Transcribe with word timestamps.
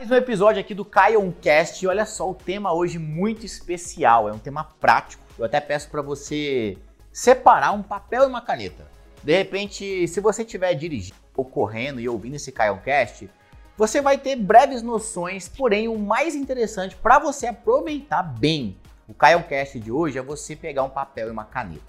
Mais 0.00 0.10
um 0.10 0.14
episódio 0.14 0.58
aqui 0.58 0.72
do 0.72 0.82
Cast 1.30 1.84
e 1.84 1.86
olha 1.86 2.06
só, 2.06 2.30
o 2.30 2.34
tema 2.34 2.72
hoje 2.72 2.98
muito 2.98 3.44
especial, 3.44 4.30
é 4.30 4.32
um 4.32 4.38
tema 4.38 4.64
prático. 4.64 5.22
Eu 5.38 5.44
até 5.44 5.60
peço 5.60 5.90
para 5.90 6.00
você 6.00 6.78
separar 7.12 7.72
um 7.72 7.82
papel 7.82 8.22
e 8.22 8.26
uma 8.26 8.40
caneta. 8.40 8.86
De 9.22 9.36
repente, 9.36 10.08
se 10.08 10.18
você 10.18 10.40
estiver 10.42 10.72
dirigindo 10.72 11.18
ou 11.36 11.44
correndo 11.44 12.00
e 12.00 12.08
ouvindo 12.08 12.36
esse 12.36 12.50
Cast, 12.50 13.28
você 13.76 14.00
vai 14.00 14.16
ter 14.16 14.36
breves 14.36 14.80
noções, 14.80 15.50
porém 15.50 15.86
o 15.86 15.98
mais 15.98 16.34
interessante 16.34 16.96
para 16.96 17.18
você 17.18 17.48
aproveitar 17.48 18.22
bem 18.22 18.78
o 19.06 19.12
Cast 19.12 19.78
de 19.78 19.92
hoje 19.92 20.16
é 20.16 20.22
você 20.22 20.56
pegar 20.56 20.82
um 20.82 20.88
papel 20.88 21.28
e 21.28 21.30
uma 21.30 21.44
caneta. 21.44 21.82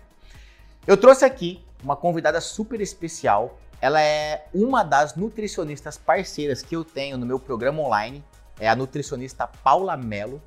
Eu 0.85 0.97
trouxe 0.97 1.23
aqui 1.23 1.63
uma 1.81 1.95
convidada 1.95 2.41
super 2.41 2.81
especial 2.81 3.57
ela 3.81 3.99
é 3.99 4.45
uma 4.53 4.83
das 4.83 5.15
nutricionistas 5.15 5.97
parceiras 5.97 6.61
que 6.61 6.75
eu 6.75 6.85
tenho 6.85 7.17
no 7.17 7.25
meu 7.25 7.39
programa 7.39 7.81
online, 7.81 8.23
é 8.59 8.69
a 8.69 8.75
nutricionista 8.75 9.47
Paula 9.47 9.97
Mello. 9.97 10.39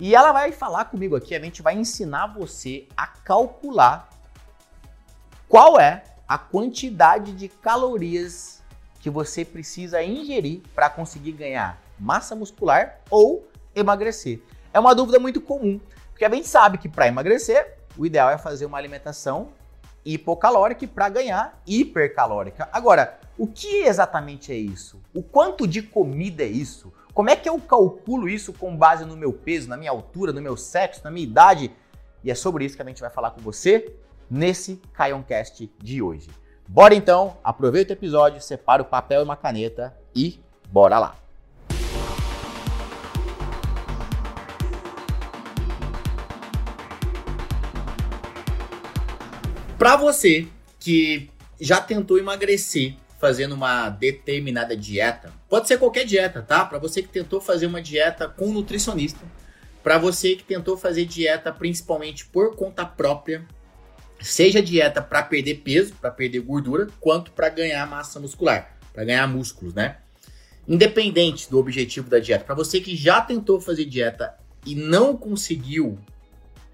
E 0.00 0.16
ela 0.16 0.32
vai 0.32 0.50
falar 0.50 0.86
comigo 0.86 1.14
aqui, 1.14 1.32
a 1.32 1.40
gente 1.40 1.62
vai 1.62 1.76
ensinar 1.76 2.26
você 2.26 2.88
a 2.96 3.06
calcular 3.06 4.10
qual 5.48 5.78
é 5.78 6.02
a 6.26 6.36
quantidade 6.36 7.32
de 7.32 7.48
calorias 7.48 8.60
que 8.98 9.08
você 9.08 9.44
precisa 9.44 10.02
ingerir 10.02 10.62
para 10.74 10.90
conseguir 10.90 11.32
ganhar 11.32 11.80
massa 12.00 12.34
muscular 12.34 13.00
ou 13.08 13.46
emagrecer. 13.76 14.42
É 14.72 14.80
uma 14.80 14.94
dúvida 14.94 15.20
muito 15.20 15.40
comum, 15.40 15.80
porque 16.10 16.24
a 16.24 16.30
gente 16.30 16.48
sabe 16.48 16.78
que 16.78 16.88
para 16.88 17.06
emagrecer, 17.06 17.78
o 17.96 18.04
ideal 18.04 18.28
é 18.30 18.38
fazer 18.38 18.66
uma 18.66 18.78
alimentação 18.78 19.50
hipocalórica 20.04 20.86
para 20.86 21.08
ganhar 21.08 21.62
hipercalórica. 21.66 22.68
Agora, 22.72 23.18
o 23.38 23.46
que 23.46 23.84
exatamente 23.84 24.52
é 24.52 24.56
isso? 24.56 25.00
O 25.14 25.22
quanto 25.22 25.66
de 25.66 25.82
comida 25.82 26.42
é 26.42 26.46
isso? 26.46 26.92
Como 27.14 27.30
é 27.30 27.36
que 27.36 27.48
eu 27.48 27.58
calculo 27.60 28.28
isso 28.28 28.52
com 28.52 28.76
base 28.76 29.04
no 29.04 29.16
meu 29.16 29.32
peso, 29.32 29.68
na 29.68 29.76
minha 29.76 29.90
altura, 29.90 30.32
no 30.32 30.40
meu 30.40 30.56
sexo, 30.56 31.02
na 31.04 31.10
minha 31.10 31.24
idade? 31.24 31.70
E 32.24 32.30
é 32.30 32.34
sobre 32.34 32.64
isso 32.64 32.76
que 32.76 32.82
a 32.82 32.86
gente 32.86 33.00
vai 33.00 33.10
falar 33.10 33.32
com 33.32 33.40
você 33.40 33.94
nesse 34.30 34.80
Caioncast 34.94 35.70
de 35.78 36.00
hoje. 36.00 36.30
Bora 36.66 36.94
então, 36.94 37.36
aproveita 37.44 37.92
o 37.92 37.96
episódio, 37.96 38.40
separa 38.40 38.82
o 38.82 38.86
papel 38.86 39.20
e 39.20 39.24
uma 39.24 39.36
caneta 39.36 39.94
e 40.14 40.40
bora 40.70 40.98
lá! 40.98 41.21
Para 49.82 49.96
você 49.96 50.46
que 50.78 51.28
já 51.60 51.80
tentou 51.80 52.16
emagrecer 52.16 52.94
fazendo 53.18 53.56
uma 53.56 53.88
determinada 53.90 54.76
dieta, 54.76 55.32
pode 55.48 55.66
ser 55.66 55.76
qualquer 55.76 56.04
dieta, 56.04 56.40
tá? 56.40 56.64
Para 56.64 56.78
você 56.78 57.02
que 57.02 57.08
tentou 57.08 57.40
fazer 57.40 57.66
uma 57.66 57.82
dieta 57.82 58.28
com 58.28 58.52
nutricionista, 58.52 59.18
para 59.82 59.98
você 59.98 60.36
que 60.36 60.44
tentou 60.44 60.76
fazer 60.76 61.04
dieta 61.04 61.50
principalmente 61.52 62.24
por 62.26 62.54
conta 62.54 62.86
própria, 62.86 63.44
seja 64.20 64.62
dieta 64.62 65.02
para 65.02 65.20
perder 65.24 65.56
peso, 65.64 65.94
para 66.00 66.12
perder 66.12 66.38
gordura, 66.42 66.86
quanto 67.00 67.32
para 67.32 67.48
ganhar 67.48 67.84
massa 67.84 68.20
muscular, 68.20 68.78
para 68.92 69.02
ganhar 69.04 69.26
músculos, 69.26 69.74
né? 69.74 69.96
Independente 70.68 71.50
do 71.50 71.58
objetivo 71.58 72.08
da 72.08 72.20
dieta, 72.20 72.44
para 72.44 72.54
você 72.54 72.80
que 72.80 72.94
já 72.94 73.20
tentou 73.20 73.60
fazer 73.60 73.86
dieta 73.86 74.32
e 74.64 74.76
não 74.76 75.16
conseguiu 75.16 75.98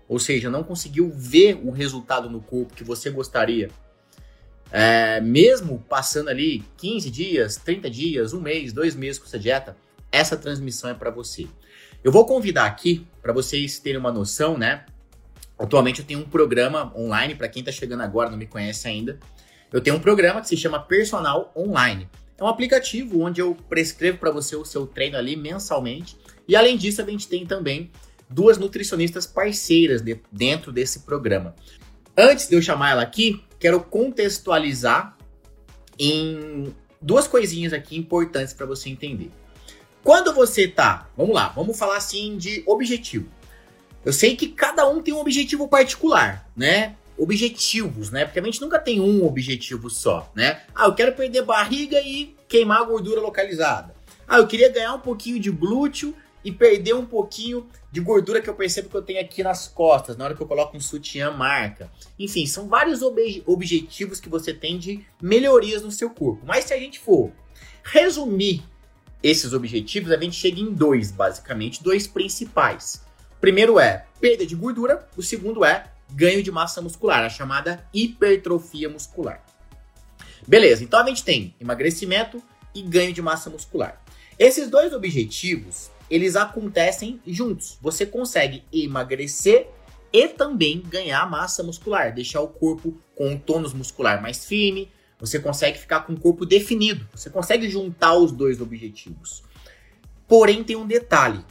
ou 0.09 0.19
seja, 0.19 0.48
não 0.48 0.64
conseguiu 0.64 1.12
ver 1.14 1.61
o 1.62 1.70
resultado 1.70 2.31
no 2.31 2.41
corpo 2.41 2.75
que 2.75 2.83
você 2.83 3.11
gostaria, 3.11 3.70
é, 4.73 5.20
mesmo 5.20 5.84
passando 5.89 6.28
ali 6.28 6.65
15 6.78 7.11
dias, 7.11 7.56
30 7.56 7.91
dias, 7.91 8.33
um 8.33 8.41
mês, 8.41 8.73
dois 8.73 8.95
meses 8.95 9.19
com 9.19 9.27
essa 9.27 9.39
dieta, 9.39 9.77
essa 10.11 10.37
transmissão 10.37 10.91
é 10.91 10.95
para 10.95 11.11
você. 11.11 11.47
Eu 12.03 12.12
vou 12.12 12.25
convidar 12.25 12.67
aqui 12.67 13.06
para 13.20 13.33
vocês 13.33 13.78
terem 13.78 13.98
uma 13.98 14.12
noção, 14.12 14.56
né? 14.56 14.87
Atualmente 15.59 16.00
eu 16.00 16.06
tenho 16.06 16.20
um 16.20 16.28
programa 16.28 16.93
online 16.97 17.34
para 17.34 17.48
quem 17.48 17.61
está 17.61 17.72
chegando 17.72 18.03
agora 18.03 18.31
não 18.31 18.38
me 18.38 18.47
conhece 18.47 18.87
ainda. 18.87 19.19
Eu 19.72 19.81
tenho 19.81 19.97
um 19.97 20.00
programa 20.00 20.41
que 20.41 20.49
se 20.49 20.56
chama 20.56 20.78
Personal 20.81 21.53
Online. 21.56 22.09
É 22.38 22.44
um 22.44 22.47
aplicativo 22.47 23.21
onde 23.21 23.41
eu 23.41 23.56
prescrevo 23.69 24.19
para 24.19 24.31
você 24.31 24.54
o 24.54 24.65
seu 24.65 24.87
treino 24.87 25.19
ali 25.19 25.34
mensalmente. 25.34 26.16
E 26.47 26.54
além 26.54 26.77
disso, 26.77 27.03
a 27.03 27.04
gente 27.04 27.27
tem 27.27 27.44
também 27.44 27.91
duas 28.28 28.59
nutricionistas 28.59 29.27
parceiras 29.27 30.03
de, 30.03 30.21
dentro 30.31 30.72
desse 30.72 31.00
programa. 31.00 31.55
Antes 32.16 32.49
de 32.49 32.55
eu 32.55 32.62
chamar 32.62 32.91
ela 32.91 33.03
aqui, 33.03 33.43
quero 33.59 33.81
contextualizar 33.81 35.16
em 35.99 36.75
duas 37.00 37.27
coisinhas 37.27 37.72
aqui 37.72 37.97
importantes 37.97 38.53
para 38.53 38.66
você 38.66 38.89
entender. 38.89 39.31
Quando 40.03 40.33
você 40.33 40.66
tá, 40.66 41.09
vamos 41.16 41.34
lá, 41.34 41.49
vamos 41.49 41.78
falar 41.78 41.97
assim 41.97 42.37
de 42.37 42.62
objetivo. 42.66 43.28
Eu 44.05 44.12
sei 44.12 44.37
que 44.37 44.49
cada 44.49 44.89
um 44.89 45.03
tem 45.03 45.12
um 45.12 45.21
objetivo 45.21 45.69
particular, 45.69 46.49
né? 46.56 46.97
Objetivos, 47.16 48.10
né? 48.10 48.25
Porque 48.25 48.39
a 48.39 48.43
gente 48.43 48.60
nunca 48.60 48.78
tem 48.78 49.00
um 49.00 49.25
objetivo 49.27 49.91
só, 49.91 50.31
né? 50.34 50.62
Ah, 50.75 50.87
eu 50.87 50.95
quero 50.95 51.12
perder 51.12 51.43
barriga 51.43 52.00
e 52.00 52.34
queimar 52.49 52.81
a 52.81 52.84
gordura 52.84 53.21
localizada. 53.21 53.95
Ah, 54.27 54.39
eu 54.39 54.47
queria 54.47 54.71
ganhar 54.71 54.95
um 54.95 55.00
pouquinho 55.00 55.41
de 55.41 55.50
glúteo 55.50 56.15
e 56.44 56.53
perder 56.53 56.94
um 56.94 57.04
pouquinho 57.04 57.69
de 57.91 58.00
gordura 58.00 58.41
que 58.41 58.49
eu 58.49 58.54
percebo 58.54 58.88
que 58.88 58.97
eu 58.97 59.03
tenho 59.03 59.21
aqui 59.21 59.43
nas 59.43 59.66
costas, 59.66 60.16
na 60.16 60.25
hora 60.25 60.34
que 60.34 60.43
eu 60.43 60.47
coloco 60.47 60.76
um 60.76 60.81
sutiã 60.81 61.31
marca. 61.31 61.91
Enfim, 62.19 62.47
são 62.47 62.69
vários 62.69 63.03
ob 63.03 63.43
objetivos 63.47 64.21
que 64.21 64.28
você 64.28 64.53
tem 64.53 64.78
de 64.78 65.04
melhorias 65.21 65.82
no 65.82 65.91
seu 65.91 66.10
corpo. 66.10 66.44
Mas 66.47 66.66
se 66.66 66.75
a 66.75 66.78
gente 66.78 66.98
for 66.98 67.32
resumir 67.82 68.62
esses 69.22 69.53
objetivos, 69.53 70.12
a 70.12 70.16
gente 70.16 70.37
chega 70.37 70.60
em 70.60 70.72
dois, 70.72 71.10
basicamente, 71.10 71.82
dois 71.82 72.06
principais. 72.06 73.03
Primeiro 73.41 73.78
é 73.78 74.06
perda 74.21 74.47
de 74.47 74.54
gordura, 74.54 75.09
o 75.16 75.22
segundo 75.22 75.65
é 75.65 75.91
ganho 76.10 76.43
de 76.43 76.50
massa 76.50 76.81
muscular, 76.81 77.25
a 77.25 77.28
chamada 77.28 77.87
hipertrofia 77.93 78.88
muscular. 78.88 79.44
Beleza, 80.47 80.82
então 80.82 81.00
a 81.00 81.06
gente 81.06 81.25
tem 81.25 81.54
emagrecimento 81.60 82.43
e 82.75 82.82
ganho 82.82 83.12
de 83.12 83.21
massa 83.21 83.50
muscular. 83.50 84.03
Esses 84.38 84.71
dois 84.71 84.93
objetivos, 84.93 85.91
eles 86.11 86.37
acontecem 86.37 87.21
juntos. 87.27 87.79
Você 87.81 88.07
consegue 88.07 88.65
emagrecer 88.73 89.69
e 90.13 90.29
também 90.29 90.81
ganhar 90.81 91.29
massa 91.31 91.63
muscular, 91.63 92.15
deixar 92.15 92.41
o 92.41 92.49
corpo 92.49 92.97
com 93.15 93.31
um 93.31 93.39
tônus 93.39 93.75
muscular 93.75 94.23
mais 94.23 94.45
firme, 94.45 94.91
você 95.19 95.39
consegue 95.39 95.79
ficar 95.79 96.01
com 96.01 96.13
o 96.13 96.21
corpo 96.21 96.47
definido, 96.47 97.07
você 97.13 97.29
consegue 97.29 97.69
juntar 97.69 98.15
os 98.15 98.33
dois 98.33 98.61
objetivos. 98.61 99.43
Porém, 100.27 100.63
tem 100.63 100.77
um 100.77 100.87
detalhe: 100.87 101.45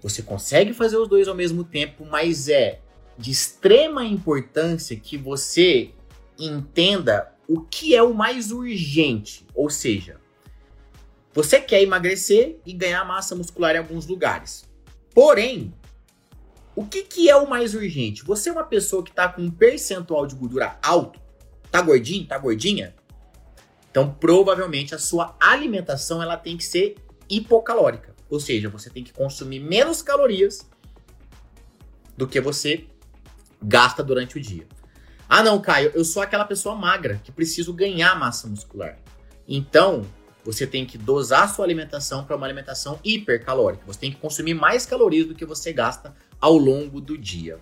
você 0.00 0.22
consegue 0.22 0.72
fazer 0.72 0.96
os 0.96 1.08
dois 1.08 1.28
ao 1.28 1.34
mesmo 1.34 1.64
tempo, 1.64 2.04
mas 2.04 2.48
é 2.48 2.80
de 3.18 3.30
extrema 3.30 4.04
importância 4.04 4.96
que 4.96 5.16
você 5.16 5.90
entenda 6.38 7.32
o 7.48 7.60
que 7.60 7.94
é 7.94 8.02
o 8.02 8.14
mais 8.14 8.50
urgente, 8.50 9.46
ou 9.54 9.68
seja, 9.68 10.21
você 11.34 11.60
quer 11.60 11.82
emagrecer 11.82 12.58
e 12.66 12.72
ganhar 12.72 13.04
massa 13.04 13.34
muscular 13.34 13.74
em 13.74 13.78
alguns 13.78 14.06
lugares. 14.06 14.68
Porém, 15.14 15.72
o 16.74 16.84
que, 16.84 17.02
que 17.02 17.28
é 17.28 17.36
o 17.36 17.48
mais 17.48 17.74
urgente? 17.74 18.24
Você 18.24 18.48
é 18.48 18.52
uma 18.52 18.64
pessoa 18.64 19.02
que 19.02 19.10
está 19.10 19.28
com 19.28 19.42
um 19.42 19.50
percentual 19.50 20.26
de 20.26 20.34
gordura 20.34 20.78
alto? 20.82 21.20
Tá 21.70 21.80
gordinho? 21.80 22.26
Tá 22.26 22.38
gordinha? 22.38 22.94
Então, 23.90 24.12
provavelmente 24.12 24.94
a 24.94 24.98
sua 24.98 25.36
alimentação 25.38 26.22
ela 26.22 26.36
tem 26.36 26.56
que 26.56 26.64
ser 26.64 26.96
hipocalórica. 27.28 28.14
Ou 28.30 28.40
seja, 28.40 28.70
você 28.70 28.88
tem 28.88 29.04
que 29.04 29.12
consumir 29.12 29.60
menos 29.60 30.00
calorias 30.00 30.66
do 32.16 32.26
que 32.26 32.40
você 32.40 32.86
gasta 33.62 34.02
durante 34.02 34.38
o 34.38 34.40
dia. 34.40 34.66
Ah, 35.28 35.42
não, 35.42 35.60
Caio, 35.60 35.92
eu 35.94 36.04
sou 36.04 36.22
aquela 36.22 36.44
pessoa 36.44 36.74
magra 36.74 37.20
que 37.22 37.32
preciso 37.32 37.72
ganhar 37.72 38.18
massa 38.18 38.46
muscular. 38.46 38.98
Então, 39.46 40.06
você 40.44 40.66
tem 40.66 40.84
que 40.84 40.98
dosar 40.98 41.44
a 41.44 41.48
sua 41.48 41.64
alimentação 41.64 42.24
para 42.24 42.36
uma 42.36 42.46
alimentação 42.46 42.98
hipercalórica. 43.04 43.84
Você 43.86 44.00
tem 44.00 44.12
que 44.12 44.18
consumir 44.18 44.54
mais 44.54 44.84
calorias 44.84 45.26
do 45.26 45.34
que 45.34 45.44
você 45.44 45.72
gasta 45.72 46.14
ao 46.40 46.56
longo 46.56 47.00
do 47.00 47.16
dia. 47.16 47.58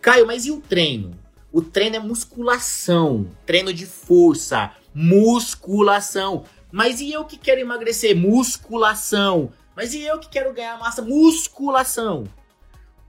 Caio, 0.00 0.26
mas 0.26 0.46
e 0.46 0.50
o 0.50 0.60
treino? 0.60 1.12
O 1.52 1.60
treino 1.60 1.96
é 1.96 1.98
musculação, 1.98 3.28
treino 3.44 3.74
de 3.74 3.84
força, 3.84 4.72
musculação. 4.94 6.44
Mas 6.70 7.00
e 7.00 7.12
eu 7.12 7.26
que 7.26 7.36
quero 7.36 7.60
emagrecer? 7.60 8.16
Musculação. 8.16 9.52
Mas 9.76 9.92
e 9.92 10.02
eu 10.02 10.18
que 10.18 10.30
quero 10.30 10.54
ganhar 10.54 10.78
massa? 10.78 11.02
Musculação. 11.02 12.24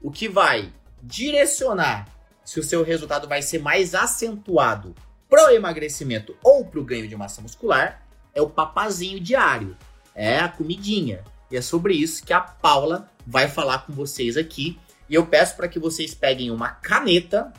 O 0.02 0.12
que 0.12 0.28
vai 0.28 0.74
direcionar 1.02 2.10
se 2.44 2.60
o 2.60 2.64
seu 2.64 2.84
resultado 2.84 3.28
vai 3.28 3.42
ser 3.42 3.60
mais 3.60 3.96
acentuado 3.96 4.94
para 5.30 5.48
o 5.48 5.52
emagrecimento 5.52 6.36
ou 6.44 6.66
para 6.66 6.80
o 6.80 6.84
ganho 6.84 7.08
de 7.08 7.16
massa 7.16 7.42
muscular 7.42 8.03
é 8.34 8.42
o 8.42 8.50
papazinho 8.50 9.20
diário, 9.20 9.78
é 10.16 10.40
a 10.40 10.50
comidinha. 10.50 11.24
E 11.52 11.58
é 11.58 11.62
sobre 11.62 11.94
isso 11.94 12.24
que 12.24 12.34
a 12.34 12.42
Paula 12.42 13.10
vai 13.26 13.48
falar 13.48 13.86
com 13.86 13.94
vocês 13.94 14.38
aqui. 14.38 14.80
E 15.10 15.16
eu 15.16 15.26
peço 15.26 15.56
para 15.56 15.68
que 15.68 15.80
vocês 15.80 16.16
peguem 16.16 16.50
uma 16.50 16.70
caneta 16.70 17.54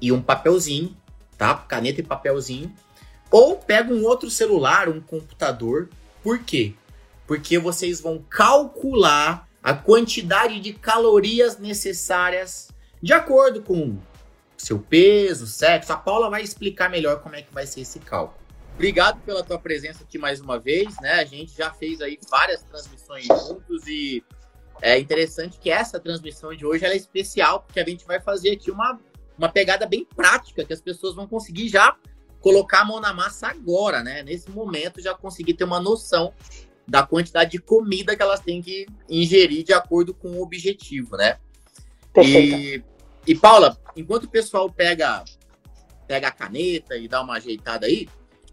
e 0.00 0.10
um 0.10 0.22
papelzinho, 0.22 0.96
tá? 1.36 1.54
Caneta 1.54 2.00
e 2.00 2.04
papelzinho. 2.04 2.74
Ou 3.30 3.56
pega 3.56 3.92
um 3.92 4.04
outro 4.04 4.30
celular, 4.30 4.88
um 4.88 5.00
computador. 5.00 5.90
Por 6.22 6.38
quê? 6.38 6.74
porque 7.26 7.58
vocês 7.58 8.00
vão 8.00 8.18
calcular 8.28 9.48
a 9.62 9.72
quantidade 9.72 10.60
de 10.60 10.72
calorias 10.72 11.58
necessárias 11.58 12.68
de 13.02 13.12
acordo 13.12 13.62
com 13.62 13.98
seu 14.56 14.78
peso, 14.78 15.46
sexo. 15.46 15.92
A 15.92 15.96
Paula 15.96 16.30
vai 16.30 16.42
explicar 16.42 16.90
melhor 16.90 17.20
como 17.20 17.36
é 17.36 17.42
que 17.42 17.52
vai 17.52 17.66
ser 17.66 17.80
esse 17.80 17.98
cálculo. 17.98 18.43
Obrigado 18.74 19.20
pela 19.22 19.42
tua 19.42 19.58
presença 19.58 20.02
aqui 20.02 20.18
mais 20.18 20.40
uma 20.40 20.58
vez, 20.58 21.00
né? 21.00 21.12
A 21.12 21.24
gente 21.24 21.56
já 21.56 21.72
fez 21.72 22.00
aí 22.00 22.18
várias 22.28 22.62
transmissões 22.62 23.24
juntos 23.24 23.86
e 23.86 24.22
é 24.82 24.98
interessante 24.98 25.58
que 25.58 25.70
essa 25.70 26.00
transmissão 26.00 26.54
de 26.54 26.66
hoje 26.66 26.84
é 26.84 26.96
especial, 26.96 27.62
porque 27.62 27.78
a 27.78 27.88
gente 27.88 28.04
vai 28.04 28.20
fazer 28.20 28.50
aqui 28.50 28.70
uma, 28.70 28.98
uma 29.38 29.48
pegada 29.48 29.86
bem 29.86 30.04
prática, 30.04 30.64
que 30.64 30.72
as 30.72 30.80
pessoas 30.80 31.14
vão 31.14 31.26
conseguir 31.26 31.68
já 31.68 31.96
colocar 32.40 32.80
a 32.80 32.84
mão 32.84 33.00
na 33.00 33.12
massa 33.12 33.46
agora, 33.46 34.02
né? 34.02 34.22
Nesse 34.22 34.50
momento 34.50 35.00
já 35.00 35.14
conseguir 35.14 35.54
ter 35.54 35.64
uma 35.64 35.80
noção 35.80 36.34
da 36.86 37.06
quantidade 37.06 37.52
de 37.52 37.58
comida 37.58 38.14
que 38.14 38.22
elas 38.22 38.40
têm 38.40 38.60
que 38.60 38.86
ingerir 39.08 39.64
de 39.64 39.72
acordo 39.72 40.12
com 40.12 40.32
o 40.32 40.42
objetivo, 40.42 41.16
né? 41.16 41.38
Perfeito. 42.12 42.84
E, 43.26 43.32
e 43.32 43.34
Paula, 43.34 43.78
enquanto 43.96 44.24
o 44.24 44.30
pessoal 44.30 44.70
pega 44.70 45.24
pega 46.06 46.28
a 46.28 46.32
caneta 46.32 46.96
e 46.96 47.08
dá 47.08 47.22
uma 47.22 47.36
ajeitada 47.36 47.86
aí, 47.86 48.06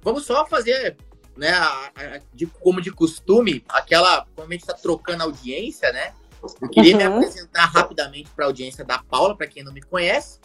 vamos 0.03 0.25
só 0.25 0.45
fazer, 0.45 0.97
né, 1.37 1.49
a, 1.49 1.91
a, 1.95 2.19
de, 2.33 2.45
como 2.45 2.81
de 2.81 2.91
costume, 2.91 3.63
aquela, 3.69 4.25
como 4.35 4.47
a 4.47 4.51
gente 4.51 4.61
está 4.61 4.73
trocando 4.73 5.23
audiência, 5.23 5.91
né? 5.91 6.13
Eu 6.59 6.69
queria 6.69 6.93
uhum. 6.93 7.19
me 7.19 7.25
apresentar 7.25 7.65
rapidamente 7.65 8.29
para 8.35 8.45
a 8.45 8.47
audiência 8.47 8.83
da 8.83 8.97
Paula, 8.97 9.37
para 9.37 9.47
quem 9.47 9.63
não 9.63 9.71
me 9.71 9.81
conhece. 9.81 10.39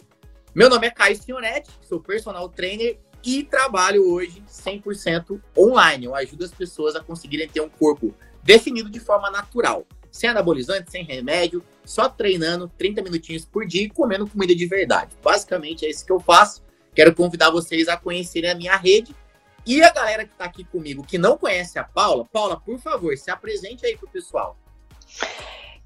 Meu 0.53 0.69
nome 0.69 0.87
é 0.87 0.91
Caio 0.91 1.15
Signoretti, 1.15 1.71
sou 1.81 1.99
personal 1.99 2.47
trainer 2.49 2.99
e 3.23 3.43
trabalho 3.43 4.09
hoje 4.11 4.43
100% 4.47 5.41
online. 5.57 6.05
Eu 6.05 6.15
ajudo 6.15 6.45
as 6.45 6.51
pessoas 6.51 6.95
a 6.95 7.03
conseguirem 7.03 7.47
ter 7.47 7.61
um 7.61 7.69
corpo 7.69 8.13
definido 8.43 8.89
de 8.89 8.99
forma 8.99 9.29
natural, 9.29 9.85
sem 10.11 10.29
anabolizante, 10.29 10.91
sem 10.91 11.03
remédio, 11.03 11.63
só 11.83 12.07
treinando 12.07 12.71
30 12.77 13.01
minutinhos 13.01 13.43
por 13.43 13.65
dia 13.65 13.83
e 13.83 13.89
comendo 13.89 14.27
comida 14.27 14.55
de 14.55 14.65
verdade. 14.65 15.15
Basicamente 15.21 15.85
é 15.85 15.89
isso 15.89 16.05
que 16.05 16.11
eu 16.11 16.19
faço. 16.19 16.63
Quero 16.95 17.13
convidar 17.13 17.49
vocês 17.49 17.87
a 17.87 17.97
conhecerem 17.97 18.49
a 18.49 18.55
minha 18.55 18.75
rede 18.75 19.15
e 19.67 19.83
a 19.83 19.91
galera 19.91 20.23
que 20.23 20.31
está 20.31 20.45
aqui 20.45 20.63
comigo 20.63 21.03
que 21.05 21.17
não 21.17 21.37
conhece 21.37 21.77
a 21.77 21.83
Paula. 21.83 22.25
Paula, 22.31 22.57
por 22.57 22.79
favor, 22.79 23.15
se 23.17 23.29
apresente 23.29 23.85
aí 23.85 23.97
pro 23.97 24.07
pessoal. 24.07 24.55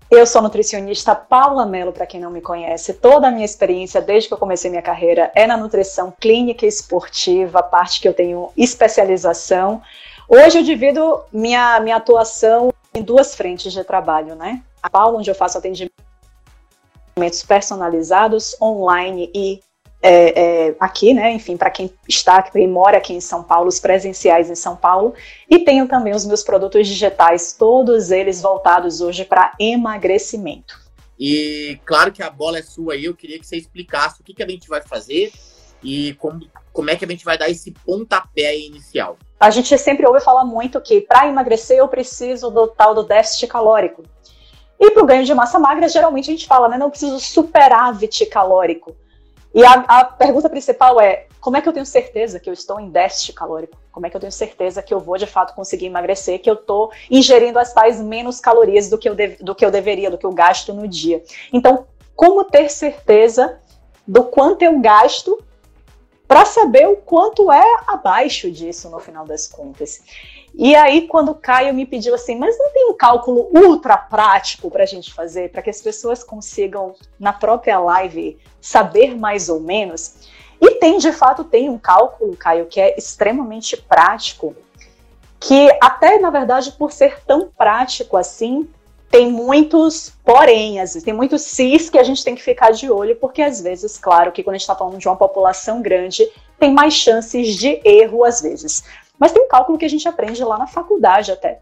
Eu 0.10 0.26
sou 0.28 0.42
nutricionista 0.42 1.16
Paula 1.16 1.66
Mello, 1.66 1.92
para 1.92 2.06
quem 2.06 2.20
não 2.20 2.30
me 2.30 2.42
conhece. 2.42 2.94
Toda 2.94 3.30
a 3.30 3.32
minha 3.32 3.46
experiência, 3.46 4.02
desde 4.02 4.28
que 4.28 4.34
eu 4.34 4.38
comecei 4.38 4.70
minha 4.70 4.82
carreira, 4.84 5.32
é 5.34 5.48
na 5.48 5.58
nutrição 5.58 6.14
clínica 6.20 6.66
e 6.66 6.70
esportiva, 6.70 7.64
parte 7.64 8.00
que 8.00 8.08
eu 8.08 8.14
tenho 8.14 8.52
especialização. 8.56 9.82
Hoje 10.28 10.60
eu 10.60 10.64
divido 10.64 11.24
minha, 11.32 11.80
minha 11.80 11.96
atuação 11.96 12.72
em 12.94 13.02
duas 13.02 13.34
frentes 13.36 13.74
de 13.74 13.84
trabalho, 13.84 14.36
né? 14.36 14.62
A 14.84 14.90
Paula, 14.90 15.18
onde 15.18 15.32
eu 15.32 15.36
faço 15.36 15.58
atendimentos 15.58 15.92
personalizados 17.48 18.56
online 18.62 19.32
e 19.34 19.60
é, 20.02 20.68
é, 20.70 20.76
aqui, 20.80 21.14
né? 21.14 21.32
Enfim, 21.32 21.56
para 21.56 21.70
quem 21.70 21.92
está, 22.08 22.42
quem 22.42 22.68
mora 22.68 22.98
aqui 22.98 23.14
em 23.14 23.22
São 23.22 23.44
Paulo, 23.44 23.68
os 23.68 23.80
presenciais 23.80 24.50
em 24.50 24.56
São 24.56 24.76
Paulo. 24.76 25.14
E 25.50 25.60
tenho 25.60 25.88
também 25.88 26.14
os 26.14 26.26
meus 26.26 26.44
produtos 26.44 26.88
digitais, 26.88 27.54
todos 27.54 28.12
eles 28.12 28.42
voltados 28.42 29.02
hoje 29.02 29.24
para 29.26 29.54
emagrecimento. 29.60 30.80
E 31.20 31.80
claro 31.86 32.12
que 32.12 32.24
a 32.24 32.30
bola 32.30 32.58
é 32.58 32.64
sua 32.64 32.94
aí, 32.94 33.06
eu 33.06 33.14
queria 33.14 33.40
que 33.40 33.46
você 33.46 33.56
explicasse 33.56 34.22
o 34.22 34.24
que, 34.24 34.34
que 34.34 34.42
a 34.42 34.48
gente 34.48 34.68
vai 34.68 34.82
fazer 34.82 35.32
e 35.84 36.16
como, 36.16 36.48
como 36.74 36.90
é 36.90 36.96
que 36.96 37.06
a 37.06 37.08
gente 37.08 37.24
vai 37.24 37.38
dar 37.38 37.48
esse 37.48 37.72
pontapé 37.72 38.58
inicial. 38.58 39.18
A 39.40 39.52
gente 39.52 39.78
sempre 39.78 40.06
ouve 40.08 40.20
falar 40.20 40.46
muito 40.46 40.82
que 40.82 41.02
para 41.02 41.28
emagrecer 41.28 41.78
eu 41.78 41.88
preciso 41.88 42.50
do 42.50 42.68
tal 42.68 42.96
do 42.96 43.04
déficit 43.04 43.48
calórico. 43.48 44.04
E 44.80 44.90
para 44.90 45.04
o 45.04 45.06
ganho 45.06 45.24
de 45.24 45.34
massa 45.36 45.60
magra, 45.60 45.88
geralmente 45.88 46.30
a 46.30 46.34
gente 46.34 46.48
fala, 46.48 46.68
né? 46.68 46.76
Não 46.76 46.90
preciso 46.90 47.20
superávit 47.20 48.26
calórico. 48.26 48.96
E 49.54 49.64
a, 49.66 49.74
a, 49.74 50.06
pergunta 50.06 50.50
principal 50.50 51.00
é: 51.00 51.28
como 51.40 51.58
é 51.58 51.62
que 51.62 51.68
eu 51.68 51.74
tenho 51.74 51.86
certeza 51.86 52.40
que 52.40 52.50
eu 52.50 52.54
estou 52.54 52.80
em 52.80 52.90
déficit 52.90 53.34
calórico? 53.34 53.78
Como 53.92 54.06
é 54.06 54.10
que 54.10 54.16
eu 54.16 54.22
tenho 54.22 54.32
certeza 54.32 54.82
que 54.82 54.94
eu 54.94 55.00
vou 55.00 55.18
de 55.18 55.26
fato 55.26 55.54
conseguir 55.54 55.88
emagrecer, 55.88 56.40
que 56.40 56.50
eu 56.50 56.54
estou 56.54 56.92
ingerindo 57.10 57.60
as 57.60 57.74
tais 57.74 58.00
menos 58.00 58.40
calorias 58.40 58.90
do 58.90 58.98
que, 58.98 59.10
eu 59.10 59.16
de, 59.16 59.36
do 59.42 59.54
que 59.54 59.66
eu 59.66 59.72
deveria, 59.72 60.10
do 60.10 60.18
que 60.18 60.26
eu 60.26 60.32
gasto 60.32 60.74
no 60.74 60.88
dia? 60.88 61.22
Então, 61.52 61.86
como 62.16 62.44
ter 62.46 62.70
certeza 62.70 63.60
do 64.08 64.24
quanto 64.24 64.62
eu 64.62 64.80
gasto 64.80 65.38
para 66.28 66.46
saber 66.46 66.88
o 66.88 66.96
quanto 66.96 67.52
é 67.52 67.66
abaixo 67.88 68.50
disso 68.50 68.90
no 68.90 69.00
final 69.00 69.26
das 69.26 69.48
contas? 69.48 70.02
E 70.54 70.76
aí, 70.76 71.08
quando 71.08 71.30
o 71.30 71.36
Caio 71.36 71.74
me 71.74 71.86
pediu 71.86 72.14
assim, 72.14 72.36
mas 72.36 72.58
não 72.58 72.72
tem 72.72 72.90
um 72.90 72.94
cálculo 72.94 73.50
ultra 73.54 73.96
prático 73.98 74.70
para 74.70 74.84
a 74.84 74.86
gente 74.86 75.14
fazer, 75.14 75.50
para 75.50 75.62
que 75.62 75.70
as 75.70 75.82
pessoas 75.82 76.24
consigam, 76.24 76.94
na 77.20 77.32
própria 77.32 77.80
live, 77.80 78.38
saber 78.60 79.16
mais 79.16 79.50
ou 79.50 79.60
menos? 79.60 80.30
E 80.60 80.72
tem, 80.76 80.98
de 80.98 81.12
fato, 81.12 81.44
tem 81.44 81.70
um 81.70 81.78
cálculo, 81.78 82.36
Caio, 82.36 82.66
que 82.66 82.80
é 82.80 82.96
extremamente 82.98 83.78
prático, 83.78 84.56
que 85.40 85.70
até, 85.82 86.20
na 86.20 86.30
verdade, 86.30 86.72
por 86.74 86.92
ser 86.92 87.24
tão 87.26 87.50
prático 87.50 88.16
assim, 88.16 88.70
tem 89.10 89.30
muitos 89.30 90.14
porém, 90.24 90.78
tem 91.04 91.14
muitos 91.14 91.42
cis 91.42 91.90
que 91.90 91.98
a 91.98 92.04
gente 92.04 92.24
tem 92.24 92.36
que 92.36 92.42
ficar 92.42 92.72
de 92.72 92.90
olho, 92.90 93.16
porque 93.18 93.42
às 93.42 93.60
vezes, 93.60 93.98
claro, 93.98 94.32
que 94.32 94.44
quando 94.44 94.56
a 94.56 94.58
gente 94.58 94.62
está 94.64 94.76
falando 94.76 94.98
de 94.98 95.08
uma 95.08 95.18
população 95.18 95.82
grande, 95.82 96.26
tem 96.58 96.72
mais 96.72 96.94
chances 96.94 97.56
de 97.56 97.82
erro 97.84 98.24
às 98.24 98.42
vezes. 98.42 98.84
Mas 99.22 99.32
tem 99.32 99.44
um 99.44 99.48
cálculo 99.48 99.78
que 99.78 99.86
a 99.86 99.90
gente 99.90 100.08
aprende 100.08 100.44
lá 100.44 100.58
na 100.58 100.66
faculdade 100.66 101.32
até, 101.32 101.60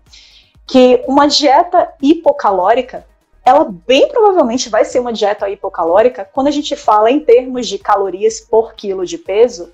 que 0.65 1.03
uma 1.05 1.27
dieta 1.27 1.93
hipocalórica, 2.01 3.05
ela 3.43 3.65
bem 3.65 4.07
provavelmente 4.07 4.69
vai 4.69 4.85
ser 4.85 4.99
uma 4.99 5.11
dieta 5.11 5.49
hipocalórica 5.49 6.23
quando 6.31 6.47
a 6.47 6.51
gente 6.51 6.73
fala 6.77 7.11
em 7.11 7.19
termos 7.19 7.67
de 7.67 7.77
calorias 7.77 8.39
por 8.39 8.75
quilo 8.75 9.05
de 9.05 9.17
peso, 9.17 9.69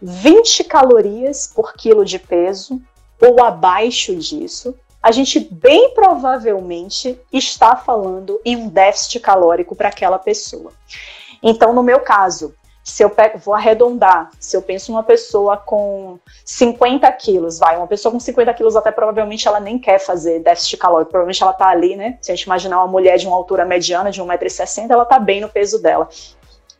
20 0.00 0.62
calorias 0.62 1.52
por 1.52 1.72
quilo 1.72 2.04
de 2.04 2.20
peso 2.20 2.80
ou 3.20 3.42
abaixo 3.42 4.14
disso, 4.14 4.76
a 5.02 5.10
gente 5.10 5.40
bem 5.40 5.92
provavelmente 5.94 7.18
está 7.32 7.74
falando 7.74 8.40
em 8.44 8.54
um 8.54 8.68
déficit 8.68 9.18
calórico 9.18 9.74
para 9.74 9.88
aquela 9.88 10.20
pessoa. 10.20 10.72
Então, 11.42 11.72
no 11.72 11.82
meu 11.82 11.98
caso, 11.98 12.54
se 12.88 13.04
eu 13.04 13.10
pego, 13.10 13.36
vou 13.36 13.52
arredondar, 13.52 14.30
se 14.40 14.56
eu 14.56 14.62
penso 14.62 14.90
uma 14.90 15.02
pessoa 15.02 15.58
com 15.58 16.18
50 16.42 17.10
quilos, 17.12 17.58
vai, 17.58 17.76
uma 17.76 17.86
pessoa 17.86 18.10
com 18.10 18.18
50 18.18 18.52
quilos 18.54 18.76
até 18.76 18.90
provavelmente 18.90 19.46
ela 19.46 19.60
nem 19.60 19.78
quer 19.78 19.98
fazer 19.98 20.40
déficit 20.40 20.78
calórico, 20.78 21.10
provavelmente 21.10 21.42
ela 21.42 21.52
tá 21.52 21.68
ali, 21.68 21.96
né? 21.96 22.16
Se 22.22 22.32
a 22.32 22.34
gente 22.34 22.44
imaginar 22.44 22.78
uma 22.78 22.86
mulher 22.86 23.18
de 23.18 23.26
uma 23.26 23.36
altura 23.36 23.66
mediana, 23.66 24.10
de 24.10 24.22
1,60m, 24.22 24.90
ela 24.90 25.04
tá 25.04 25.18
bem 25.18 25.38
no 25.38 25.50
peso 25.50 25.82
dela. 25.82 26.08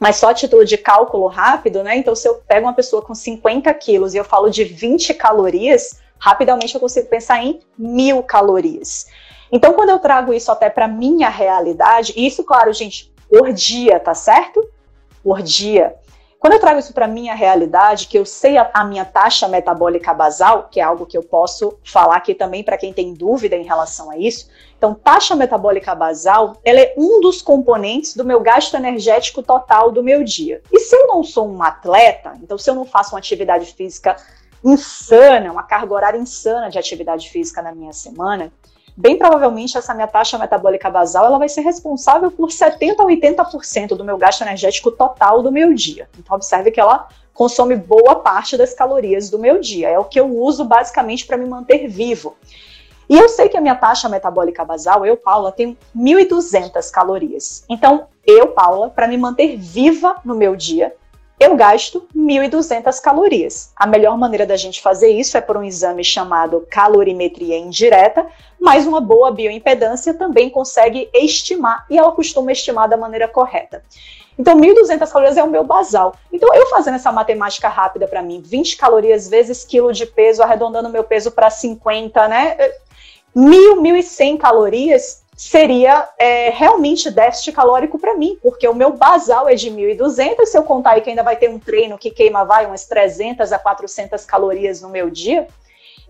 Mas 0.00 0.16
só 0.16 0.30
a 0.30 0.34
título 0.34 0.64
de 0.64 0.78
cálculo 0.78 1.26
rápido, 1.26 1.82
né? 1.82 1.94
Então, 1.98 2.14
se 2.14 2.26
eu 2.26 2.36
pego 2.36 2.66
uma 2.66 2.72
pessoa 2.72 3.02
com 3.02 3.14
50 3.14 3.72
quilos 3.74 4.14
e 4.14 4.16
eu 4.16 4.24
falo 4.24 4.48
de 4.48 4.64
20 4.64 5.12
calorias, 5.12 6.00
rapidamente 6.18 6.74
eu 6.74 6.80
consigo 6.80 7.06
pensar 7.08 7.44
em 7.44 7.60
mil 7.76 8.22
calorias. 8.22 9.08
Então, 9.52 9.74
quando 9.74 9.90
eu 9.90 9.98
trago 9.98 10.32
isso 10.32 10.50
até 10.50 10.70
para 10.70 10.88
minha 10.88 11.28
realidade, 11.28 12.14
e 12.16 12.26
isso, 12.26 12.42
claro, 12.44 12.72
gente, 12.72 13.12
por 13.28 13.52
dia, 13.52 14.00
tá 14.00 14.14
certo? 14.14 14.66
Por 15.28 15.42
dia. 15.42 15.94
Quando 16.38 16.54
eu 16.54 16.58
trago 16.58 16.78
isso 16.78 16.94
para 16.94 17.06
minha 17.06 17.34
realidade, 17.34 18.06
que 18.06 18.18
eu 18.18 18.24
sei 18.24 18.56
a, 18.56 18.70
a, 18.72 18.82
minha 18.82 19.04
taxa 19.04 19.46
metabólica 19.46 20.14
basal, 20.14 20.68
que 20.70 20.80
é 20.80 20.82
algo 20.82 21.04
que 21.04 21.18
eu 21.18 21.22
posso 21.22 21.78
falar 21.84 22.16
aqui 22.16 22.32
também 22.32 22.64
para 22.64 22.78
quem 22.78 22.94
tem 22.94 23.12
dúvida 23.12 23.54
em 23.54 23.62
relação 23.62 24.10
a 24.10 24.16
isso. 24.16 24.48
Então, 24.78 24.94
taxa 24.94 25.36
metabólica 25.36 25.94
basal, 25.94 26.56
ela 26.64 26.80
é 26.80 26.94
um 26.96 27.20
dos 27.20 27.42
componentes 27.42 28.16
do 28.16 28.24
meu 28.24 28.40
gasto 28.40 28.74
energético 28.74 29.42
total 29.42 29.92
do 29.92 30.02
meu 30.02 30.24
dia. 30.24 30.62
E 30.72 30.80
se 30.80 30.96
eu 30.96 31.08
não 31.08 31.22
sou 31.22 31.46
um 31.46 31.62
atleta, 31.62 32.32
então 32.42 32.56
se 32.56 32.70
eu 32.70 32.74
não 32.74 32.86
faço 32.86 33.14
uma 33.14 33.18
atividade 33.18 33.66
física 33.74 34.16
insana, 34.64 35.52
uma 35.52 35.62
carga 35.62 35.92
horária 35.92 36.18
insana 36.18 36.70
de 36.70 36.78
atividade 36.78 37.28
física 37.28 37.60
na 37.60 37.74
minha 37.74 37.92
semana, 37.92 38.50
bem 38.98 39.16
provavelmente 39.16 39.78
essa 39.78 39.94
minha 39.94 40.08
taxa 40.08 40.36
metabólica 40.36 40.90
basal 40.90 41.24
ela 41.24 41.38
vai 41.38 41.48
ser 41.48 41.60
responsável 41.60 42.32
por 42.32 42.50
70 42.50 43.00
a 43.00 43.06
80% 43.06 43.96
do 43.96 44.04
meu 44.04 44.18
gasto 44.18 44.42
energético 44.42 44.90
total 44.90 45.40
do 45.40 45.52
meu 45.52 45.72
dia. 45.72 46.08
Então 46.18 46.34
observe 46.34 46.72
que 46.72 46.80
ela 46.80 47.06
consome 47.32 47.76
boa 47.76 48.16
parte 48.16 48.56
das 48.56 48.74
calorias 48.74 49.30
do 49.30 49.38
meu 49.38 49.60
dia. 49.60 49.88
É 49.88 49.96
o 49.96 50.04
que 50.04 50.18
eu 50.18 50.26
uso 50.26 50.64
basicamente 50.64 51.24
para 51.24 51.36
me 51.36 51.46
manter 51.46 51.86
vivo. 51.86 52.36
E 53.08 53.16
eu 53.16 53.28
sei 53.28 53.48
que 53.48 53.56
a 53.56 53.60
minha 53.60 53.76
taxa 53.76 54.08
metabólica 54.08 54.64
basal, 54.64 55.06
eu, 55.06 55.16
Paula, 55.16 55.52
tenho 55.52 55.78
1.200 55.96 56.90
calorias. 56.90 57.64
Então, 57.68 58.08
eu, 58.26 58.48
Paula, 58.48 58.90
para 58.90 59.06
me 59.06 59.16
manter 59.16 59.56
viva 59.56 60.16
no 60.24 60.34
meu 60.34 60.56
dia, 60.56 60.92
eu 61.40 61.54
gasto 61.56 62.06
1.200 62.16 63.00
calorias. 63.00 63.72
A 63.76 63.86
melhor 63.86 64.18
maneira 64.18 64.44
da 64.44 64.56
gente 64.56 64.82
fazer 64.82 65.08
isso 65.08 65.36
é 65.36 65.40
por 65.40 65.56
um 65.56 65.62
exame 65.62 66.02
chamado 66.02 66.66
calorimetria 66.68 67.56
indireta, 67.56 68.26
mas 68.60 68.86
uma 68.86 69.00
boa 69.00 69.30
bioimpedância 69.30 70.14
também 70.14 70.50
consegue 70.50 71.08
estimar, 71.14 71.86
e 71.88 71.96
ela 71.96 72.12
costuma 72.12 72.50
estimar 72.50 72.88
da 72.88 72.96
maneira 72.96 73.28
correta. 73.28 73.82
Então, 74.38 74.56
1.200 74.56 75.10
calorias 75.10 75.36
é 75.36 75.42
o 75.42 75.50
meu 75.50 75.64
basal. 75.64 76.14
Então, 76.32 76.52
eu 76.54 76.68
fazendo 76.68 76.94
essa 76.94 77.10
matemática 77.10 77.68
rápida 77.68 78.06
para 78.06 78.22
mim, 78.22 78.40
20 78.40 78.76
calorias 78.76 79.28
vezes 79.28 79.64
quilo 79.64 79.92
de 79.92 80.06
peso, 80.06 80.42
arredondando 80.42 80.88
meu 80.88 81.02
peso 81.02 81.32
para 81.32 81.50
50, 81.50 82.28
né? 82.28 82.56
1.000, 83.36 83.80
1.100 83.80 84.38
calorias 84.38 85.22
seria 85.38 86.08
é, 86.18 86.50
realmente 86.50 87.12
déficit 87.12 87.52
calórico 87.52 87.96
para 87.96 88.16
mim, 88.16 88.36
porque 88.42 88.66
o 88.66 88.74
meu 88.74 88.94
basal 88.94 89.48
é 89.48 89.54
de 89.54 89.70
1.200, 89.70 90.44
se 90.44 90.58
eu 90.58 90.64
contar 90.64 90.90
aí 90.90 91.00
que 91.00 91.10
ainda 91.10 91.22
vai 91.22 91.36
ter 91.36 91.48
um 91.48 91.60
treino 91.60 91.96
que 91.96 92.10
queima 92.10 92.44
vai 92.44 92.66
umas 92.66 92.86
300 92.86 93.52
a 93.52 93.58
400 93.58 94.24
calorias 94.24 94.82
no 94.82 94.88
meu 94.88 95.08
dia, 95.08 95.46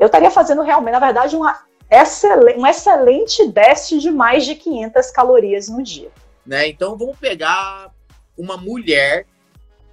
eu 0.00 0.06
estaria 0.06 0.30
fazendo 0.30 0.62
realmente, 0.62 0.92
na 0.92 0.98
verdade, 0.98 1.36
uma 1.36 1.62
excelente, 1.90 2.58
um 2.58 2.66
excelente 2.66 3.46
déficit 3.48 4.00
de 4.00 4.10
mais 4.10 4.46
de 4.46 4.54
500 4.54 5.10
calorias 5.10 5.68
no 5.68 5.82
dia. 5.82 6.10
Né? 6.46 6.68
Então 6.68 6.96
vamos 6.96 7.18
pegar 7.18 7.92
uma 8.34 8.56
mulher 8.56 9.26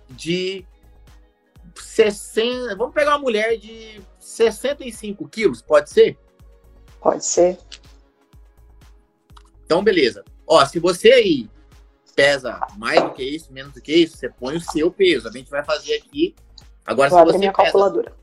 de 0.10 0.66
60, 1.76 2.74
vamos 2.78 2.94
pegar 2.94 3.12
uma 3.12 3.20
mulher 3.20 3.58
de 3.58 4.02
65 4.18 5.28
quilos, 5.28 5.62
pode 5.62 5.90
ser? 5.90 6.18
Pode 7.02 7.26
ser. 7.26 7.58
Então, 9.66 9.84
beleza. 9.84 10.24
Ó, 10.48 10.64
se 10.66 10.80
você 10.80 11.12
aí 11.12 11.50
pesa 12.16 12.60
mais 12.78 13.02
do 13.02 13.12
que 13.12 13.24
isso, 13.24 13.52
menos 13.52 13.74
do 13.74 13.82
que 13.82 13.94
isso, 13.94 14.18
você 14.18 14.30
põe 14.30 14.56
o 14.56 14.62
seu 14.62 14.90
peso. 14.90 15.28
A 15.28 15.32
gente 15.32 15.50
vai 15.50 15.64
fazer 15.64 15.96
aqui. 15.96 16.36
Agora, 16.86 17.10
Vou 17.10 17.20
se 17.20 17.26
você 17.26 17.38
minha 17.40 17.52
pesa, 17.52 17.64
calculadora. 17.64 18.14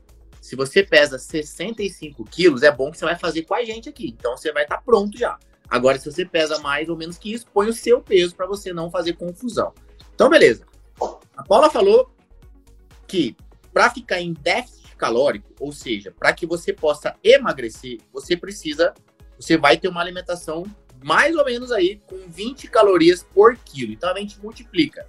Se 0.41 0.55
você 0.55 0.83
pesa 0.83 1.19
65 1.19 2.23
quilos, 2.25 2.63
é 2.63 2.71
bom 2.71 2.91
que 2.91 2.97
você 2.97 3.05
vai 3.05 3.17
fazer 3.17 3.43
com 3.43 3.53
a 3.53 3.63
gente 3.63 3.89
aqui. 3.89 4.15
Então, 4.17 4.35
você 4.35 4.51
vai 4.51 4.63
estar 4.63 4.77
tá 4.77 4.81
pronto 4.81 5.17
já. 5.17 5.37
Agora, 5.69 5.99
se 5.99 6.11
você 6.11 6.25
pesa 6.25 6.59
mais 6.59 6.89
ou 6.89 6.97
menos 6.97 7.17
que 7.17 7.33
isso, 7.33 7.45
põe 7.53 7.67
o 7.67 7.73
seu 7.73 8.01
peso 8.01 8.35
para 8.35 8.47
você 8.47 8.73
não 8.73 8.89
fazer 8.89 9.13
confusão. 9.13 9.73
Então, 10.13 10.29
beleza. 10.29 10.65
A 11.35 11.43
Paula 11.43 11.69
falou 11.69 12.11
que 13.07 13.35
para 13.73 13.89
ficar 13.89 14.21
em 14.21 14.33
déficit 14.33 14.95
calórico, 14.95 15.49
ou 15.59 15.71
seja, 15.71 16.11
para 16.17 16.31
que 16.33 16.45
você 16.45 16.71
possa 16.71 17.15
emagrecer, 17.23 17.99
você 18.11 18.37
precisa, 18.37 18.93
você 19.37 19.57
vai 19.57 19.77
ter 19.77 19.87
uma 19.87 19.99
alimentação 19.99 20.63
mais 21.03 21.35
ou 21.35 21.45
menos 21.45 21.71
aí 21.71 22.01
com 22.07 22.17
20 22.27 22.67
calorias 22.69 23.23
por 23.23 23.55
quilo. 23.57 23.91
Então 23.91 24.09
a 24.09 24.19
gente 24.19 24.39
multiplica 24.41 25.05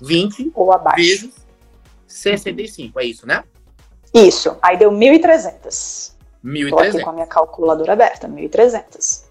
20 0.00 0.52
ou 0.54 0.72
abaixo. 0.72 0.96
vezes 0.96 1.46
65, 2.06 3.00
é 3.00 3.04
isso, 3.04 3.26
né? 3.26 3.44
Isso. 4.14 4.56
Aí 4.62 4.76
deu 4.76 4.90
1.300. 4.90 6.14
1.300. 6.44 6.70
Tô 6.70 6.78
aqui 6.78 7.02
com 7.02 7.10
a 7.10 7.12
minha 7.12 7.26
calculadora 7.26 7.92
aberta, 7.92 8.28
1.300. 8.28 9.24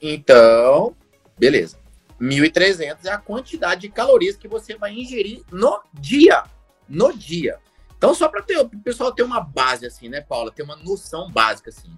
Então, 0.00 0.94
beleza. 1.38 1.78
1.300 2.20 3.04
é 3.04 3.10
a 3.10 3.18
quantidade 3.18 3.82
de 3.82 3.88
calorias 3.88 4.36
que 4.36 4.48
você 4.48 4.76
vai 4.76 4.92
ingerir 4.92 5.42
no 5.50 5.80
dia. 5.92 6.44
No 6.88 7.12
dia. 7.12 7.58
Então, 7.96 8.14
só 8.14 8.28
para 8.28 8.40
o 8.40 8.80
pessoal 8.82 9.12
ter 9.12 9.22
uma 9.22 9.40
base, 9.40 9.86
assim, 9.86 10.08
né, 10.08 10.20
Paula? 10.20 10.50
Ter 10.52 10.62
uma 10.62 10.76
noção 10.76 11.30
básica, 11.30 11.70
assim. 11.70 11.90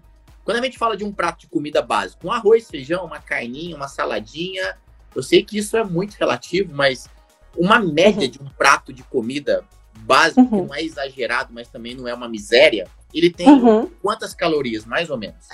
Quando 0.47 0.59
a 0.59 0.63
gente 0.63 0.79
fala 0.79 0.97
de 0.97 1.03
um 1.03 1.11
prato 1.13 1.41
de 1.41 1.49
comida 1.49 1.83
básico, 1.83 2.29
um 2.29 2.31
arroz, 2.31 2.71
feijão, 2.71 3.05
uma 3.05 3.19
carninha, 3.19 3.75
uma 3.75 3.89
saladinha, 3.89 4.79
eu 5.13 5.21
sei 5.21 5.43
que 5.43 5.59
isso 5.59 5.77
é 5.77 5.83
muito 5.83 6.15
relativo, 6.15 6.73
mas 6.73 7.11
uma 7.59 7.81
média 7.81 8.27
uhum. 8.27 8.31
de 8.31 8.41
um 8.41 8.47
prato 8.57 8.93
de 8.93 9.03
comida 9.03 9.65
básico, 9.99 10.43
uhum. 10.43 10.49
que 10.49 10.63
não 10.69 10.73
é 10.73 10.85
exagerado, 10.85 11.53
mas 11.53 11.67
também 11.67 11.97
não 11.97 12.07
é 12.07 12.15
uma 12.15 12.29
miséria, 12.29 12.87
ele 13.13 13.29
tem 13.29 13.49
uhum. 13.49 13.91
quantas 14.01 14.35
calorias, 14.35 14.85
mais 14.85 15.11
ou 15.11 15.19
menos? 15.19 15.49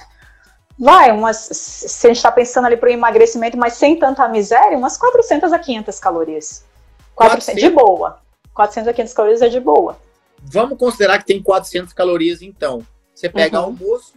Vai, 0.78 1.10
umas, 1.10 1.36
se 1.38 2.06
a 2.06 2.10
gente 2.10 2.18
está 2.18 2.30
pensando 2.30 2.66
ali 2.66 2.76
para 2.76 2.90
o 2.90 2.92
emagrecimento, 2.92 3.56
mas 3.56 3.72
sem 3.74 3.98
tanta 3.98 4.28
miséria, 4.28 4.76
umas 4.76 4.98
400 4.98 5.54
a 5.54 5.58
500 5.58 5.98
calorias. 5.98 6.64
400, 7.14 7.46
400 7.46 7.62
de 7.62 7.70
boa. 7.70 8.18
400 8.52 8.88
a 8.88 8.92
500 8.92 9.14
calorias 9.14 9.42
é 9.42 9.48
de 9.48 9.60
boa. 9.60 9.98
Vamos 10.42 10.76
considerar 10.76 11.18
que 11.18 11.24
tem 11.24 11.42
400 11.42 11.94
calorias, 11.94 12.42
então. 12.42 12.86
Você 13.14 13.28
pega 13.28 13.58
uhum. 13.58 13.66
almoço, 13.66 14.14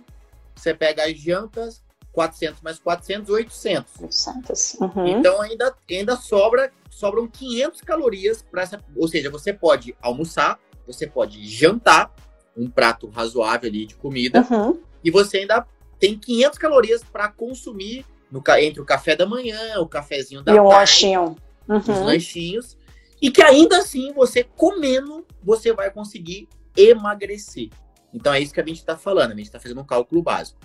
você 0.56 0.74
pega 0.74 1.04
as 1.04 1.18
jantas, 1.18 1.84
400 2.12 2.62
mais 2.62 2.80
400, 2.80 3.30
800. 3.30 4.02
800. 4.02 4.74
Uhum. 4.76 5.08
Então 5.08 5.42
ainda, 5.42 5.76
ainda 5.90 6.16
sobra, 6.16 6.72
sobram 6.90 7.28
500 7.28 7.82
calorias 7.82 8.42
para 8.42 8.62
essa. 8.62 8.80
Ou 8.96 9.08
seja, 9.08 9.30
você 9.30 9.52
pode 9.52 9.96
almoçar, 10.02 10.58
você 10.88 11.06
pode 11.06 11.46
jantar, 11.46 12.14
um 12.56 12.70
prato 12.70 13.10
razoável 13.10 13.70
ali 13.70 13.86
de 13.86 13.96
comida, 13.96 14.48
uhum. 14.50 14.80
e 15.04 15.12
você 15.12 15.40
ainda 15.40 15.68
tem 16.00 16.18
500 16.18 16.58
calorias 16.58 17.04
para 17.04 17.28
consumir 17.28 18.06
no, 18.32 18.42
entre 18.60 18.82
o 18.82 18.86
café 18.86 19.16
da 19.16 19.26
manhã, 19.26 19.80
o 19.80 19.88
cafezinho 19.88 20.42
da 20.42 20.54
e 20.54 20.56
tarde, 20.56 20.68
um 20.68 20.78
lanchinho. 20.78 21.36
Uhum. 21.68 21.78
os 21.78 21.88
lanchinhos, 21.88 22.78
e 23.22 23.30
que 23.30 23.42
ainda 23.42 23.80
assim 23.80 24.14
você 24.14 24.44
comendo, 24.44 25.26
você 25.44 25.74
vai 25.74 25.92
conseguir 25.92 26.48
emagrecer. 26.78 27.70
Então 28.16 28.34
é 28.34 28.40
isso 28.40 28.54
que 28.54 28.62
a 28.62 28.66
gente 28.66 28.78
está 28.78 28.98
falando, 28.98 29.34
a 29.34 29.36
gente 29.36 29.48
está 29.48 29.60
fazendo 29.60 29.82
um 29.82 29.86
cálculo 29.86 30.24
básico. 30.24 30.58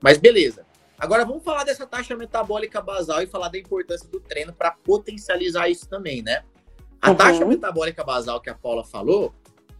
Mas 0.00 0.18
beleza. 0.18 0.66
Agora 0.98 1.24
vamos 1.24 1.44
falar 1.44 1.62
dessa 1.62 1.86
taxa 1.86 2.16
metabólica 2.16 2.80
basal 2.80 3.22
e 3.22 3.26
falar 3.26 3.48
da 3.48 3.58
importância 3.58 4.08
do 4.08 4.18
treino 4.18 4.52
para 4.52 4.72
potencializar 4.72 5.68
isso 5.68 5.88
também, 5.88 6.20
né? 6.20 6.42
A 7.00 7.10
uhum. 7.10 7.16
taxa 7.16 7.44
metabólica 7.44 8.02
basal 8.02 8.40
que 8.40 8.50
a 8.50 8.54
Paula 8.54 8.84
falou, 8.84 9.32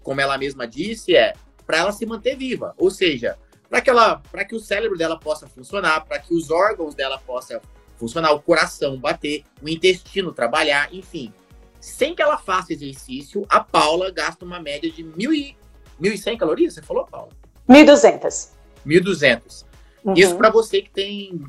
como 0.02 0.20
ela 0.20 0.38
mesma 0.38 0.68
disse, 0.68 1.16
é 1.16 1.32
para 1.66 1.78
ela 1.78 1.90
se 1.90 2.06
manter 2.06 2.36
viva, 2.36 2.74
ou 2.78 2.90
seja, 2.92 3.36
para 3.68 3.80
que 3.80 3.90
ela, 3.90 4.22
para 4.30 4.44
que 4.44 4.54
o 4.54 4.60
cérebro 4.60 4.96
dela 4.96 5.18
possa 5.18 5.48
funcionar, 5.48 6.04
para 6.04 6.20
que 6.20 6.32
os 6.32 6.50
órgãos 6.50 6.94
dela 6.94 7.18
possam 7.18 7.60
funcionar, 7.96 8.30
o 8.32 8.40
coração 8.40 8.96
bater, 8.98 9.42
o 9.60 9.68
intestino 9.68 10.32
trabalhar, 10.32 10.94
enfim. 10.94 11.32
Sem 11.80 12.14
que 12.14 12.22
ela 12.22 12.38
faça 12.38 12.72
exercício, 12.72 13.44
a 13.48 13.58
Paula 13.58 14.12
gasta 14.12 14.44
uma 14.44 14.60
média 14.60 14.90
de 14.90 15.02
mil 15.02 15.32
e 15.32 15.56
1.100 16.00 16.38
calorias, 16.38 16.74
você 16.74 16.82
falou, 16.82 17.06
Paula? 17.06 17.28
1.200. 17.68 18.50
1.200. 18.86 19.64
Uhum. 20.04 20.14
Isso 20.14 20.36
para 20.36 20.50
você 20.50 20.82
que 20.82 20.90
tem 20.90 21.42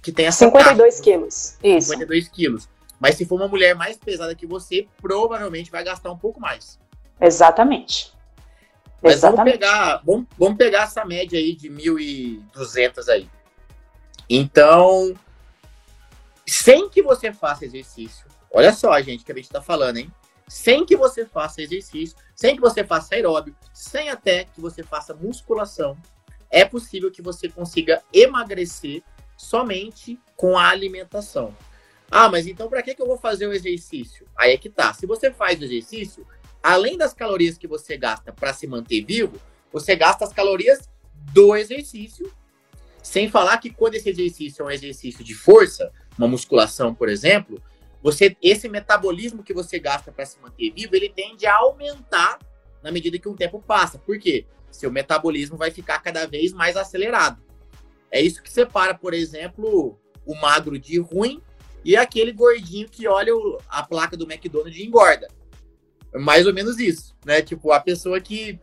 que 0.00 0.12
tem 0.12 0.26
essa 0.26 0.44
52 0.44 0.94
taxa, 0.94 1.02
quilos. 1.02 1.58
Isso. 1.64 1.88
52 1.88 2.28
quilos. 2.28 2.68
Mas 3.00 3.16
se 3.16 3.24
for 3.24 3.34
uma 3.34 3.48
mulher 3.48 3.74
mais 3.74 3.96
pesada 3.96 4.34
que 4.36 4.46
você, 4.46 4.86
provavelmente 5.02 5.70
vai 5.70 5.82
gastar 5.82 6.12
um 6.12 6.16
pouco 6.16 6.40
mais. 6.40 6.78
Exatamente. 7.20 8.12
Mas 9.02 9.14
Exatamente. 9.14 9.36
vamos 9.36 9.52
pegar, 9.52 10.02
vamos, 10.04 10.26
vamos 10.38 10.56
pegar 10.56 10.82
essa 10.84 11.04
média 11.04 11.38
aí 11.38 11.54
de 11.54 11.68
1.200 11.68 13.08
aí. 13.08 13.28
Então, 14.30 15.12
sem 16.46 16.88
que 16.88 17.02
você 17.02 17.32
faça 17.32 17.64
exercício, 17.64 18.26
olha 18.52 18.72
só, 18.72 19.00
gente, 19.00 19.24
que 19.24 19.32
a 19.32 19.34
gente 19.34 19.48
tá 19.48 19.60
falando, 19.60 19.98
hein? 19.98 20.12
Sem 20.48 20.86
que 20.86 20.96
você 20.96 21.26
faça 21.26 21.60
exercício, 21.60 22.16
sem 22.36 22.54
que 22.54 22.60
você 22.60 22.84
faça 22.84 23.14
aeróbio, 23.14 23.56
sem 23.72 24.10
até 24.10 24.44
que 24.44 24.60
você 24.60 24.82
faça 24.82 25.14
musculação, 25.14 25.96
é 26.50 26.64
possível 26.64 27.10
que 27.10 27.22
você 27.22 27.48
consiga 27.48 28.02
emagrecer 28.12 29.02
somente 29.36 30.20
com 30.36 30.56
a 30.56 30.68
alimentação. 30.68 31.56
Ah, 32.10 32.28
mas 32.28 32.46
então 32.46 32.68
para 32.68 32.82
que, 32.82 32.94
que 32.94 33.02
eu 33.02 33.06
vou 33.06 33.18
fazer 33.18 33.46
o 33.46 33.52
exercício? 33.52 34.28
Aí 34.36 34.52
é 34.52 34.56
que 34.56 34.68
tá. 34.68 34.92
Se 34.92 35.06
você 35.06 35.32
faz 35.32 35.60
o 35.60 35.64
exercício, 35.64 36.26
além 36.62 36.96
das 36.96 37.12
calorias 37.12 37.58
que 37.58 37.66
você 37.66 37.96
gasta 37.96 38.32
para 38.32 38.52
se 38.52 38.66
manter 38.66 39.04
vivo, 39.04 39.40
você 39.72 39.96
gasta 39.96 40.24
as 40.24 40.32
calorias 40.32 40.88
do 41.32 41.56
exercício. 41.56 42.30
Sem 43.02 43.30
falar 43.30 43.58
que 43.58 43.70
quando 43.70 43.94
esse 43.94 44.10
exercício 44.10 44.62
é 44.62 44.66
um 44.66 44.70
exercício 44.70 45.24
de 45.24 45.34
força, 45.34 45.90
uma 46.18 46.28
musculação, 46.28 46.94
por 46.94 47.08
exemplo, 47.08 47.62
você 48.06 48.36
esse 48.40 48.68
metabolismo 48.68 49.42
que 49.42 49.52
você 49.52 49.80
gasta 49.80 50.12
para 50.12 50.24
se 50.24 50.38
manter 50.38 50.70
vivo, 50.70 50.94
ele 50.94 51.08
tende 51.08 51.44
a 51.44 51.56
aumentar 51.56 52.38
na 52.80 52.92
medida 52.92 53.18
que 53.18 53.28
o 53.28 53.34
tempo 53.34 53.60
passa. 53.60 53.98
Por 53.98 54.16
quê? 54.16 54.46
Seu 54.70 54.92
metabolismo 54.92 55.56
vai 55.56 55.72
ficar 55.72 55.98
cada 55.98 56.24
vez 56.24 56.52
mais 56.52 56.76
acelerado. 56.76 57.42
É 58.08 58.20
isso 58.20 58.40
que 58.40 58.48
separa, 58.48 58.94
por 58.94 59.12
exemplo, 59.12 59.98
o 60.24 60.36
magro 60.36 60.78
de 60.78 61.00
ruim 61.00 61.42
e 61.84 61.96
aquele 61.96 62.30
gordinho 62.30 62.88
que 62.88 63.08
olha 63.08 63.32
a 63.68 63.82
placa 63.82 64.16
do 64.16 64.30
McDonald's 64.30 64.78
e 64.78 64.86
engorda. 64.86 65.26
É 66.14 66.18
mais 66.20 66.46
ou 66.46 66.54
menos 66.54 66.78
isso, 66.78 67.16
né? 67.24 67.42
Tipo, 67.42 67.72
a 67.72 67.80
pessoa 67.80 68.20
que 68.20 68.60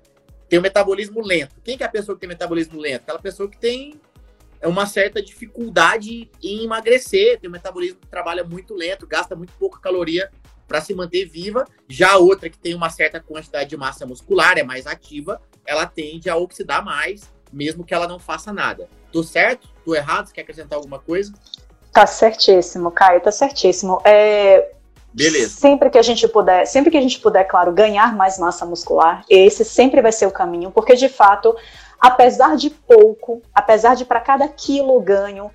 tem 0.48 0.58
o 0.58 0.62
metabolismo 0.62 1.20
lento. 1.20 1.60
Quem 1.62 1.76
que 1.76 1.84
é 1.84 1.86
a 1.86 1.92
pessoa 1.92 2.16
que 2.16 2.22
tem 2.22 2.30
metabolismo 2.30 2.80
lento? 2.80 3.02
Aquela 3.02 3.20
pessoa 3.20 3.50
que 3.50 3.58
tem 3.58 4.00
é 4.64 4.68
uma 4.68 4.86
certa 4.86 5.22
dificuldade 5.22 6.32
em 6.42 6.64
emagrecer, 6.64 7.38
tem 7.38 7.50
um 7.50 7.54
metabolismo 7.54 8.00
que 8.00 8.08
trabalha 8.08 8.46
muito 8.46 8.74
lento, 8.74 9.06
gasta 9.06 9.36
muito 9.36 9.52
pouca 9.60 9.78
caloria 9.82 10.32
para 10.66 10.80
se 10.80 10.94
manter 10.94 11.26
viva. 11.26 11.66
Já 11.86 12.14
a 12.14 12.18
outra 12.18 12.50
que 12.50 12.58
tem 12.58 12.74
uma 12.74 12.90
certa 12.90 13.20
quantidade 13.20 13.70
de 13.70 13.76
massa 13.76 14.06
muscular, 14.06 14.58
é 14.58 14.64
mais 14.64 14.88
ativa, 14.88 15.42
ela 15.66 15.86
tende 15.86 16.30
a 16.30 16.38
oxidar 16.38 16.84
mais, 16.84 17.30
mesmo 17.52 17.84
que 17.84 17.94
ela 17.94 18.08
não 18.08 18.18
faça 18.18 18.54
nada. 18.54 18.88
Tô 19.12 19.22
certo? 19.22 19.68
Tô 19.84 19.94
errado? 19.94 20.28
Você 20.28 20.34
quer 20.34 20.42
acrescentar 20.44 20.78
alguma 20.78 20.98
coisa? 20.98 21.34
Tá 21.92 22.08
certíssimo, 22.08 22.90
Caio, 22.90 23.20
tá 23.20 23.34
certíssimo. 23.34 24.02
É, 24.06 24.72
Beleza. 25.14 25.60
Sempre 25.60 25.90
que 25.90 25.98
a 25.98 26.02
gente 26.02 26.28
puder, 26.28 26.66
sempre 26.66 26.90
que 26.90 26.98
a 26.98 27.02
gente 27.02 27.20
puder, 27.20 27.44
claro, 27.44 27.72
ganhar 27.72 28.16
mais 28.16 28.40
massa 28.40 28.66
muscular, 28.66 29.24
esse 29.30 29.64
sempre 29.64 30.02
vai 30.02 30.12
ser 30.12 30.26
o 30.26 30.32
caminho, 30.32 30.72
porque 30.72 30.96
de 30.96 31.08
fato 31.08 31.56
apesar 32.04 32.58
de 32.58 32.70
pouco, 32.70 33.42
apesar 33.56 33.96
de 33.96 34.04
para 34.04 34.20
cada 34.20 34.46
quilo 34.46 35.00
ganho, 35.00 35.50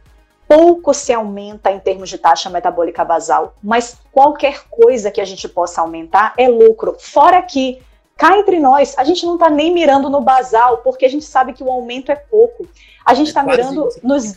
pouco 0.49 0.95
se 0.95 1.13
aumenta 1.13 1.71
em 1.71 1.79
termos 1.79 2.09
de 2.09 2.17
taxa 2.17 2.49
metabólica 2.49 3.05
basal, 3.05 3.55
mas 3.63 3.99
qualquer 4.11 4.65
coisa 4.71 5.11
que 5.11 5.21
a 5.21 5.27
gente 5.27 5.47
possa 5.47 5.83
aumentar 5.83 6.33
é 6.39 6.49
lucro. 6.49 6.97
Fora 6.99 7.43
que, 7.43 7.83
cá 8.17 8.39
entre 8.39 8.59
nós, 8.59 8.97
a 8.97 9.05
gente 9.05 9.27
não 9.27 9.35
está 9.35 9.51
nem 9.51 9.75
mirando 9.75 10.09
no 10.09 10.23
basal, 10.23 10.79
porque 10.79 11.05
a 11.05 11.11
gente 11.11 11.27
sabe 11.27 11.53
que 11.53 11.63
o 11.63 11.71
aumento 11.71 12.11
é 12.11 12.17
pouco. 12.17 12.67
A 13.05 13.13
gente 13.13 13.29
está 13.29 13.43
é 13.43 13.45
mirando 13.45 13.87
nos. 14.03 14.35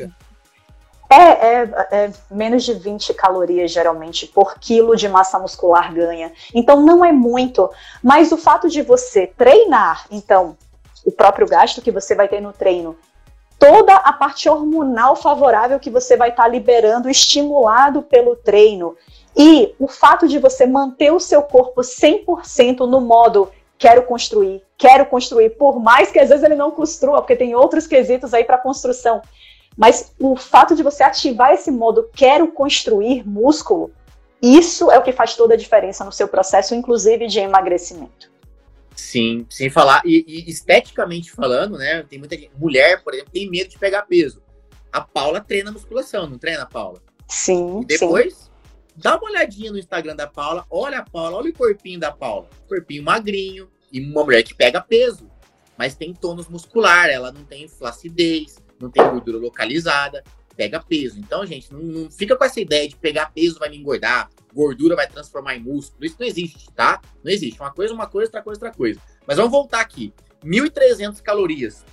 É, 1.10 1.16
é, 1.16 1.88
é, 1.92 2.12
menos 2.30 2.64
de 2.64 2.74
20 2.74 3.14
calorias, 3.14 3.72
geralmente, 3.72 4.28
por 4.28 4.60
quilo 4.60 4.98
de 4.98 5.08
massa 5.08 5.40
muscular 5.40 5.94
ganha. 5.94 6.34
Então, 6.54 6.82
não 6.82 7.06
é 7.06 7.12
muito. 7.14 7.70
Mas 8.04 8.34
o 8.34 8.38
fato 8.38 8.70
de 8.70 8.82
você 8.82 9.28
treinar, 9.28 10.06
então, 10.10 10.58
o 11.06 11.12
próprio 11.12 11.48
gasto 11.48 11.82
que 11.82 11.92
você 11.92 12.16
vai 12.16 12.28
ter 12.28 12.42
no 12.42 12.54
treino, 12.54 12.96
toda 13.58 13.96
a 13.96 14.12
parte 14.12 14.50
hormonal 14.50 15.16
favorável 15.16 15.80
que 15.80 15.90
você 15.90 16.18
vai 16.18 16.30
estar 16.30 16.44
tá 16.44 16.50
liberando, 16.50 17.10
estimulado 17.10 18.02
pelo 18.02 18.36
treino, 18.36 18.96
e 19.38 19.76
o 19.80 19.88
fato 19.88 20.28
de 20.28 20.40
você 20.40 20.66
manter 20.66 21.12
o 21.12 21.20
seu 21.20 21.42
corpo 21.44 21.82
100% 21.82 22.80
no 22.80 23.00
modo 23.00 23.52
quero 23.78 24.04
construir, 24.04 24.64
quero 24.78 25.06
construir, 25.06 25.52
por 25.52 25.80
mais 25.80 26.12
que 26.12 26.20
às 26.20 26.30
vezes 26.30 26.44
ele 26.44 26.56
não 26.56 26.72
construa, 26.72 27.22
porque 27.22 27.36
tem 27.36 27.56
outros 27.56 27.88
quesitos 27.88 28.34
aí 28.34 28.44
para 28.44 28.58
construção. 28.58 29.22
Mas 29.78 30.12
o 30.20 30.36
fato 30.36 30.76
de 30.76 30.84
você 30.84 31.04
ativar 31.04 31.54
esse 31.54 31.72
modo 31.72 32.10
quero 32.14 32.48
construir 32.52 33.28
músculo, 33.28 33.92
isso 34.42 34.92
é 34.92 34.98
o 34.98 35.04
que 35.04 35.12
faz 35.12 35.36
toda 35.36 35.54
a 35.54 35.58
diferença 35.58 36.04
no 36.04 36.12
seu 36.12 36.28
processo, 36.28 36.74
inclusive 36.74 37.28
de 37.28 37.40
emagrecimento. 37.40 38.31
Sim, 38.96 39.46
sem 39.50 39.70
falar, 39.70 40.02
e, 40.06 40.24
e 40.28 40.50
esteticamente 40.50 41.32
falando, 41.32 41.78
né? 41.78 42.04
Tem 42.04 42.20
muita 42.20 42.36
gente, 42.36 42.52
mulher, 42.58 43.02
por 43.04 43.14
exemplo, 43.14 43.32
tem 43.32 43.50
medo 43.50 43.70
de 43.70 43.78
pegar 43.78 44.04
peso. 44.04 44.42
A 44.92 45.02
Paula 45.02 45.40
treina 45.40 45.72
musculação, 45.72 46.28
não 46.28 46.38
treina, 46.38 46.66
Paula? 46.66 47.02
Sim. 47.28 47.82
E 47.82 47.86
depois, 47.86 48.34
sim. 48.34 48.50
dá 48.96 49.16
uma 49.18 49.30
olhadinha 49.30 49.72
no 49.72 49.78
Instagram 49.78 50.16
da 50.16 50.28
Paula, 50.28 50.66
olha 50.70 51.00
a 51.00 51.04
Paula, 51.04 51.38
olha 51.38 51.50
o 51.50 51.54
corpinho 51.54 52.00
da 52.00 52.12
Paula. 52.12 52.50
Corpinho 52.68 53.04
magrinho, 53.04 53.70
e 53.92 54.02
uma 54.02 54.24
mulher 54.24 54.44
que 54.44 54.54
pega 54.54 54.82
peso, 54.82 55.30
mas 55.78 55.96
tem 55.96 56.14
tônus 56.14 56.48
muscular, 56.48 57.10
ela 57.10 57.32
não 57.32 57.44
tem 57.44 57.68
flacidez, 57.68 58.58
não 58.80 58.90
tem 58.90 59.04
gordura 59.04 59.38
localizada, 59.38 60.24
pega 60.56 60.80
peso. 60.80 61.20
Então, 61.20 61.46
gente, 61.46 61.72
não, 61.74 61.80
não 61.80 62.12
fica 62.12 62.36
com 62.36 62.44
essa 62.44 62.60
ideia 62.60 62.88
de 62.88 62.96
pegar 62.96 63.32
peso 63.32 63.60
vai 63.60 63.70
me 63.70 63.78
engordar, 63.78 64.30
gordura 64.54 64.96
vai 64.96 65.08
transformar 65.08 65.56
em 65.56 65.60
músculo. 65.60 66.06
Isso 66.06 66.18
não 66.20 66.28
existe, 66.28 66.72
tá? 66.74 67.02
Não 67.24 67.32
existe. 67.32 67.60
Uma 67.60 67.72
coisa, 67.72 67.94
uma 67.94 68.08
coisa, 68.08 68.28
outra 68.28 68.42
coisa, 68.42 68.60
outra 68.60 68.78
coisa. 68.78 69.00
Mas 69.26 69.38
vamos 69.38 69.52
voltar 69.52 69.82
aqui. 69.82 70.14
1.300 70.44 71.22
calorias. 71.22 71.86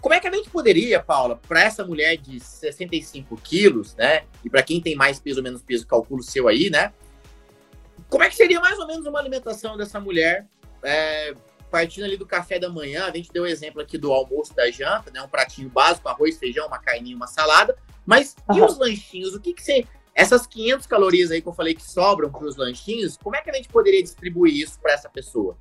Como 0.00 0.14
é 0.14 0.20
que 0.20 0.28
a 0.28 0.32
gente 0.32 0.50
poderia, 0.50 1.02
Paula, 1.02 1.40
para 1.48 1.62
essa 1.62 1.84
mulher 1.84 2.16
de 2.18 2.38
65 2.38 3.36
quilos, 3.38 3.94
né? 3.94 4.24
E 4.44 4.50
para 4.50 4.62
quem 4.62 4.80
tem 4.80 4.94
mais 4.94 5.18
peso 5.18 5.38
ou 5.38 5.42
menos 5.42 5.62
peso, 5.62 5.86
calculo 5.86 6.22
seu 6.22 6.46
aí, 6.46 6.68
né? 6.68 6.92
Como 8.08 8.22
é 8.22 8.28
que 8.28 8.36
seria 8.36 8.60
mais 8.60 8.78
ou 8.78 8.86
menos 8.86 9.06
uma 9.06 9.18
alimentação 9.18 9.78
dessa 9.78 9.98
mulher 9.98 10.46
é, 10.82 11.34
partindo 11.74 12.04
ali 12.04 12.16
do 12.16 12.24
café 12.24 12.56
da 12.56 12.68
manhã, 12.68 13.06
a 13.06 13.10
gente 13.10 13.32
deu 13.32 13.42
o 13.42 13.46
exemplo 13.48 13.82
aqui 13.82 13.98
do 13.98 14.12
almoço 14.12 14.54
da 14.54 14.70
janta, 14.70 15.10
né? 15.12 15.20
Um 15.20 15.26
pratinho 15.26 15.68
básico, 15.68 16.08
arroz, 16.08 16.38
feijão, 16.38 16.68
uma 16.68 16.78
carninha, 16.78 17.16
uma 17.16 17.26
salada. 17.26 17.76
Mas 18.06 18.36
uhum. 18.48 18.58
e 18.58 18.62
os 18.62 18.78
lanchinhos? 18.78 19.34
O 19.34 19.40
que 19.40 19.52
que 19.52 19.60
você... 19.60 19.84
Essas 20.14 20.46
500 20.46 20.86
calorias 20.86 21.32
aí 21.32 21.42
que 21.42 21.48
eu 21.48 21.52
falei 21.52 21.74
que 21.74 21.82
sobram 21.82 22.30
para 22.30 22.44
os 22.44 22.56
lanchinhos, 22.56 23.16
como 23.16 23.34
é 23.34 23.40
que 23.40 23.50
a 23.50 23.52
gente 23.54 23.68
poderia 23.68 24.00
distribuir 24.00 24.54
isso 24.54 24.78
para 24.80 24.92
essa 24.92 25.08
pessoa? 25.08 25.58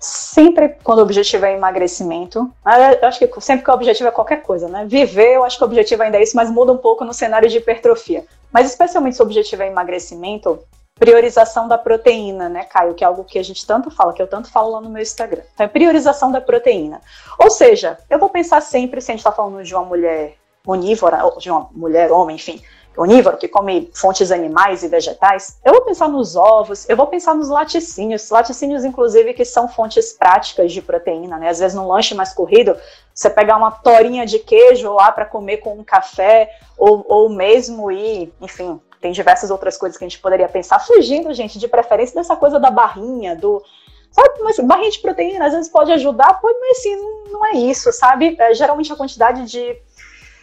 Sempre 0.00 0.70
quando 0.82 0.98
o 0.98 1.02
objetivo 1.02 1.46
é 1.46 1.54
emagrecimento, 1.54 2.52
eu 3.00 3.06
acho 3.06 3.20
que 3.20 3.40
sempre 3.40 3.64
que 3.64 3.70
o 3.70 3.74
objetivo 3.74 4.08
é 4.08 4.12
qualquer 4.12 4.42
coisa, 4.42 4.66
né? 4.66 4.84
Viver, 4.84 5.36
eu 5.36 5.44
acho 5.44 5.58
que 5.58 5.62
o 5.62 5.66
objetivo 5.66 6.02
ainda 6.02 6.18
é 6.18 6.24
isso, 6.24 6.34
mas 6.34 6.50
muda 6.50 6.72
um 6.72 6.78
pouco 6.78 7.04
no 7.04 7.14
cenário 7.14 7.48
de 7.48 7.58
hipertrofia. 7.58 8.26
Mas 8.52 8.68
especialmente 8.68 9.14
se 9.14 9.22
o 9.22 9.24
objetivo 9.24 9.62
é 9.62 9.68
emagrecimento, 9.68 10.58
priorização 10.98 11.68
da 11.68 11.78
proteína, 11.78 12.48
né, 12.48 12.64
Caio? 12.64 12.94
Que 12.94 13.04
é 13.04 13.06
algo 13.06 13.24
que 13.24 13.38
a 13.38 13.42
gente 13.42 13.66
tanto 13.66 13.90
fala, 13.90 14.12
que 14.12 14.20
eu 14.20 14.26
tanto 14.26 14.50
falo 14.50 14.70
lá 14.72 14.80
no 14.80 14.90
meu 14.90 15.02
Instagram. 15.02 15.42
Então, 15.54 15.64
é 15.64 15.68
priorização 15.68 16.30
da 16.30 16.40
proteína. 16.40 17.00
Ou 17.38 17.50
seja, 17.50 17.98
eu 18.10 18.18
vou 18.18 18.28
pensar 18.28 18.60
sempre, 18.60 19.00
se 19.00 19.10
a 19.10 19.12
gente 19.12 19.20
está 19.20 19.32
falando 19.32 19.62
de 19.62 19.74
uma 19.74 19.84
mulher 19.84 20.36
onívora, 20.66 21.18
de 21.38 21.50
uma 21.50 21.68
mulher, 21.72 22.12
homem, 22.12 22.36
enfim, 22.36 22.62
onívoro, 22.96 23.36
que 23.36 23.46
come 23.46 23.90
fontes 23.94 24.32
animais 24.32 24.82
e 24.82 24.88
vegetais, 24.88 25.58
eu 25.64 25.72
vou 25.72 25.82
pensar 25.82 26.08
nos 26.08 26.34
ovos, 26.34 26.88
eu 26.88 26.96
vou 26.96 27.06
pensar 27.06 27.34
nos 27.34 27.48
laticínios, 27.48 28.28
laticínios, 28.28 28.84
inclusive, 28.84 29.32
que 29.34 29.44
são 29.44 29.68
fontes 29.68 30.12
práticas 30.12 30.72
de 30.72 30.82
proteína, 30.82 31.38
né? 31.38 31.48
Às 31.48 31.60
vezes, 31.60 31.76
num 31.76 31.86
lanche 31.86 32.14
mais 32.14 32.34
corrido, 32.34 32.76
você 33.14 33.30
pegar 33.30 33.56
uma 33.56 33.70
torinha 33.70 34.26
de 34.26 34.40
queijo 34.40 34.92
lá 34.92 35.12
para 35.12 35.24
comer 35.24 35.58
com 35.58 35.74
um 35.74 35.84
café, 35.84 36.50
ou, 36.76 37.04
ou 37.08 37.28
mesmo 37.28 37.90
ir, 37.90 38.32
enfim, 38.40 38.80
tem 39.00 39.12
diversas 39.12 39.50
outras 39.50 39.76
coisas 39.76 39.96
que 39.96 40.04
a 40.04 40.08
gente 40.08 40.20
poderia 40.20 40.48
pensar, 40.48 40.78
fugindo, 40.78 41.32
gente, 41.32 41.58
de 41.58 41.68
preferência 41.68 42.14
dessa 42.14 42.36
coisa 42.36 42.58
da 42.58 42.70
barrinha, 42.70 43.36
do. 43.36 43.62
Sabe, 44.10 44.40
mas 44.40 44.58
barrinha 44.58 44.90
de 44.90 45.00
proteína 45.00 45.46
às 45.46 45.52
vezes 45.52 45.70
pode 45.70 45.92
ajudar, 45.92 46.40
pode, 46.40 46.58
mas 46.58 46.78
assim, 46.78 46.96
não 47.30 47.44
é 47.46 47.52
isso, 47.52 47.92
sabe? 47.92 48.36
É, 48.38 48.54
geralmente 48.54 48.92
a 48.92 48.96
quantidade 48.96 49.44
de 49.44 49.76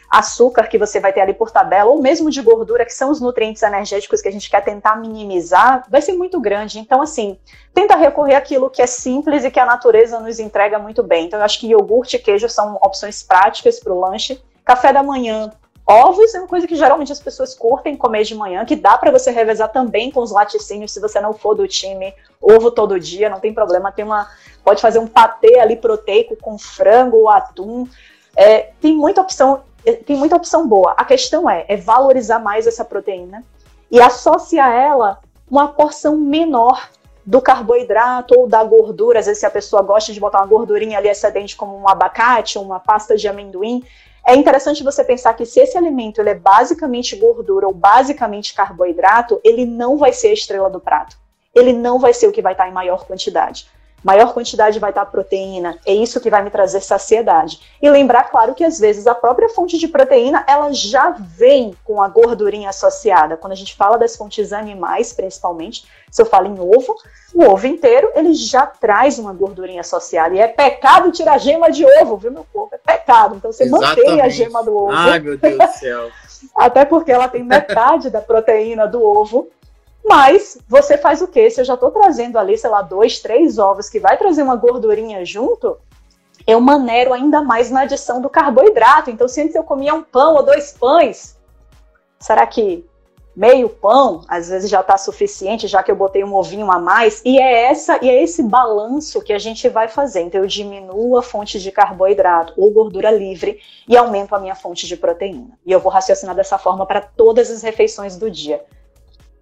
açúcar 0.09 0.67
que 0.67 0.77
você 0.77 0.99
vai 0.99 1.11
ter 1.11 1.21
ali 1.21 1.33
por 1.33 1.51
tabela, 1.51 1.89
ou 1.89 2.01
mesmo 2.01 2.29
de 2.29 2.41
gordura, 2.41 2.85
que 2.85 2.93
são 2.93 3.09
os 3.09 3.19
nutrientes 3.19 3.61
energéticos 3.63 4.21
que 4.21 4.27
a 4.27 4.31
gente 4.31 4.49
quer 4.49 4.63
tentar 4.63 4.95
minimizar, 4.95 5.83
vai 5.89 6.01
ser 6.01 6.13
muito 6.13 6.39
grande. 6.39 6.79
Então, 6.79 7.01
assim, 7.01 7.37
tenta 7.73 7.95
recorrer 7.95 8.35
àquilo 8.35 8.69
que 8.69 8.81
é 8.81 8.87
simples 8.87 9.43
e 9.43 9.51
que 9.51 9.59
a 9.59 9.65
natureza 9.65 10.19
nos 10.19 10.39
entrega 10.39 10.79
muito 10.79 11.03
bem. 11.03 11.25
Então, 11.25 11.39
eu 11.39 11.45
acho 11.45 11.59
que 11.59 11.67
iogurte 11.67 12.15
e 12.15 12.19
queijo 12.19 12.47
são 12.47 12.75
opções 12.75 13.23
práticas 13.23 13.79
para 13.79 13.91
o 13.91 13.99
lanche. 13.99 14.41
Café 14.63 14.93
da 14.93 15.03
manhã, 15.03 15.51
Ovos 15.87 16.33
é 16.33 16.39
uma 16.39 16.47
coisa 16.47 16.65
que 16.65 16.75
geralmente 16.75 17.11
as 17.11 17.19
pessoas 17.19 17.53
curtem 17.53 17.95
comer 17.95 18.23
de 18.23 18.33
manhã, 18.33 18.65
que 18.65 18.75
dá 18.75 18.97
para 18.97 19.11
você 19.11 19.29
revezar 19.29 19.71
também 19.71 20.09
com 20.09 20.19
os 20.19 20.31
laticínios 20.31 20.91
se 20.91 20.99
você 20.99 21.21
não 21.21 21.31
for 21.31 21.53
do 21.53 21.67
time 21.67 22.11
ovo 22.41 22.71
todo 22.71 22.99
dia, 22.99 23.29
não 23.29 23.39
tem 23.39 23.53
problema. 23.53 23.91
Tem 23.91 24.03
uma, 24.03 24.27
pode 24.63 24.81
fazer 24.81 24.97
um 24.97 25.05
patê 25.05 25.59
ali 25.59 25.75
proteico 25.75 26.35
com 26.37 26.57
frango 26.57 27.17
ou 27.17 27.29
atum. 27.29 27.87
É, 28.35 28.71
tem 28.81 28.95
muita 28.95 29.21
opção, 29.21 29.61
é, 29.85 29.93
tem 29.93 30.17
muita 30.17 30.35
opção 30.35 30.67
boa. 30.67 30.95
A 30.97 31.05
questão 31.05 31.47
é, 31.47 31.65
é 31.67 31.77
valorizar 31.77 32.39
mais 32.39 32.65
essa 32.65 32.83
proteína 32.83 33.43
e 33.91 34.01
associar 34.01 34.71
ela 34.71 35.19
uma 35.49 35.67
porção 35.67 36.17
menor 36.17 36.89
do 37.23 37.39
carboidrato 37.39 38.33
ou 38.39 38.47
da 38.47 38.63
gordura. 38.63 39.19
Às 39.19 39.27
vezes, 39.27 39.39
se 39.39 39.45
a 39.45 39.51
pessoa 39.51 39.83
gosta 39.83 40.11
de 40.11 40.19
botar 40.19 40.39
uma 40.39 40.47
gordurinha 40.47 40.97
ali 40.97 41.09
excedente, 41.09 41.55
como 41.55 41.77
um 41.77 41.87
abacate, 41.87 42.57
uma 42.57 42.79
pasta 42.79 43.15
de 43.15 43.27
amendoim, 43.27 43.83
é 44.25 44.35
interessante 44.35 44.83
você 44.83 45.03
pensar 45.03 45.33
que 45.35 45.45
se 45.45 45.59
esse 45.59 45.77
alimento 45.77 46.19
ele 46.19 46.31
é 46.31 46.35
basicamente 46.35 47.15
gordura 47.15 47.67
ou 47.67 47.73
basicamente 47.73 48.53
carboidrato, 48.53 49.39
ele 49.43 49.65
não 49.65 49.97
vai 49.97 50.11
ser 50.11 50.29
a 50.29 50.33
estrela 50.33 50.69
do 50.69 50.79
prato. 50.79 51.17
Ele 51.53 51.71
não 51.71 51.99
vai 51.99 52.13
ser 52.13 52.27
o 52.27 52.31
que 52.31 52.41
vai 52.41 52.53
estar 52.53 52.67
em 52.67 52.73
maior 52.73 53.05
quantidade 53.05 53.67
maior 54.05 54.33
quantidade 54.33 54.77
vai 54.77 54.91
estar 54.91 55.03
proteína, 55.07 55.79
é 55.83 55.91
isso 55.91 56.21
que 56.21 56.29
vai 56.29 56.43
me 56.43 56.51
trazer 56.51 56.79
saciedade. 56.79 57.59
E 57.81 57.89
lembrar, 57.89 58.29
claro, 58.29 58.53
que 58.53 58.63
às 58.63 58.79
vezes 58.79 59.07
a 59.07 59.15
própria 59.15 59.49
fonte 59.49 59.79
de 59.79 59.87
proteína, 59.87 60.43
ela 60.47 60.71
já 60.71 61.09
vem 61.09 61.75
com 61.83 62.03
a 62.03 62.07
gordurinha 62.07 62.69
associada. 62.69 63.35
Quando 63.35 63.53
a 63.53 63.55
gente 63.55 63.75
fala 63.75 63.97
das 63.97 64.15
fontes 64.15 64.53
animais, 64.53 65.11
principalmente, 65.11 65.87
se 66.11 66.21
eu 66.21 66.25
falo 66.27 66.45
em 66.45 66.59
ovo, 66.59 66.95
o 67.33 67.43
ovo 67.45 67.65
inteiro, 67.65 68.11
ele 68.13 68.35
já 68.35 68.67
traz 68.67 69.17
uma 69.17 69.33
gordurinha 69.33 69.81
associada. 69.81 70.35
E 70.35 70.39
é 70.39 70.47
pecado 70.47 71.11
tirar 71.11 71.39
gema 71.39 71.71
de 71.71 71.83
ovo, 71.83 72.15
viu, 72.15 72.31
meu 72.31 72.45
povo? 72.53 72.69
É 72.73 72.77
pecado. 72.77 73.35
Então 73.35 73.51
você 73.51 73.63
Exatamente. 73.63 73.97
mantém 73.97 74.21
a 74.21 74.29
gema 74.29 74.63
do 74.63 74.77
ovo. 74.77 74.91
Ai, 74.93 75.19
meu 75.19 75.35
Deus 75.35 75.57
do 75.57 75.67
céu. 75.79 76.11
Até 76.55 76.85
porque 76.85 77.11
ela 77.11 77.27
tem 77.27 77.43
metade 77.43 78.11
da 78.11 78.21
proteína 78.21 78.87
do 78.87 79.01
ovo 79.01 79.49
mas 80.07 80.57
você 80.67 80.97
faz 80.97 81.21
o 81.21 81.27
quê? 81.27 81.49
Se 81.49 81.59
eu 81.59 81.65
já 81.65 81.73
estou 81.73 81.89
trazendo 81.89 82.37
ali, 82.37 82.57
sei 82.57 82.69
lá, 82.69 82.81
dois, 82.81 83.19
três 83.19 83.57
ovos 83.57 83.89
que 83.89 83.99
vai 83.99 84.17
trazer 84.17 84.43
uma 84.43 84.55
gordurinha 84.55 85.25
junto, 85.25 85.77
eu 86.45 86.61
maneiro 86.61 87.11
ainda 87.11 87.41
mais 87.41 87.71
na 87.71 87.81
adição 87.81 88.21
do 88.21 88.29
carboidrato. 88.29 89.09
Então, 89.09 89.27
se 89.27 89.41
antes 89.41 89.55
eu 89.55 89.63
comia 89.63 89.95
um 89.95 90.03
pão 90.03 90.35
ou 90.35 90.43
dois 90.43 90.71
pães, 90.71 91.35
será 92.19 92.45
que 92.45 92.85
meio 93.35 93.67
pão 93.67 94.21
às 94.29 94.47
vezes 94.47 94.69
já 94.69 94.79
está 94.79 94.97
suficiente, 94.97 95.67
já 95.67 95.83
que 95.83 95.91
eu 95.91 95.95
botei 95.95 96.23
um 96.23 96.35
ovinho 96.35 96.71
a 96.71 96.77
mais? 96.77 97.23
E 97.25 97.39
é 97.39 97.63
essa 97.63 97.97
e 97.99 98.07
é 98.07 98.21
esse 98.21 98.43
balanço 98.43 99.23
que 99.23 99.33
a 99.33 99.39
gente 99.39 99.67
vai 99.69 99.87
fazer. 99.87 100.21
Então, 100.21 100.41
eu 100.41 100.47
diminuo 100.47 101.17
a 101.17 101.23
fonte 101.23 101.59
de 101.59 101.71
carboidrato 101.71 102.53
ou 102.55 102.71
gordura 102.71 103.09
livre 103.09 103.59
e 103.87 103.97
aumento 103.97 104.35
a 104.35 104.39
minha 104.39 104.55
fonte 104.55 104.85
de 104.85 104.95
proteína. 104.95 105.57
E 105.65 105.71
eu 105.71 105.79
vou 105.79 105.91
raciocinar 105.91 106.35
dessa 106.35 106.59
forma 106.59 106.85
para 106.85 107.01
todas 107.01 107.49
as 107.49 107.63
refeições 107.63 108.15
do 108.15 108.29
dia. 108.29 108.63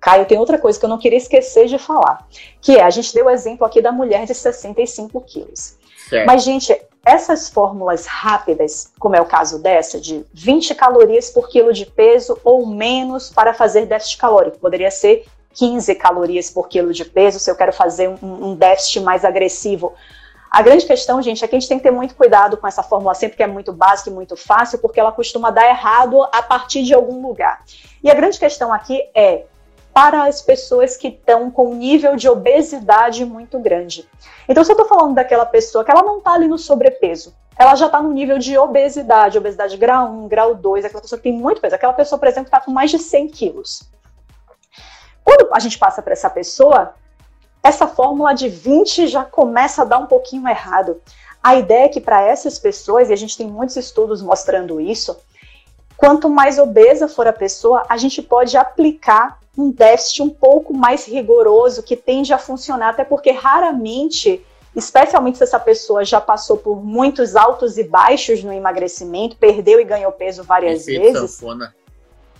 Caio, 0.03 0.25
tem 0.25 0.37
outra 0.37 0.57
coisa 0.57 0.77
que 0.77 0.83
eu 0.83 0.89
não 0.89 0.97
queria 0.97 1.17
esquecer 1.17 1.65
de 1.67 1.77
falar, 1.77 2.27
que 2.59 2.75
é, 2.75 2.83
a 2.83 2.89
gente 2.89 3.13
deu 3.13 3.27
o 3.27 3.29
exemplo 3.29 3.65
aqui 3.65 3.81
da 3.81 3.89
mulher 3.89 4.25
de 4.25 4.35
65 4.35 5.21
quilos. 5.21 5.77
Certo. 6.09 6.27
Mas, 6.27 6.43
gente, 6.43 6.77
essas 7.05 7.47
fórmulas 7.47 8.05
rápidas, 8.05 8.91
como 8.99 9.15
é 9.15 9.21
o 9.21 9.25
caso 9.25 9.63
dessa, 9.63 10.01
de 10.01 10.25
20 10.33 10.75
calorias 10.75 11.29
por 11.29 11.47
quilo 11.47 11.71
de 11.71 11.85
peso 11.85 12.37
ou 12.43 12.67
menos 12.67 13.29
para 13.29 13.53
fazer 13.53 13.85
déficit 13.85 14.17
calórico, 14.17 14.59
poderia 14.59 14.91
ser 14.91 15.25
15 15.53 15.95
calorias 15.95 16.49
por 16.49 16.67
quilo 16.67 16.91
de 16.91 17.05
peso 17.05 17.39
se 17.39 17.49
eu 17.49 17.55
quero 17.55 17.71
fazer 17.71 18.09
um, 18.09 18.49
um 18.49 18.55
déficit 18.55 18.99
mais 18.99 19.23
agressivo. 19.23 19.93
A 20.51 20.61
grande 20.61 20.85
questão, 20.85 21.21
gente, 21.21 21.45
é 21.45 21.47
que 21.47 21.55
a 21.55 21.59
gente 21.59 21.69
tem 21.69 21.77
que 21.77 21.83
ter 21.83 21.91
muito 21.91 22.13
cuidado 22.13 22.57
com 22.57 22.67
essa 22.67 22.83
fórmula 22.83 23.15
sempre 23.15 23.37
que 23.37 23.43
é 23.43 23.47
muito 23.47 23.71
básica 23.71 24.09
e 24.09 24.13
muito 24.13 24.35
fácil, 24.35 24.79
porque 24.79 24.99
ela 24.99 25.13
costuma 25.13 25.49
dar 25.49 25.65
errado 25.65 26.21
a 26.23 26.43
partir 26.43 26.83
de 26.83 26.93
algum 26.93 27.25
lugar. 27.25 27.63
E 28.03 28.11
a 28.11 28.13
grande 28.13 28.37
questão 28.37 28.71
aqui 28.73 29.01
é 29.15 29.45
para 29.93 30.25
as 30.25 30.41
pessoas 30.41 30.97
que 30.97 31.09
estão 31.09 31.51
com 31.51 31.69
um 31.69 31.75
nível 31.75 32.15
de 32.15 32.27
obesidade 32.27 33.23
muito 33.23 33.59
grande. 33.59 34.09
Então, 34.49 34.63
se 34.63 34.71
eu 34.71 34.73
estou 34.73 34.87
falando 34.87 35.13
daquela 35.13 35.45
pessoa 35.45 35.83
que 35.83 35.91
ela 35.91 36.01
não 36.01 36.17
está 36.17 36.33
ali 36.33 36.47
no 36.47 36.57
sobrepeso, 36.57 37.33
ela 37.57 37.75
já 37.75 37.85
está 37.85 38.01
no 38.01 38.11
nível 38.11 38.39
de 38.39 38.57
obesidade, 38.57 39.37
obesidade 39.37 39.77
grau 39.77 40.09
1, 40.09 40.27
grau 40.27 40.55
2, 40.55 40.85
aquela 40.85 41.01
pessoa 41.01 41.19
que 41.19 41.29
tem 41.29 41.33
muito 41.33 41.61
peso, 41.61 41.75
aquela 41.75 41.93
pessoa, 41.93 42.17
por 42.17 42.27
exemplo, 42.27 42.49
que 42.49 42.55
está 42.55 42.65
com 42.65 42.71
mais 42.71 42.89
de 42.89 42.97
100 42.97 43.27
quilos. 43.27 43.83
Quando 45.23 45.47
a 45.53 45.59
gente 45.59 45.77
passa 45.77 46.01
para 46.01 46.13
essa 46.13 46.29
pessoa, 46.29 46.95
essa 47.61 47.87
fórmula 47.87 48.33
de 48.33 48.49
20 48.49 49.07
já 49.07 49.23
começa 49.23 49.83
a 49.83 49.85
dar 49.85 49.99
um 49.99 50.07
pouquinho 50.07 50.47
errado. 50.49 50.99
A 51.41 51.55
ideia 51.55 51.85
é 51.85 51.89
que 51.89 52.01
para 52.01 52.21
essas 52.21 52.57
pessoas, 52.57 53.09
e 53.09 53.13
a 53.13 53.15
gente 53.15 53.37
tem 53.37 53.47
muitos 53.47 53.75
estudos 53.75 54.21
mostrando 54.21 54.81
isso, 54.81 55.17
quanto 55.95 56.27
mais 56.29 56.57
obesa 56.57 57.07
for 57.07 57.27
a 57.27 57.33
pessoa, 57.33 57.83
a 57.87 57.97
gente 57.97 58.21
pode 58.21 58.57
aplicar 58.57 59.42
um 59.57 59.71
déficit 59.71 60.21
um 60.21 60.29
pouco 60.29 60.73
mais 60.73 61.05
rigoroso 61.05 61.83
que 61.83 61.95
tende 61.95 62.33
a 62.33 62.37
funcionar, 62.37 62.89
até 62.89 63.03
porque 63.03 63.31
raramente, 63.31 64.43
especialmente 64.75 65.37
se 65.37 65.43
essa 65.43 65.59
pessoa 65.59 66.03
já 66.03 66.19
passou 66.19 66.57
por 66.57 66.83
muitos 66.83 67.35
altos 67.35 67.77
e 67.77 67.83
baixos 67.83 68.43
no 68.43 68.51
emagrecimento, 68.51 69.37
perdeu 69.37 69.79
e 69.79 69.83
ganhou 69.83 70.11
peso 70.11 70.43
várias 70.43 70.85
vezes, 70.85 71.37
sanfona. 71.37 71.75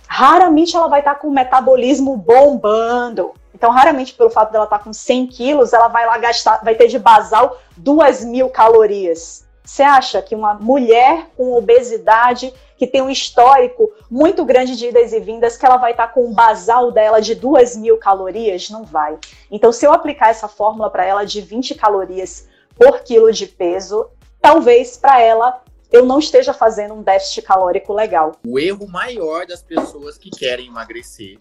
raramente 0.08 0.76
ela 0.76 0.88
vai 0.88 1.00
estar 1.00 1.14
com 1.16 1.28
o 1.28 1.32
metabolismo 1.32 2.16
bombando. 2.16 3.32
Então, 3.54 3.70
raramente, 3.70 4.12
pelo 4.14 4.30
fato 4.30 4.50
dela 4.50 4.64
estar 4.64 4.80
com 4.80 4.92
100 4.92 5.28
quilos, 5.28 5.72
ela 5.72 5.86
vai 5.86 6.04
lá 6.06 6.18
gastar, 6.18 6.62
vai 6.64 6.74
ter 6.74 6.88
de 6.88 6.98
basal 6.98 7.58
2 7.76 8.24
mil 8.24 8.50
calorias. 8.50 9.44
Você 9.64 9.82
acha 9.82 10.20
que 10.20 10.34
uma 10.34 10.52
mulher 10.52 11.30
com 11.36 11.56
obesidade 11.56 12.52
que 12.76 12.86
tem 12.86 13.00
um 13.00 13.08
histórico 13.08 13.90
muito 14.10 14.44
grande 14.44 14.76
de 14.76 14.88
idas 14.88 15.12
e 15.14 15.20
vindas, 15.20 15.56
que 15.56 15.64
ela 15.64 15.78
vai 15.78 15.92
estar 15.92 16.08
com 16.08 16.26
um 16.26 16.34
basal 16.34 16.92
dela 16.92 17.18
de 17.18 17.34
2 17.34 17.78
mil 17.78 17.96
calorias? 17.96 18.68
Não 18.68 18.84
vai. 18.84 19.18
Então, 19.50 19.72
se 19.72 19.86
eu 19.86 19.92
aplicar 19.92 20.28
essa 20.28 20.48
fórmula 20.48 20.90
para 20.90 21.06
ela 21.06 21.24
de 21.24 21.40
20 21.40 21.74
calorias 21.76 22.46
por 22.76 23.00
quilo 23.00 23.32
de 23.32 23.46
peso, 23.46 24.10
talvez 24.38 24.98
para 24.98 25.18
ela 25.20 25.62
eu 25.90 26.04
não 26.04 26.18
esteja 26.18 26.52
fazendo 26.52 26.92
um 26.92 27.02
déficit 27.02 27.40
calórico 27.42 27.94
legal. 27.94 28.32
O 28.46 28.58
erro 28.58 28.86
maior 28.86 29.46
das 29.46 29.62
pessoas 29.62 30.18
que 30.18 30.28
querem 30.28 30.66
emagrecer 30.66 31.38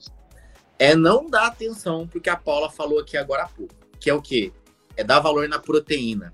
é 0.80 0.96
não 0.96 1.28
dar 1.28 1.48
atenção 1.48 2.08
porque 2.08 2.30
a 2.30 2.38
Paula 2.38 2.70
falou 2.70 3.00
aqui 3.00 3.18
agora 3.18 3.44
há 3.44 3.48
pouco, 3.48 3.74
que 4.00 4.10
é 4.10 4.14
o 4.14 4.22
quê? 4.22 4.54
É 4.96 5.04
dar 5.04 5.20
valor 5.20 5.50
na 5.50 5.60
proteína. 5.60 6.32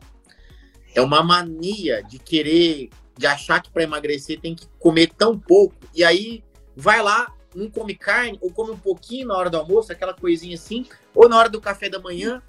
É 0.96 1.02
uma 1.02 1.24
mania 1.24 2.04
de 2.04 2.20
querer 2.20 2.90
de 3.18 3.28
achar 3.28 3.62
que 3.62 3.70
para 3.70 3.84
emagrecer 3.84 4.40
tem 4.40 4.56
que 4.56 4.66
comer 4.80 5.12
tão 5.14 5.38
pouco, 5.38 5.76
e 5.94 6.06
aí 6.06 6.42
vai 6.74 7.02
lá, 7.02 7.34
não 7.54 7.70
come 7.70 7.94
carne, 7.94 8.40
ou 8.42 8.50
come 8.50 8.72
um 8.72 8.78
pouquinho 8.78 9.28
na 9.28 9.38
hora 9.38 9.50
do 9.50 9.58
almoço, 9.58 9.92
aquela 9.92 10.14
coisinha 10.14 10.56
assim, 10.56 10.86
ou 11.14 11.28
na 11.28 11.38
hora 11.38 11.50
do 11.50 11.60
café 11.60 11.90
da 11.90 12.00
manhã, 12.00 12.42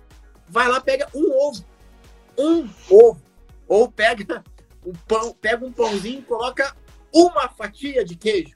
vai 0.49 0.69
lá, 0.69 0.81
pega 0.81 1.09
um 1.13 1.33
ovo. 1.33 1.65
Um 2.39 2.69
ovo. 2.89 3.21
Ou 3.67 3.91
pega 3.91 4.45
um 4.87 4.93
pão, 5.09 5.35
pega 5.41 5.65
um 5.65 5.73
pãozinho 5.73 6.21
e 6.21 6.23
coloca 6.23 6.77
uma 7.13 7.49
fatia 7.49 8.05
de 8.05 8.15
queijo. 8.15 8.55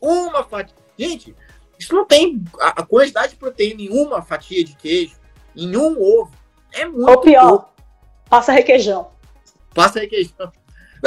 Uma 0.00 0.44
fatia. 0.44 0.74
Gente, 0.98 1.36
isso 1.78 1.94
não 1.94 2.06
tem 2.06 2.42
a, 2.60 2.84
quantidade 2.84 3.32
de 3.32 3.38
proteína 3.38 3.82
em 3.82 3.90
uma 3.90 4.22
fatia 4.22 4.64
de 4.64 4.74
queijo, 4.76 5.16
em 5.54 5.76
um 5.76 6.00
ovo. 6.00 6.32
É 6.72 6.86
muito 6.86 7.10
Ou 7.10 7.20
pior, 7.20 7.48
pouco. 7.48 7.73
Passa 8.28 8.52
requeijão. 8.52 9.10
Passa 9.74 10.00
requeijão. 10.00 10.52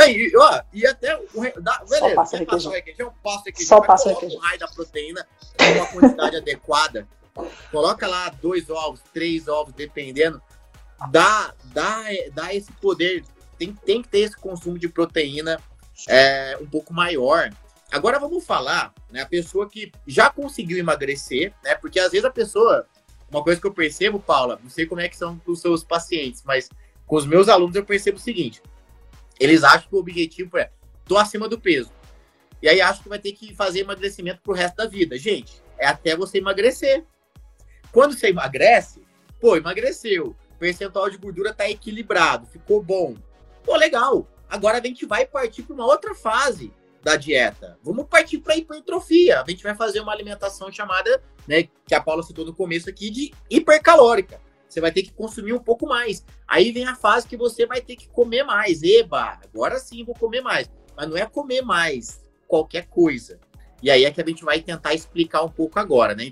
E, 0.06 0.38
ó, 0.38 0.62
e 0.72 0.86
até 0.86 1.18
o. 1.18 1.62
Da, 1.62 1.80
beleza, 1.80 2.00
Só 2.00 2.16
passa 2.16 2.38
requeijão. 2.38 2.72
requeijão, 2.72 3.14
passa 3.24 3.44
requeijão. 3.46 3.78
Só 3.78 3.84
passa 3.84 4.10
requeijão. 4.10 4.38
o 4.38 4.42
raio 4.42 4.60
da 4.60 4.68
proteína 4.68 5.28
com 5.58 5.66
uma 5.66 5.88
quantidade 5.88 6.36
adequada. 6.38 7.08
Coloca 7.72 8.08
lá 8.08 8.30
dois 8.30 8.70
ovos, 8.70 9.02
três 9.14 9.48
ovos, 9.48 9.74
dependendo. 9.74 10.42
Dá, 11.12 11.54
dá, 11.66 12.04
dá 12.34 12.54
esse 12.54 12.72
poder. 12.74 13.24
Tem, 13.58 13.74
tem 13.74 14.02
que 14.02 14.10
ter 14.10 14.20
esse 14.20 14.38
consumo 14.38 14.78
de 14.78 14.88
proteína 14.88 15.60
é, 16.08 16.58
um 16.62 16.66
pouco 16.68 16.94
maior. 16.94 17.50
Agora 17.92 18.20
vamos 18.20 18.46
falar, 18.46 18.94
né? 19.10 19.22
A 19.22 19.26
pessoa 19.26 19.70
que 19.70 19.92
já 20.06 20.30
conseguiu 20.30 20.78
emagrecer, 20.78 21.54
né? 21.64 21.74
Porque 21.76 22.00
às 22.00 22.12
vezes 22.12 22.26
a 22.26 22.32
pessoa. 22.32 22.88
Uma 23.30 23.44
coisa 23.44 23.60
que 23.60 23.68
eu 23.68 23.74
percebo, 23.74 24.22
Paula, 24.22 24.58
não 24.64 24.70
sei 24.70 24.86
como 24.86 25.02
é 25.02 25.10
que 25.10 25.18
são 25.18 25.42
os 25.46 25.60
seus 25.60 25.84
pacientes, 25.84 26.44
mas 26.46 26.70
com 27.08 27.16
os 27.16 27.26
meus 27.26 27.50
alunos 27.50 27.76
eu 27.76 27.86
percebo 27.86 28.18
o 28.18 28.22
seguinte: 28.22 28.62
eles 29.40 29.64
acham 29.64 29.90
que 29.90 29.96
o 29.96 30.00
objetivo 30.00 30.58
é 30.58 30.70
tô 31.06 31.18
acima 31.18 31.48
do 31.48 31.60
peso. 31.60 31.92
E 32.62 32.68
aí 32.68 32.82
acham 32.82 33.02
que 33.02 33.10
vai 33.10 33.20
ter 33.20 33.32
que 33.32 33.56
fazer 33.56 33.80
emagrecimento 33.80 34.42
pro 34.42 34.54
resto 34.54 34.76
da 34.76 34.86
vida. 34.86 35.18
Gente, 35.18 35.62
é 35.78 35.88
até 35.88 36.16
você 36.16 36.40
emagrecer. 36.40 37.06
Quando 37.92 38.18
você 38.18 38.28
emagrece, 38.28 39.02
pô, 39.40 39.56
emagreceu. 39.56 40.36
O 40.52 40.56
percentual 40.60 41.10
de 41.10 41.18
gordura 41.18 41.54
tá 41.54 41.70
equilibrado, 41.70 42.46
ficou 42.48 42.84
bom. 42.84 43.16
Pô, 43.64 43.76
legal. 43.76 44.28
Agora 44.50 44.80
a 44.80 44.82
gente 44.82 45.06
vai 45.06 45.26
partir 45.26 45.64
para 45.64 45.76
uma 45.76 45.86
outra 45.86 46.14
fase 46.14 46.74
da 47.04 47.16
dieta. 47.16 47.78
Vamos 47.84 48.08
partir 48.08 48.40
para 48.40 48.58
hipertrofia. 48.58 49.42
A 49.42 49.50
gente 49.50 49.64
vai 49.64 49.76
fazer 49.76 50.02
uma 50.02 50.12
alimentação 50.12 50.72
chamada, 50.72 51.24
né, 51.48 51.70
que 51.86 51.96
a 51.96 52.02
Paula 52.02 52.24
citou 52.24 52.44
no 52.44 52.56
começo 52.56 52.90
aqui, 52.90 53.10
de 53.10 53.34
hipercalórica 53.50 54.42
você 54.68 54.82
vai 54.82 54.92
ter 54.92 55.04
que 55.04 55.12
consumir 55.12 55.54
um 55.54 55.60
pouco 55.60 55.88
mais. 55.88 56.24
Aí 56.48 56.72
vem 56.72 56.86
a 56.86 56.96
fase 56.96 57.28
que 57.28 57.38
você 57.38 57.66
vai 57.66 57.82
ter 57.82 57.96
que 57.96 58.08
comer 58.10 58.44
mais. 58.44 58.84
Eba, 58.84 59.40
agora 59.44 59.80
sim 59.80 60.04
vou 60.04 60.16
comer 60.16 60.42
mais. 60.42 60.70
Mas 60.96 61.10
não 61.10 61.18
é 61.18 61.26
comer 61.26 61.62
mais 61.62 62.22
qualquer 62.48 62.88
coisa. 62.88 63.40
E 63.82 63.92
aí 63.92 64.06
é 64.06 64.12
que 64.12 64.22
a 64.22 64.26
gente 64.26 64.44
vai 64.44 64.60
tentar 64.62 64.94
explicar 64.94 65.44
um 65.44 65.50
pouco 65.50 65.80
agora, 65.80 66.16
né? 66.16 66.32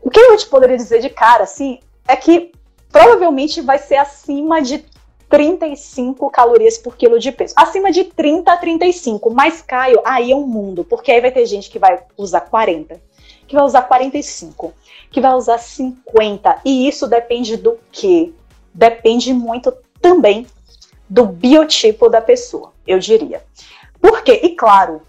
O 0.00 0.10
que 0.10 0.20
eu 0.20 0.36
te 0.36 0.46
poderia 0.46 0.76
dizer 0.76 1.00
de 1.00 1.10
cara, 1.10 1.44
assim, 1.44 1.80
é 2.06 2.16
que 2.16 2.52
provavelmente 2.90 3.60
vai 3.60 3.78
ser 3.78 3.96
acima 3.96 4.62
de 4.62 4.84
35 5.28 6.30
calorias 6.30 6.78
por 6.78 6.96
quilo 6.96 7.18
de 7.18 7.32
peso. 7.32 7.54
Acima 7.56 7.90
de 7.90 8.04
30 8.04 8.52
a 8.52 8.56
35. 8.56 9.30
Mas, 9.30 9.60
Caio, 9.60 10.00
aí 10.04 10.30
é 10.30 10.36
um 10.36 10.46
mundo, 10.46 10.84
porque 10.84 11.10
aí 11.10 11.20
vai 11.20 11.32
ter 11.32 11.44
gente 11.46 11.68
que 11.68 11.78
vai 11.78 12.02
usar 12.16 12.42
40, 12.42 13.00
que 13.46 13.54
vai 13.54 13.64
usar 13.64 13.82
45 13.82 14.74
que 15.10 15.20
vai 15.20 15.32
usar 15.34 15.58
50. 15.58 16.60
E 16.64 16.86
isso 16.86 17.06
depende 17.06 17.56
do 17.56 17.78
quê? 17.90 18.32
Depende 18.74 19.32
muito 19.32 19.72
também 20.00 20.46
do 21.08 21.24
biotipo 21.24 22.08
da 22.08 22.20
pessoa, 22.20 22.72
eu 22.86 22.98
diria. 22.98 23.42
Por 24.00 24.22
quê? 24.22 24.40
E 24.42 24.50
claro, 24.50 25.00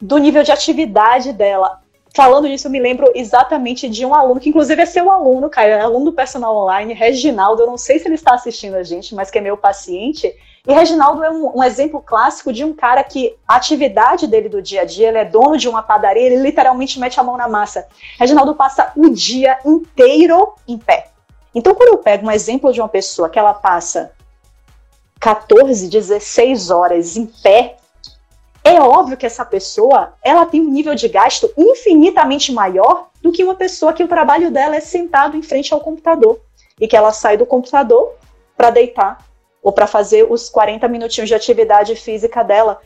do 0.00 0.18
nível 0.18 0.42
de 0.42 0.52
atividade 0.52 1.32
dela. 1.32 1.79
Falando 2.14 2.48
disso, 2.48 2.66
eu 2.66 2.70
me 2.72 2.80
lembro 2.80 3.10
exatamente 3.14 3.88
de 3.88 4.04
um 4.04 4.14
aluno, 4.14 4.40
que 4.40 4.48
inclusive 4.48 4.82
é 4.82 4.86
seu 4.86 5.10
aluno, 5.10 5.48
Caio, 5.48 5.74
é 5.74 5.80
aluno 5.80 6.06
do 6.06 6.12
personal 6.12 6.56
online, 6.56 6.92
Reginaldo. 6.92 7.62
Eu 7.62 7.66
não 7.66 7.78
sei 7.78 7.98
se 7.98 8.08
ele 8.08 8.16
está 8.16 8.34
assistindo 8.34 8.74
a 8.74 8.82
gente, 8.82 9.14
mas 9.14 9.30
que 9.30 9.38
é 9.38 9.40
meu 9.40 9.56
paciente. 9.56 10.34
E 10.66 10.72
Reginaldo 10.72 11.22
é 11.22 11.30
um, 11.30 11.58
um, 11.58 11.64
exemplo 11.64 12.02
clássico 12.02 12.52
de 12.52 12.64
um 12.64 12.74
cara 12.74 13.02
que 13.04 13.36
a 13.46 13.56
atividade 13.56 14.26
dele 14.26 14.48
do 14.48 14.60
dia 14.60 14.82
a 14.82 14.84
dia, 14.84 15.08
ele 15.08 15.18
é 15.18 15.24
dono 15.24 15.56
de 15.56 15.68
uma 15.68 15.82
padaria, 15.82 16.22
ele 16.22 16.42
literalmente 16.42 16.98
mete 16.98 17.18
a 17.18 17.22
mão 17.22 17.36
na 17.36 17.48
massa. 17.48 17.86
Reginaldo 18.18 18.54
passa 18.54 18.92
o 18.96 19.08
dia 19.08 19.58
inteiro 19.64 20.54
em 20.66 20.76
pé. 20.76 21.08
Então, 21.54 21.74
quando 21.74 21.90
eu 21.90 21.98
pego 21.98 22.26
um 22.26 22.30
exemplo 22.30 22.72
de 22.72 22.80
uma 22.80 22.88
pessoa 22.88 23.28
que 23.28 23.38
ela 23.38 23.54
passa 23.54 24.12
14, 25.20 25.88
16 25.88 26.70
horas 26.70 27.16
em 27.16 27.26
pé, 27.26 27.76
é 28.62 28.80
óbvio 28.80 29.16
que 29.16 29.26
essa 29.26 29.44
pessoa 29.44 30.14
ela 30.22 30.46
tem 30.46 30.60
um 30.60 30.70
nível 30.70 30.94
de 30.94 31.08
gasto 31.08 31.50
infinitamente 31.56 32.52
maior 32.52 33.08
do 33.22 33.32
que 33.32 33.44
uma 33.44 33.54
pessoa 33.54 33.92
que 33.92 34.04
o 34.04 34.08
trabalho 34.08 34.50
dela 34.50 34.76
é 34.76 34.80
sentado 34.80 35.36
em 35.36 35.42
frente 35.42 35.72
ao 35.72 35.80
computador 35.80 36.40
e 36.80 36.86
que 36.86 36.96
ela 36.96 37.12
sai 37.12 37.36
do 37.36 37.46
computador 37.46 38.14
para 38.56 38.70
deitar 38.70 39.24
ou 39.62 39.72
para 39.72 39.86
fazer 39.86 40.26
os 40.30 40.48
40 40.48 40.86
minutinhos 40.88 41.28
de 41.28 41.34
atividade 41.34 41.94
física 41.96 42.42
dela. 42.42 42.80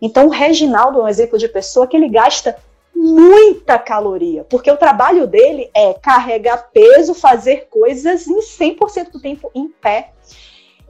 Então, 0.00 0.26
o 0.26 0.30
Reginaldo 0.30 1.00
é 1.00 1.02
um 1.04 1.08
exemplo 1.08 1.38
de 1.38 1.48
pessoa 1.48 1.86
que 1.86 1.96
ele 1.96 2.08
gasta 2.08 2.56
muita 2.94 3.78
caloria, 3.78 4.44
porque 4.44 4.70
o 4.70 4.76
trabalho 4.76 5.26
dele 5.26 5.70
é 5.74 5.94
carregar 5.94 6.68
peso, 6.72 7.14
fazer 7.14 7.68
coisas 7.70 8.26
em 8.26 8.40
100% 8.40 9.10
do 9.10 9.20
tempo 9.20 9.50
em 9.54 9.68
pé. 9.68 10.12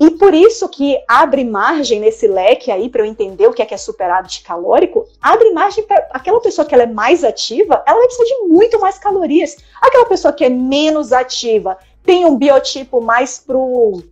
E 0.01 0.11
por 0.13 0.33
isso 0.33 0.67
que 0.67 0.99
abre 1.07 1.45
margem 1.45 2.01
nesse 2.01 2.27
leque 2.27 2.71
aí 2.71 2.89
para 2.89 3.03
eu 3.03 3.07
entender 3.07 3.47
o 3.47 3.53
que 3.53 3.61
é 3.61 3.67
que 3.67 3.75
é 3.75 3.77
superávit 3.77 4.43
calórico, 4.43 5.07
abre 5.21 5.53
margem 5.53 5.85
para 5.85 6.09
aquela 6.11 6.41
pessoa 6.41 6.67
que 6.67 6.75
ela 6.75 6.85
é 6.85 6.87
mais 6.87 7.23
ativa, 7.23 7.85
ela 7.87 7.99
vai 7.99 8.07
precisar 8.07 8.25
de 8.25 8.49
muito 8.49 8.81
mais 8.81 8.99
calorias. 8.99 9.59
Aquela 9.79 10.07
pessoa 10.07 10.33
que 10.33 10.43
é 10.43 10.49
menos 10.49 11.13
ativa, 11.13 11.77
tem 12.03 12.25
um 12.25 12.35
biotipo 12.35 13.03
mais 13.03 13.39
pro 13.39 14.03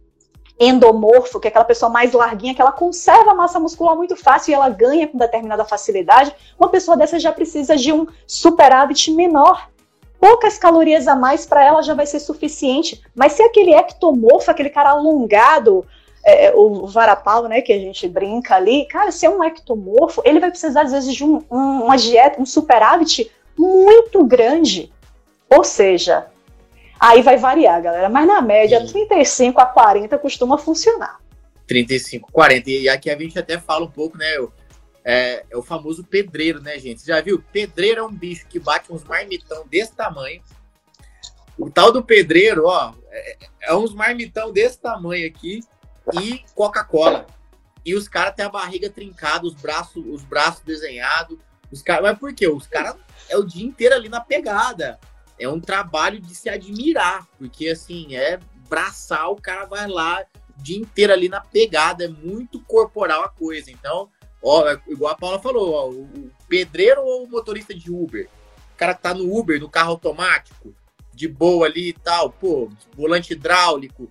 endomorfo, 0.61 1.40
que 1.40 1.46
é 1.46 1.51
aquela 1.51 1.64
pessoa 1.64 1.88
mais 1.88 2.12
larguinha, 2.12 2.55
que 2.55 2.61
ela 2.61 2.72
conserva 2.72 3.31
a 3.31 3.35
massa 3.35 3.59
muscular 3.59 3.96
muito 3.96 4.14
fácil 4.14 4.51
e 4.51 4.55
ela 4.55 4.68
ganha 4.68 5.09
com 5.09 5.16
determinada 5.16 5.64
facilidade, 5.64 6.35
uma 6.59 6.68
pessoa 6.68 6.98
dessa 6.98 7.18
já 7.18 7.33
precisa 7.33 7.77
de 7.77 7.94
um 7.94 8.07
superávit 8.27 9.11
menor. 9.11 9.70
Poucas 10.20 10.59
calorias 10.59 11.07
a 11.07 11.14
mais 11.14 11.46
para 11.46 11.64
ela 11.64 11.83
já 11.83 11.94
vai 11.94 12.07
ser 12.07 12.20
suficiente. 12.20 13.00
Mas 13.14 13.33
se 13.33 13.42
aquele 13.42 13.72
ectomorfo, 13.74 14.50
aquele 14.50 14.70
cara 14.70 14.90
alongado, 14.90 15.87
é, 16.24 16.52
o 16.54 16.87
varapau, 16.87 17.48
né, 17.48 17.61
que 17.61 17.72
a 17.72 17.78
gente 17.78 18.09
brinca 18.09 18.57
ali, 18.57 18.87
cara, 18.87 19.11
se 19.11 19.24
é 19.24 19.31
um 19.31 19.42
ectomorfo, 19.42 20.20
ele 20.24 20.40
vai 20.40 20.50
precisar 20.50 20.83
às 20.83 20.92
vezes 20.92 21.14
de 21.14 21.24
um, 21.24 21.42
um, 21.50 21.85
uma 21.85 21.96
dieta, 21.96 22.40
um 22.40 22.46
superávit 22.46 23.31
muito 23.57 24.24
grande. 24.24 24.92
Ou 25.48 25.64
seja, 25.64 26.26
aí 26.98 27.22
vai 27.22 27.37
variar, 27.37 27.81
galera, 27.81 28.09
mas 28.09 28.26
na 28.26 28.42
média, 28.42 28.81
Sim. 28.87 29.07
35 29.07 29.61
a 29.61 29.66
40 29.66 30.18
costuma 30.18 30.59
funcionar. 30.59 31.18
35, 31.66 32.33
40. 32.33 32.70
E 32.70 32.88
aqui 32.88 33.11
a 33.11 33.18
gente 33.18 33.38
até 33.38 33.59
fala 33.59 33.85
um 33.85 33.90
pouco, 33.90 34.16
né? 34.16 34.26
É, 35.11 35.42
é, 35.49 35.57
o 35.57 35.62
famoso 35.62 36.05
pedreiro, 36.05 36.61
né, 36.61 36.79
gente? 36.79 37.07
Já 37.07 37.23
viu? 37.23 37.42
Pedreiro 37.51 38.01
é 38.01 38.05
um 38.05 38.12
bicho 38.12 38.47
que 38.47 38.59
bate 38.59 38.92
uns 38.92 39.03
marmitão 39.05 39.66
desse 39.66 39.94
tamanho. 39.94 40.42
O 41.57 41.71
tal 41.71 41.90
do 41.90 42.05
pedreiro, 42.05 42.66
ó, 42.66 42.92
é, 43.11 43.38
é 43.62 43.75
uns 43.75 43.94
marmitão 43.94 44.53
desse 44.53 44.79
tamanho 44.79 45.27
aqui 45.27 45.61
e 46.12 46.44
Coca-Cola. 46.55 47.27
E 47.87 47.94
os 47.94 48.07
caras 48.07 48.35
têm 48.35 48.44
a 48.44 48.51
barriga 48.51 48.90
trincada, 48.90 49.47
os 49.47 49.55
braços, 49.55 50.05
os 50.07 50.23
braços 50.23 50.62
desenhados. 50.62 51.38
Os 51.73 51.81
cara... 51.81 52.03
Mas 52.03 52.18
por 52.18 52.35
quê? 52.35 52.47
Os 52.47 52.66
caras 52.66 52.94
é 53.31 53.37
o 53.38 53.44
dia 53.44 53.64
inteiro 53.64 53.94
ali 53.94 54.11
na 54.11 54.21
pegada. 54.21 55.01
É 55.38 55.49
um 55.49 55.59
trabalho 55.59 56.21
de 56.21 56.35
se 56.35 56.51
admirar, 56.51 57.27
porque 57.38 57.71
assim, 57.71 58.14
é 58.14 58.38
braçal, 58.68 59.33
o 59.33 59.40
cara 59.40 59.64
vai 59.64 59.88
lá 59.88 60.23
o 60.59 60.62
dia 60.62 60.77
inteiro 60.77 61.14
ali 61.14 61.31
na 61.31 61.40
pegada, 61.40 62.05
é 62.05 62.09
muito 62.09 62.61
corporal 62.64 63.23
a 63.23 63.31
coisa. 63.31 63.71
Então, 63.71 64.11
ó, 64.42 64.68
é 64.68 64.81
igual 64.88 65.12
a 65.12 65.16
Paula 65.16 65.38
falou, 65.38 65.72
ó, 65.72 65.90
o 65.90 66.31
pedreiro 66.48 67.03
ou 67.03 67.24
o 67.24 67.31
motorista 67.31 67.74
de 67.74 67.90
Uber? 67.90 68.29
O 68.74 68.77
cara 68.77 68.94
que 68.94 69.03
tá 69.03 69.14
no 69.14 69.37
Uber, 69.37 69.61
no 69.61 69.68
carro 69.68 69.90
automático, 69.90 70.74
de 71.12 71.27
boa 71.27 71.66
ali 71.66 71.88
e 71.88 71.92
tal, 71.92 72.31
pô, 72.31 72.70
volante 72.94 73.33
hidráulico, 73.33 74.11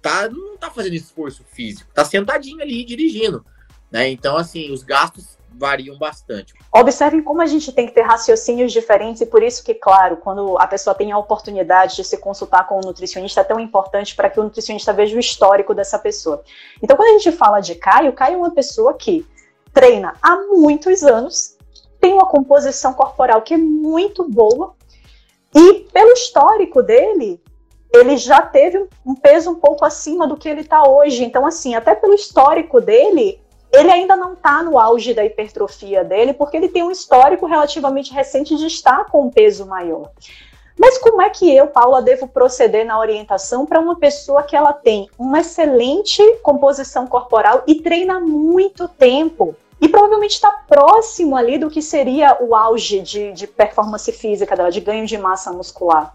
tá, 0.00 0.28
não 0.28 0.56
tá 0.56 0.70
fazendo 0.70 0.94
esforço 0.94 1.44
físico, 1.44 1.90
tá 1.92 2.04
sentadinho 2.04 2.62
ali 2.62 2.84
dirigindo, 2.84 3.44
né? 3.90 4.08
Então, 4.08 4.36
assim, 4.36 4.70
os 4.70 4.84
gastos 4.84 5.35
variam 5.56 5.96
bastante. 5.98 6.54
Observem 6.72 7.22
como 7.22 7.40
a 7.40 7.46
gente 7.46 7.72
tem 7.72 7.86
que 7.86 7.92
ter 7.92 8.02
raciocínios 8.02 8.72
diferentes 8.72 9.22
e 9.22 9.26
por 9.26 9.42
isso 9.42 9.64
que, 9.64 9.74
claro, 9.74 10.18
quando 10.18 10.58
a 10.58 10.66
pessoa 10.66 10.94
tem 10.94 11.12
a 11.12 11.18
oportunidade 11.18 11.96
de 11.96 12.04
se 12.04 12.18
consultar 12.18 12.66
com 12.66 12.78
um 12.78 12.82
nutricionista, 12.82 13.40
é 13.40 13.44
tão 13.44 13.58
importante 13.58 14.14
para 14.14 14.28
que 14.28 14.38
o 14.38 14.44
nutricionista 14.44 14.92
veja 14.92 15.16
o 15.16 15.20
histórico 15.20 15.74
dessa 15.74 15.98
pessoa. 15.98 16.42
Então, 16.82 16.96
quando 16.96 17.08
a 17.08 17.18
gente 17.18 17.32
fala 17.32 17.60
de 17.60 17.74
Caio, 17.74 18.12
Caio 18.12 18.34
é 18.34 18.36
uma 18.36 18.50
pessoa 18.50 18.94
que 18.94 19.26
treina 19.72 20.14
há 20.22 20.36
muitos 20.36 21.02
anos, 21.02 21.56
tem 22.00 22.12
uma 22.12 22.26
composição 22.26 22.92
corporal 22.92 23.42
que 23.42 23.54
é 23.54 23.58
muito 23.58 24.28
boa 24.28 24.74
e 25.54 25.86
pelo 25.92 26.12
histórico 26.12 26.82
dele, 26.82 27.40
ele 27.92 28.16
já 28.16 28.42
teve 28.42 28.86
um 29.04 29.14
peso 29.14 29.50
um 29.50 29.54
pouco 29.54 29.84
acima 29.84 30.26
do 30.26 30.36
que 30.36 30.48
ele 30.48 30.60
está 30.60 30.86
hoje. 30.86 31.24
Então, 31.24 31.46
assim, 31.46 31.74
até 31.74 31.94
pelo 31.94 32.14
histórico 32.14 32.80
dele, 32.80 33.40
ele 33.76 33.90
ainda 33.90 34.16
não 34.16 34.34
está 34.34 34.62
no 34.62 34.78
auge 34.78 35.14
da 35.14 35.24
hipertrofia 35.24 36.04
dele, 36.04 36.32
porque 36.32 36.56
ele 36.56 36.68
tem 36.68 36.82
um 36.82 36.90
histórico 36.90 37.46
relativamente 37.46 38.12
recente 38.12 38.56
de 38.56 38.66
estar 38.66 39.06
com 39.06 39.26
um 39.26 39.30
peso 39.30 39.66
maior. 39.66 40.10
Mas 40.78 40.98
como 40.98 41.22
é 41.22 41.30
que 41.30 41.54
eu, 41.54 41.68
Paula, 41.68 42.02
devo 42.02 42.28
proceder 42.28 42.84
na 42.84 42.98
orientação 42.98 43.64
para 43.64 43.80
uma 43.80 43.96
pessoa 43.96 44.42
que 44.42 44.54
ela 44.54 44.72
tem 44.72 45.08
uma 45.18 45.40
excelente 45.40 46.22
composição 46.42 47.06
corporal 47.06 47.62
e 47.66 47.76
treina 47.76 48.20
muito 48.20 48.86
tempo? 48.86 49.56
E 49.80 49.88
provavelmente 49.88 50.32
está 50.32 50.50
próximo 50.68 51.36
ali 51.36 51.58
do 51.58 51.70
que 51.70 51.80
seria 51.80 52.36
o 52.40 52.54
auge 52.54 53.00
de, 53.00 53.32
de 53.32 53.46
performance 53.46 54.10
física 54.12 54.54
dela, 54.54 54.70
de 54.70 54.80
ganho 54.80 55.06
de 55.06 55.16
massa 55.16 55.52
muscular 55.52 56.14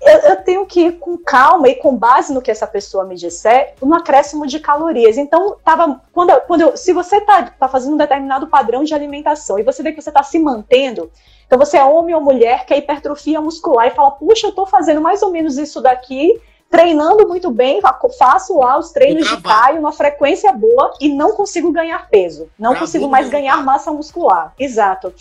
eu, 0.00 0.18
eu, 0.30 0.36
tenho 0.36 0.64
que 0.64 0.80
ir 0.80 0.92
com 0.98 1.18
calma 1.18 1.68
e 1.68 1.74
com 1.74 1.96
base 1.96 2.32
no 2.32 2.40
que 2.40 2.50
essa 2.50 2.66
pessoa 2.66 3.04
me 3.04 3.16
disser, 3.16 3.74
no 3.82 3.94
acréscimo 3.94 4.46
de 4.46 4.60
calorias. 4.60 5.18
Então, 5.18 5.56
tava, 5.64 6.00
quando, 6.12 6.40
quando 6.42 6.60
eu, 6.60 6.76
se 6.76 6.92
você 6.92 7.16
está 7.16 7.42
tá 7.44 7.68
fazendo 7.68 7.94
um 7.94 7.98
determinado 7.98 8.46
padrão 8.46 8.84
de 8.84 8.94
alimentação 8.94 9.58
e 9.58 9.62
você 9.62 9.82
vê 9.82 9.92
que 9.92 10.00
você 10.00 10.10
está 10.10 10.22
se 10.22 10.38
mantendo, 10.38 11.10
então 11.46 11.58
você 11.58 11.76
é 11.76 11.84
homem 11.84 12.14
ou 12.14 12.20
mulher 12.20 12.64
que 12.64 12.72
é 12.72 12.78
hipertrofia 12.78 13.40
muscular 13.40 13.86
e 13.86 13.90
fala, 13.90 14.12
puxa, 14.12 14.46
eu 14.46 14.50
estou 14.50 14.66
fazendo 14.66 15.00
mais 15.00 15.22
ou 15.22 15.30
menos 15.30 15.58
isso 15.58 15.80
daqui, 15.80 16.40
treinando 16.70 17.26
muito 17.26 17.50
bem, 17.50 17.80
faço 18.18 18.58
lá 18.58 18.78
os 18.78 18.92
treinos 18.92 19.28
de 19.28 19.40
caio, 19.40 19.80
uma 19.80 19.92
frequência 19.92 20.52
boa 20.52 20.92
e 21.00 21.08
não 21.08 21.32
consigo 21.32 21.72
ganhar 21.72 22.08
peso, 22.08 22.48
não 22.58 22.74
consigo 22.74 23.08
mais 23.08 23.28
ganhar 23.28 23.64
massa 23.64 23.90
muscular. 23.90 24.52
Exato. 24.58 25.12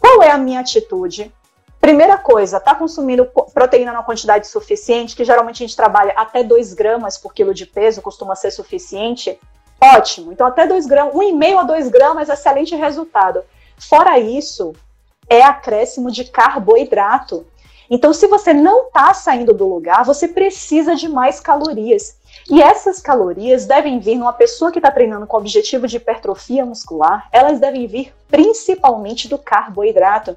Qual 0.00 0.22
é 0.22 0.30
a 0.30 0.38
minha 0.38 0.60
atitude? 0.60 1.32
Primeira 1.80 2.18
coisa, 2.18 2.56
está 2.56 2.74
consumindo 2.74 3.24
proteína 3.54 3.92
na 3.92 4.02
quantidade 4.02 4.48
suficiente, 4.48 5.14
que 5.14 5.24
geralmente 5.24 5.62
a 5.62 5.66
gente 5.66 5.76
trabalha 5.76 6.12
até 6.16 6.42
2 6.42 6.74
gramas 6.74 7.16
por 7.16 7.32
quilo 7.32 7.54
de 7.54 7.66
peso, 7.66 8.02
costuma 8.02 8.34
ser 8.34 8.50
suficiente. 8.50 9.38
Ótimo. 9.80 10.32
Então, 10.32 10.46
até 10.46 10.66
2 10.66 10.86
gramas, 10.86 11.14
1,5 11.14 11.58
a 11.58 11.62
2 11.62 11.88
gramas, 11.88 12.28
excelente 12.28 12.74
resultado. 12.74 13.44
Fora 13.78 14.18
isso, 14.18 14.74
é 15.28 15.42
acréscimo 15.42 16.10
de 16.10 16.24
carboidrato. 16.24 17.46
Então, 17.88 18.12
se 18.12 18.26
você 18.26 18.52
não 18.52 18.88
está 18.88 19.14
saindo 19.14 19.54
do 19.54 19.66
lugar, 19.66 20.04
você 20.04 20.28
precisa 20.28 20.94
de 20.94 21.08
mais 21.08 21.40
calorias. 21.40 22.17
E 22.50 22.62
essas 22.62 23.00
calorias 23.00 23.66
devem 23.66 24.00
vir 24.00 24.16
numa 24.16 24.32
pessoa 24.32 24.72
que 24.72 24.78
está 24.78 24.90
treinando 24.90 25.26
com 25.26 25.36
objetivo 25.36 25.86
de 25.86 25.98
hipertrofia 25.98 26.64
muscular, 26.64 27.28
elas 27.30 27.60
devem 27.60 27.86
vir 27.86 28.14
principalmente 28.28 29.28
do 29.28 29.36
carboidrato. 29.36 30.36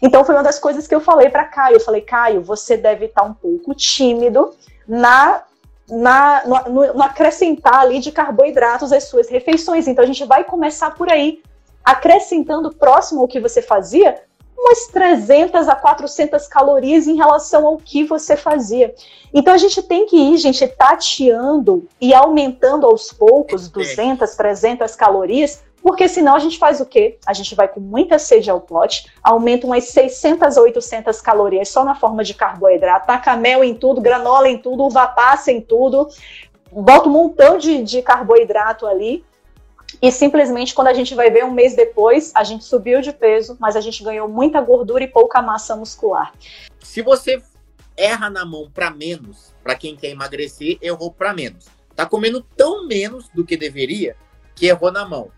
Então 0.00 0.24
foi 0.24 0.34
uma 0.34 0.42
das 0.42 0.58
coisas 0.58 0.86
que 0.86 0.94
eu 0.94 1.00
falei 1.00 1.28
para 1.28 1.44
Caio. 1.44 1.76
Eu 1.76 1.80
falei, 1.80 2.00
Caio, 2.00 2.40
você 2.40 2.76
deve 2.76 3.06
estar 3.06 3.22
tá 3.22 3.26
um 3.26 3.34
pouco 3.34 3.74
tímido 3.74 4.54
na, 4.88 5.42
na 5.88 6.42
no, 6.46 6.94
no 6.94 7.02
acrescentar 7.02 7.80
ali 7.80 7.98
de 7.98 8.10
carboidratos 8.10 8.92
às 8.92 9.04
suas 9.04 9.28
refeições. 9.28 9.86
Então 9.86 10.02
a 10.02 10.06
gente 10.06 10.24
vai 10.24 10.44
começar 10.44 10.94
por 10.94 11.10
aí, 11.10 11.42
acrescentando 11.84 12.74
próximo 12.74 13.20
ao 13.20 13.28
que 13.28 13.38
você 13.38 13.60
fazia, 13.60 14.22
umas 14.60 14.86
300 14.88 15.68
a 15.68 15.74
400 15.74 16.46
calorias 16.46 17.06
em 17.06 17.16
relação 17.16 17.66
ao 17.66 17.78
que 17.78 18.04
você 18.04 18.36
fazia. 18.36 18.94
Então 19.32 19.54
a 19.54 19.58
gente 19.58 19.82
tem 19.82 20.06
que 20.06 20.16
ir, 20.16 20.36
gente, 20.36 20.66
tateando 20.68 21.88
e 22.00 22.12
aumentando 22.12 22.86
aos 22.86 23.12
poucos 23.12 23.68
200, 23.68 24.34
300 24.34 24.94
calorias, 24.94 25.62
porque 25.82 26.06
senão 26.08 26.36
a 26.36 26.38
gente 26.38 26.58
faz 26.58 26.78
o 26.78 26.84
quê? 26.84 27.18
A 27.26 27.32
gente 27.32 27.54
vai 27.54 27.66
com 27.66 27.80
muita 27.80 28.18
sede 28.18 28.50
ao 28.50 28.60
pote, 28.60 29.10
aumenta 29.22 29.66
umas 29.66 29.84
600 29.84 30.58
a 30.58 30.60
800 30.60 31.20
calorias 31.22 31.70
só 31.70 31.82
na 31.84 31.94
forma 31.94 32.22
de 32.22 32.34
carboidrato, 32.34 33.06
taca 33.06 33.34
mel 33.36 33.64
em 33.64 33.74
tudo, 33.74 34.00
granola 34.00 34.48
em 34.48 34.58
tudo, 34.58 34.84
uva 34.84 35.06
passa 35.08 35.50
em 35.50 35.60
tudo, 35.60 36.06
bota 36.70 37.08
um 37.08 37.12
montão 37.12 37.56
de, 37.56 37.82
de 37.82 38.02
carboidrato 38.02 38.86
ali, 38.86 39.24
e 40.00 40.12
simplesmente 40.12 40.74
quando 40.74 40.88
a 40.88 40.94
gente 40.94 41.14
vai 41.14 41.30
ver 41.30 41.44
um 41.44 41.52
mês 41.52 41.74
depois, 41.74 42.32
a 42.34 42.44
gente 42.44 42.64
subiu 42.64 43.00
de 43.00 43.12
peso, 43.12 43.56
mas 43.58 43.76
a 43.76 43.80
gente 43.80 44.02
ganhou 44.02 44.28
muita 44.28 44.60
gordura 44.60 45.04
e 45.04 45.08
pouca 45.08 45.40
massa 45.40 45.74
muscular. 45.74 46.32
Se 46.80 47.02
você 47.02 47.42
erra 47.96 48.30
na 48.30 48.44
mão 48.44 48.70
para 48.70 48.90
menos, 48.90 49.54
para 49.62 49.74
quem 49.74 49.96
quer 49.96 50.08
emagrecer, 50.08 50.78
errou 50.80 51.12
para 51.12 51.34
menos. 51.34 51.66
Tá 51.94 52.06
comendo 52.06 52.40
tão 52.40 52.86
menos 52.86 53.28
do 53.28 53.44
que 53.44 53.56
deveria 53.56 54.16
que 54.54 54.66
errou 54.66 54.92
na 54.92 55.06
mão. 55.06 55.30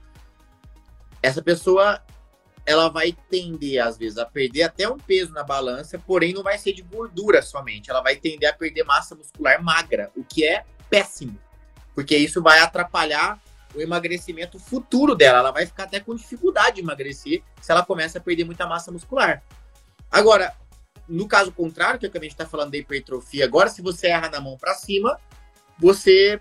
Essa 1.22 1.42
pessoa 1.42 2.00
ela 2.64 2.88
vai 2.88 3.16
tender 3.28 3.84
às 3.84 3.98
vezes 3.98 4.18
a 4.18 4.24
perder 4.24 4.62
até 4.62 4.88
um 4.88 4.96
peso 4.96 5.32
na 5.32 5.42
balança, 5.42 5.98
porém 5.98 6.32
não 6.32 6.42
vai 6.42 6.58
ser 6.58 6.72
de 6.72 6.82
gordura 6.82 7.42
somente, 7.42 7.90
ela 7.90 8.00
vai 8.00 8.14
tender 8.14 8.48
a 8.48 8.52
perder 8.52 8.84
massa 8.84 9.16
muscular 9.16 9.60
magra, 9.62 10.12
o 10.16 10.22
que 10.22 10.46
é 10.46 10.64
péssimo, 10.88 11.36
porque 11.94 12.16
isso 12.16 12.40
vai 12.40 12.60
atrapalhar 12.60 13.41
o 13.74 13.80
emagrecimento 13.80 14.58
futuro 14.58 15.14
dela. 15.14 15.38
Ela 15.38 15.50
vai 15.50 15.66
ficar 15.66 15.84
até 15.84 16.00
com 16.00 16.14
dificuldade 16.14 16.76
de 16.76 16.82
emagrecer 16.82 17.42
se 17.60 17.70
ela 17.70 17.84
começa 17.84 18.18
a 18.18 18.20
perder 18.20 18.44
muita 18.44 18.66
massa 18.66 18.90
muscular. 18.90 19.42
Agora, 20.10 20.54
no 21.08 21.26
caso 21.26 21.52
contrário, 21.52 21.98
que 21.98 22.06
é 22.06 22.08
o 22.08 22.12
que 22.12 22.18
a 22.18 22.22
gente 22.22 22.32
está 22.32 22.46
falando 22.46 22.70
da 22.70 22.78
hipertrofia 22.78 23.44
agora, 23.44 23.68
se 23.68 23.82
você 23.82 24.08
erra 24.08 24.28
na 24.28 24.40
mão 24.40 24.56
para 24.56 24.74
cima, 24.74 25.18
você 25.78 26.40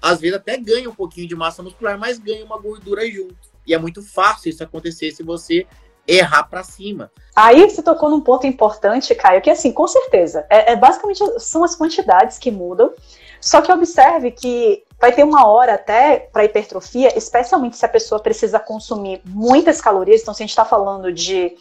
às 0.00 0.20
vezes 0.20 0.36
até 0.36 0.56
ganha 0.56 0.88
um 0.88 0.94
pouquinho 0.94 1.28
de 1.28 1.34
massa 1.34 1.62
muscular, 1.62 1.98
mas 1.98 2.18
ganha 2.18 2.44
uma 2.44 2.58
gordura 2.58 3.08
junto. 3.10 3.36
E 3.66 3.74
é 3.74 3.78
muito 3.78 4.02
fácil 4.02 4.48
isso 4.48 4.62
acontecer 4.62 5.10
se 5.10 5.22
você 5.22 5.66
errar 6.06 6.44
para 6.44 6.62
cima. 6.62 7.10
Aí 7.36 7.68
você 7.68 7.82
tocou 7.82 8.08
num 8.08 8.20
ponto 8.20 8.46
importante, 8.46 9.14
Caio, 9.14 9.42
que 9.42 9.50
assim, 9.50 9.70
com 9.70 9.86
certeza, 9.86 10.46
é, 10.48 10.72
é 10.72 10.76
basicamente 10.76 11.22
são 11.38 11.62
as 11.62 11.74
quantidades 11.74 12.38
que 12.38 12.50
mudam. 12.50 12.94
Só 13.40 13.60
que 13.60 13.70
observe 13.70 14.30
que 14.30 14.84
vai 15.00 15.12
ter 15.12 15.22
uma 15.22 15.46
hora 15.46 15.74
até 15.74 16.28
para 16.32 16.44
hipertrofia, 16.44 17.16
especialmente 17.16 17.76
se 17.76 17.86
a 17.86 17.88
pessoa 17.88 18.20
precisa 18.20 18.58
consumir 18.58 19.20
muitas 19.24 19.80
calorias. 19.80 20.22
Então, 20.22 20.34
se 20.34 20.42
a 20.42 20.44
gente 20.44 20.50
está 20.50 20.64
falando 20.64 21.12
de. 21.12 21.56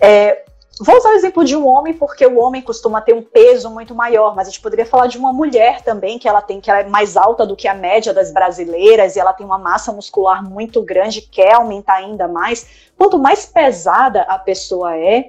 É, 0.00 0.44
vou 0.80 0.96
usar 0.96 1.10
o 1.10 1.14
exemplo 1.14 1.44
de 1.44 1.54
um 1.54 1.68
homem, 1.68 1.92
porque 1.92 2.26
o 2.26 2.38
homem 2.38 2.62
costuma 2.62 3.02
ter 3.02 3.14
um 3.14 3.22
peso 3.22 3.68
muito 3.68 3.94
maior, 3.94 4.34
mas 4.34 4.48
a 4.48 4.50
gente 4.50 4.62
poderia 4.62 4.86
falar 4.86 5.08
de 5.08 5.18
uma 5.18 5.30
mulher 5.30 5.82
também, 5.82 6.18
que 6.18 6.26
ela 6.26 6.40
tem, 6.40 6.58
que 6.58 6.70
ela 6.70 6.80
é 6.80 6.88
mais 6.88 7.18
alta 7.18 7.46
do 7.46 7.54
que 7.54 7.68
a 7.68 7.74
média 7.74 8.14
das 8.14 8.32
brasileiras, 8.32 9.14
e 9.14 9.20
ela 9.20 9.34
tem 9.34 9.44
uma 9.44 9.58
massa 9.58 9.92
muscular 9.92 10.42
muito 10.42 10.82
grande, 10.82 11.20
quer 11.20 11.56
aumentar 11.56 11.96
ainda 11.96 12.26
mais. 12.26 12.90
Quanto 12.96 13.18
mais 13.18 13.44
pesada 13.44 14.22
a 14.22 14.38
pessoa 14.38 14.96
é, 14.96 15.26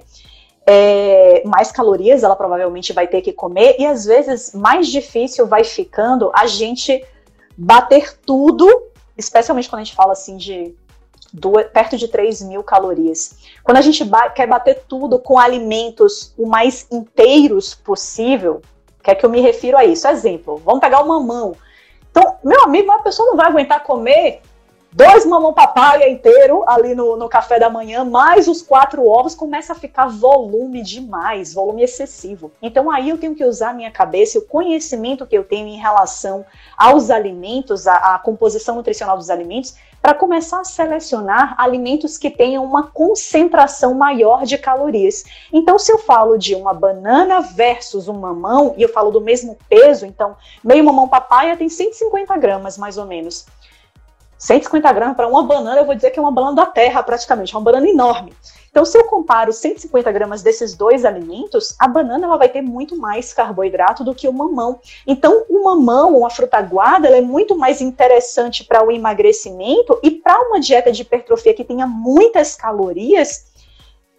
é, 0.66 1.42
mais 1.44 1.70
calorias 1.70 2.22
ela 2.22 2.36
provavelmente 2.36 2.94
vai 2.94 3.06
ter 3.06 3.20
que 3.20 3.32
comer, 3.32 3.76
e 3.78 3.84
às 3.84 4.06
vezes 4.06 4.54
mais 4.54 4.88
difícil 4.88 5.46
vai 5.46 5.64
ficando 5.64 6.30
a 6.34 6.46
gente 6.46 7.04
bater 7.56 8.18
tudo, 8.18 8.66
especialmente 9.16 9.68
quando 9.68 9.80
a 9.80 9.84
gente 9.84 9.96
fala 9.96 10.12
assim 10.12 10.36
de 10.36 10.74
duas, 11.32 11.66
perto 11.66 11.96
de 11.96 12.08
3 12.08 12.42
mil 12.42 12.62
calorias. 12.62 13.36
Quando 13.62 13.78
a 13.78 13.82
gente 13.82 14.04
ba 14.04 14.30
quer 14.30 14.46
bater 14.46 14.84
tudo 14.88 15.18
com 15.18 15.38
alimentos 15.38 16.32
o 16.36 16.46
mais 16.46 16.86
inteiros 16.90 17.74
possível, 17.74 18.60
que 19.02 19.10
é 19.10 19.14
que 19.14 19.26
eu 19.26 19.30
me 19.30 19.40
refiro 19.40 19.76
a 19.76 19.84
isso? 19.84 20.06
Exemplo, 20.06 20.56
vamos 20.64 20.80
pegar 20.80 21.02
o 21.02 21.08
mamão. 21.08 21.56
Então, 22.10 22.36
meu 22.44 22.62
amigo, 22.62 22.88
uma 22.88 23.02
pessoa 23.02 23.28
não 23.28 23.36
vai 23.36 23.46
aguentar 23.46 23.82
comer 23.82 24.40
dois 24.92 25.24
mamão 25.24 25.54
papaya 25.54 26.10
inteiro 26.10 26.62
ali 26.66 26.94
no, 26.94 27.16
no 27.16 27.28
café 27.28 27.58
da 27.58 27.70
manhã, 27.70 28.04
mais 28.04 28.46
os 28.46 28.60
quatro 28.60 29.06
ovos, 29.06 29.34
começa 29.34 29.72
a 29.72 29.76
ficar 29.76 30.06
volume 30.06 30.82
demais, 30.82 31.54
volume 31.54 31.82
excessivo. 31.82 32.52
Então 32.60 32.90
aí 32.90 33.08
eu 33.08 33.18
tenho 33.18 33.34
que 33.34 33.44
usar 33.44 33.74
minha 33.74 33.90
cabeça 33.90 34.36
e 34.36 34.40
o 34.40 34.46
conhecimento 34.46 35.26
que 35.26 35.36
eu 35.36 35.44
tenho 35.44 35.66
em 35.66 35.78
relação 35.78 36.44
aos 36.76 37.10
alimentos, 37.10 37.86
a, 37.86 38.14
a 38.14 38.18
composição 38.18 38.76
nutricional 38.76 39.16
dos 39.16 39.30
alimentos, 39.30 39.74
para 40.02 40.14
começar 40.14 40.60
a 40.60 40.64
selecionar 40.64 41.54
alimentos 41.56 42.18
que 42.18 42.28
tenham 42.28 42.64
uma 42.64 42.88
concentração 42.88 43.94
maior 43.94 44.44
de 44.44 44.58
calorias. 44.58 45.24
Então, 45.52 45.78
se 45.78 45.92
eu 45.92 45.98
falo 45.98 46.36
de 46.36 46.56
uma 46.56 46.74
banana 46.74 47.40
versus 47.40 48.08
um 48.08 48.18
mamão, 48.18 48.74
e 48.76 48.82
eu 48.82 48.88
falo 48.88 49.12
do 49.12 49.20
mesmo 49.20 49.56
peso, 49.68 50.04
então 50.04 50.36
meio 50.62 50.84
mamão 50.84 51.06
papaya 51.06 51.56
tem 51.56 51.68
150 51.68 52.36
gramas 52.36 52.76
mais 52.76 52.98
ou 52.98 53.06
menos. 53.06 53.46
150 54.42 54.92
gramas 54.92 55.16
para 55.16 55.28
uma 55.28 55.44
banana, 55.44 55.80
eu 55.80 55.86
vou 55.86 55.94
dizer 55.94 56.10
que 56.10 56.18
é 56.18 56.22
uma 56.22 56.32
banana 56.32 56.56
da 56.56 56.66
terra, 56.66 57.00
praticamente, 57.00 57.54
é 57.54 57.56
uma 57.56 57.62
banana 57.62 57.88
enorme. 57.88 58.32
Então, 58.72 58.84
se 58.84 58.98
eu 58.98 59.04
comparo 59.04 59.52
150 59.52 60.10
gramas 60.10 60.42
desses 60.42 60.74
dois 60.74 61.04
alimentos, 61.04 61.76
a 61.78 61.86
banana 61.86 62.26
ela 62.26 62.36
vai 62.36 62.48
ter 62.48 62.60
muito 62.60 62.96
mais 62.96 63.32
carboidrato 63.32 64.02
do 64.02 64.12
que 64.12 64.26
o 64.26 64.32
mamão. 64.32 64.80
Então, 65.06 65.44
o 65.48 65.62
mamão, 65.62 66.18
uma 66.18 66.28
fruta 66.30 66.60
guarda, 66.60 67.06
ela 67.06 67.18
é 67.18 67.20
muito 67.20 67.56
mais 67.56 67.80
interessante 67.80 68.64
para 68.64 68.84
o 68.84 68.90
emagrecimento 68.90 70.00
e 70.02 70.10
para 70.10 70.40
uma 70.48 70.58
dieta 70.58 70.90
de 70.90 71.02
hipertrofia 71.02 71.54
que 71.54 71.62
tenha 71.62 71.86
muitas 71.86 72.56
calorias, 72.56 73.51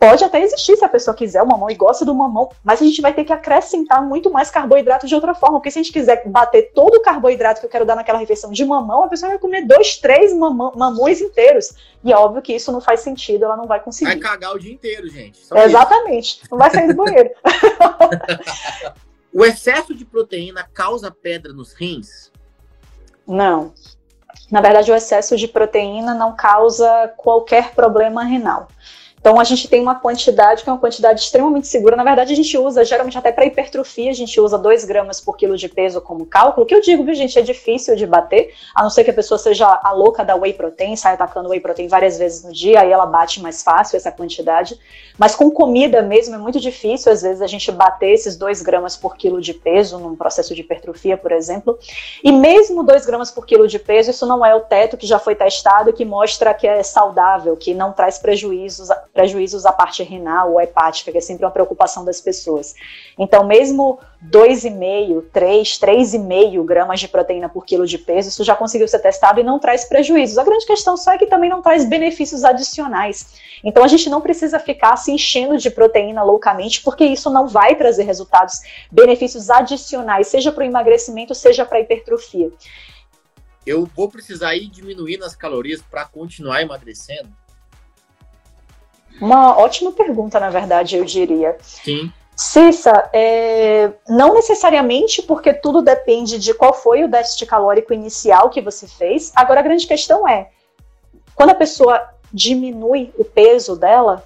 Pode 0.04 0.22
até 0.22 0.42
existir 0.42 0.76
se 0.76 0.84
a 0.84 0.90
pessoa 0.90 1.16
quiser 1.16 1.42
o 1.42 1.48
mamão 1.48 1.70
e 1.70 1.76
gosta 1.76 2.04
do 2.04 2.14
mamão, 2.14 2.50
mas 2.62 2.82
a 2.82 2.86
gente 2.86 3.02
vai 3.02 3.14
ter 3.14 3.24
que 3.24 3.32
acrescentar 3.32 4.06
muito 4.06 4.30
mais 4.30 4.52
carboidrato 4.52 5.08
de 5.08 5.16
outra 5.16 5.34
forma, 5.34 5.60
porque 5.60 5.72
se 5.72 5.80
a 5.80 5.82
gente 5.82 5.94
quiser 5.94 6.28
bater 6.28 6.74
todo 6.76 6.96
o 6.96 7.02
carboidrato 7.02 7.62
que 7.62 7.66
eu 7.66 7.70
quero 7.70 7.86
dar 7.86 7.96
naquela 7.96 8.20
refeição 8.20 8.52
de 8.52 8.66
mamão, 8.66 9.06
a 9.06 9.08
pessoa 9.08 9.30
vai 9.30 9.40
comer 9.40 9.66
dois, 9.66 9.96
três 9.96 10.34
mamão, 10.34 10.74
mamões 10.76 11.22
inteiros. 11.22 11.74
E 12.04 12.12
é 12.12 12.18
óbvio 12.18 12.42
que 12.42 12.54
isso 12.54 12.70
não 12.70 12.82
faz 12.82 13.00
sentido, 13.00 13.46
ela 13.46 13.56
não 13.56 13.66
vai 13.66 13.80
conseguir. 13.80 14.12
Vai 14.12 14.20
cagar 14.20 14.54
o 14.54 14.60
dia 14.60 14.74
inteiro, 14.74 15.08
gente. 15.08 15.40
Exatamente. 15.56 16.42
Isso. 16.42 16.48
Não 16.52 16.58
vai 16.58 16.70
sair 16.70 16.88
do 16.90 16.96
banheiro. 16.96 17.30
o 19.34 19.46
excesso 19.46 19.96
de 19.96 20.04
proteína 20.04 20.68
causa 20.74 21.10
pedra 21.12 21.54
nos 21.54 21.72
rins? 21.72 22.30
Não. 23.26 23.74
Na 24.52 24.60
verdade, 24.60 24.92
o 24.92 24.96
excesso 24.96 25.38
de 25.38 25.48
proteína 25.48 26.14
não 26.14 26.36
causa 26.36 27.08
qualquer 27.16 27.74
problema 27.74 28.26
renal. 28.26 28.68
Então 29.24 29.40
a 29.40 29.46
gente 29.46 29.70
tem 29.70 29.80
uma 29.80 29.96
quantidade 29.96 30.64
que 30.64 30.70
é 30.70 30.74
uma 30.74 30.78
quantidade 30.78 31.22
extremamente 31.22 31.66
segura. 31.68 31.96
Na 31.96 32.04
verdade, 32.04 32.34
a 32.34 32.36
gente 32.36 32.58
usa, 32.58 32.84
geralmente 32.84 33.18
até 33.18 33.32
para 33.32 33.46
hipertrofia, 33.46 34.12
a 34.12 34.14
gente 34.14 34.38
usa 34.38 34.58
2 34.58 34.84
gramas 34.84 35.22
por 35.22 35.38
quilo 35.38 35.56
de 35.56 35.70
peso 35.70 36.02
como 36.02 36.26
cálculo. 36.26 36.66
que 36.66 36.76
eu 36.76 36.82
digo, 36.82 37.06
viu, 37.06 37.14
gente, 37.14 37.40
é 37.40 37.42
difícil 37.42 37.96
de 37.96 38.06
bater, 38.06 38.54
a 38.76 38.84
não 38.84 38.90
ser 38.90 39.06
que 39.06 39.12
a 39.12 39.14
pessoa 39.14 39.38
seja 39.38 39.80
a 39.82 39.92
louca 39.94 40.26
da 40.26 40.36
whey 40.36 40.52
protein, 40.52 40.98
saia 40.98 41.14
atacando 41.14 41.48
whey 41.48 41.62
protein 41.62 41.88
várias 41.88 42.18
vezes 42.18 42.44
no 42.44 42.52
dia, 42.52 42.82
aí 42.82 42.92
ela 42.92 43.06
bate 43.06 43.42
mais 43.42 43.64
fácil 43.64 43.96
essa 43.96 44.12
quantidade. 44.12 44.78
Mas 45.18 45.36
com 45.36 45.50
comida 45.50 46.02
mesmo 46.02 46.36
é 46.36 46.38
muito 46.38 46.60
difícil, 46.60 47.10
às 47.10 47.22
vezes, 47.22 47.42
a 47.42 47.48
gente 47.48 47.72
bater 47.72 48.12
esses 48.12 48.36
2 48.36 48.62
gramas 48.62 48.98
por 48.98 49.16
quilo 49.16 49.40
de 49.40 49.54
peso 49.54 49.98
num 50.00 50.18
processo 50.18 50.54
de 50.54 50.60
hipertrofia, 50.60 51.16
por 51.16 51.32
exemplo. 51.32 51.80
E 52.22 52.30
mesmo 52.30 52.84
2 52.84 53.06
gramas 53.06 53.32
por 53.32 53.46
quilo 53.46 53.70
de 53.70 53.80
peso, 53.80 54.12
isso 54.12 54.26
não 54.26 54.46
é 54.46 54.54
o 54.54 54.60
teto 54.60 54.98
que 54.98 55.08
já 55.08 55.18
foi 55.18 55.34
testado 55.34 55.94
que 55.94 56.04
mostra 56.04 56.54
que 56.54 56.68
é 56.68 56.84
saudável, 56.84 57.56
que 57.56 57.74
não 57.74 57.94
traz 57.94 58.18
prejuízos 58.18 58.90
prejuízos 59.14 59.66
à 59.66 59.72
parte 59.72 60.02
renal 60.02 60.54
ou 60.54 60.60
hepática, 60.60 61.12
que 61.12 61.18
é 61.20 61.22
sempre 61.22 61.46
uma 61.46 61.52
preocupação 61.52 62.04
das 62.04 62.20
pessoas. 62.20 62.74
Então, 63.18 63.46
mesmo 63.46 64.00
2,5, 64.28 65.26
3, 65.32 65.68
3,5 65.80 66.66
gramas 66.66 67.00
de 67.00 67.08
proteína 67.08 67.48
por 67.48 67.64
quilo 67.64 67.86
de 67.86 68.00
peso, 68.00 68.30
isso 68.30 68.44
já 68.44 68.56
conseguiu 68.56 68.88
ser 68.88 69.00
testado 69.00 69.40
e 69.40 69.44
não 69.44 69.60
traz 69.60 69.86
prejuízos. 69.86 70.38
A 70.38 70.44
grande 70.44 70.66
questão 70.66 70.98
só 70.98 71.14
é 71.14 71.18
que 71.18 71.28
também 71.28 71.50
não 71.50 71.62
traz 71.62 71.86
benefícios 71.86 72.44
adicionais. 72.44 73.40
Então, 73.64 73.84
a 73.84 73.88
gente 73.88 74.10
não 74.10 74.20
precisa 74.20 74.60
ficar 74.60 74.98
se 74.98 75.12
enchendo 75.12 75.58
de 75.58 75.70
proteína 75.70 76.24
loucamente, 76.24 76.82
porque 76.82 77.06
isso 77.06 77.30
não 77.30 77.48
vai 77.48 77.76
trazer 77.76 78.04
resultados, 78.04 78.62
benefícios 78.92 79.50
adicionais, 79.50 80.28
seja 80.28 80.52
para 80.52 80.64
o 80.64 80.68
emagrecimento, 80.68 81.36
seja 81.36 81.64
para 81.64 81.78
a 81.78 81.82
hipertrofia. 81.82 82.52
Eu 83.66 83.88
vou 83.96 84.10
precisar 84.10 84.56
ir 84.56 84.68
diminuindo 84.68 85.24
as 85.24 85.36
calorias 85.36 85.82
para 85.82 86.04
continuar 86.04 86.62
emagrecendo? 86.62 87.43
Uma 89.22 89.58
ótima 89.58 89.92
pergunta, 89.92 90.40
na 90.40 90.50
verdade, 90.50 90.98
eu 90.98 91.06
diria. 91.06 91.58
Sim. 91.62 92.12
Cissa, 92.36 93.10
é, 93.14 93.92
não 94.10 94.34
necessariamente 94.34 95.22
porque 95.22 95.54
tudo 95.54 95.82
depende 95.82 96.40
de 96.40 96.54
qual 96.54 96.74
foi 96.74 97.04
o 97.04 97.08
déficit 97.08 97.46
calórico 97.46 97.94
inicial 97.94 98.50
que 98.50 98.60
você 98.60 98.88
fez. 98.88 99.32
Agora, 99.36 99.60
a 99.60 99.64
grande 99.64 99.86
questão 99.86 100.28
é, 100.28 100.50
quando 101.36 101.52
a 101.52 101.56
pessoa 101.56 102.10
diminui 102.34 103.14
o 103.18 103.24
peso 103.24 103.76
dela, 103.76 104.24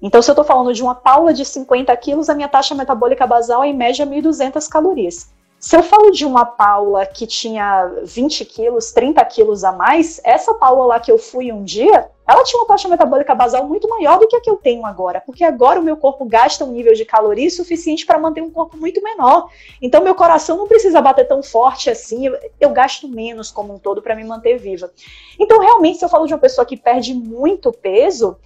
então 0.00 0.22
se 0.22 0.30
eu 0.30 0.32
estou 0.32 0.44
falando 0.44 0.72
de 0.72 0.82
uma 0.82 0.94
paula 0.94 1.32
de 1.32 1.44
50 1.44 1.94
quilos, 1.98 2.30
a 2.30 2.34
minha 2.34 2.48
taxa 2.48 2.74
metabólica 2.74 3.26
basal 3.26 3.62
é 3.62 3.68
em 3.68 3.76
média 3.76 4.06
1.200 4.06 4.66
calorias. 4.68 5.30
Se 5.62 5.76
eu 5.76 5.82
falo 5.84 6.10
de 6.10 6.26
uma 6.26 6.44
Paula 6.44 7.06
que 7.06 7.24
tinha 7.24 7.86
20 8.02 8.44
quilos, 8.46 8.90
30 8.90 9.24
quilos 9.26 9.62
a 9.62 9.70
mais, 9.70 10.20
essa 10.24 10.52
Paula 10.54 10.86
lá 10.86 10.98
que 10.98 11.10
eu 11.10 11.16
fui 11.16 11.52
um 11.52 11.62
dia, 11.62 12.10
ela 12.26 12.44
tinha 12.44 12.60
uma 12.60 12.68
taxa 12.68 12.88
metabólica 12.88 13.34
basal 13.34 13.66
muito 13.66 13.88
maior 13.88 14.18
do 14.18 14.28
que 14.28 14.36
a 14.36 14.40
que 14.40 14.48
eu 14.48 14.56
tenho 14.56 14.86
agora, 14.86 15.20
porque 15.20 15.42
agora 15.42 15.80
o 15.80 15.82
meu 15.82 15.96
corpo 15.96 16.24
gasta 16.24 16.64
um 16.64 16.70
nível 16.70 16.94
de 16.94 17.04
caloria 17.04 17.50
suficiente 17.50 18.06
para 18.06 18.18
manter 18.18 18.40
um 18.40 18.50
corpo 18.50 18.76
muito 18.76 19.02
menor. 19.02 19.48
Então 19.80 20.04
meu 20.04 20.14
coração 20.14 20.56
não 20.56 20.68
precisa 20.68 21.00
bater 21.00 21.26
tão 21.26 21.42
forte 21.42 21.90
assim, 21.90 22.26
eu, 22.26 22.38
eu 22.60 22.70
gasto 22.70 23.08
menos 23.08 23.50
como 23.50 23.74
um 23.74 23.78
todo 23.78 24.00
para 24.00 24.14
me 24.14 24.24
manter 24.24 24.56
viva. 24.58 24.90
Então 25.38 25.58
realmente 25.58 25.98
se 25.98 26.04
eu 26.04 26.08
falo 26.08 26.26
de 26.26 26.32
uma 26.32 26.40
pessoa 26.40 26.64
que 26.64 26.76
perde 26.76 27.12
muito 27.12 27.72
peso, 27.72 28.36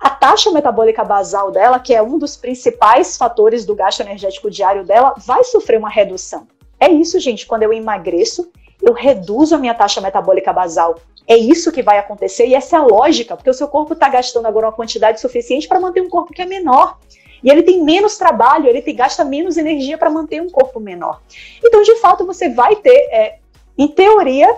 a 0.00 0.10
taxa 0.10 0.50
metabólica 0.50 1.04
basal 1.04 1.52
dela, 1.52 1.78
que 1.78 1.94
é 1.94 2.02
um 2.02 2.18
dos 2.18 2.36
principais 2.36 3.16
fatores 3.16 3.64
do 3.64 3.74
gasto 3.74 4.00
energético 4.00 4.50
diário 4.50 4.84
dela, 4.84 5.14
vai 5.16 5.44
sofrer 5.44 5.78
uma 5.78 5.88
redução. 5.88 6.48
É 6.80 6.90
isso, 6.90 7.20
gente. 7.20 7.46
Quando 7.46 7.62
eu 7.62 7.72
emagreço, 7.72 8.50
eu 8.82 8.92
reduzo 8.92 9.54
a 9.54 9.58
minha 9.58 9.74
taxa 9.74 10.00
metabólica 10.00 10.52
basal. 10.52 10.96
É 11.26 11.36
isso 11.36 11.70
que 11.70 11.82
vai 11.82 11.98
acontecer 11.98 12.46
e 12.46 12.54
essa 12.54 12.76
é 12.76 12.78
a 12.80 12.84
lógica, 12.84 13.36
porque 13.36 13.50
o 13.50 13.54
seu 13.54 13.68
corpo 13.68 13.92
está 13.92 14.08
gastando 14.08 14.46
agora 14.46 14.66
uma 14.66 14.72
quantidade 14.72 15.20
suficiente 15.20 15.68
para 15.68 15.78
manter 15.78 16.00
um 16.00 16.08
corpo 16.08 16.32
que 16.32 16.42
é 16.42 16.46
menor. 16.46 16.98
E 17.42 17.50
ele 17.50 17.62
tem 17.62 17.82
menos 17.82 18.16
trabalho, 18.16 18.68
ele 18.68 18.82
tem, 18.82 18.94
gasta 18.94 19.24
menos 19.24 19.56
energia 19.56 19.98
para 19.98 20.10
manter 20.10 20.40
um 20.40 20.50
corpo 20.50 20.78
menor. 20.78 21.20
Então, 21.64 21.82
de 21.82 21.96
fato, 21.96 22.24
você 22.24 22.48
vai 22.48 22.76
ter, 22.76 22.96
é, 23.10 23.38
em 23.76 23.88
teoria, 23.88 24.56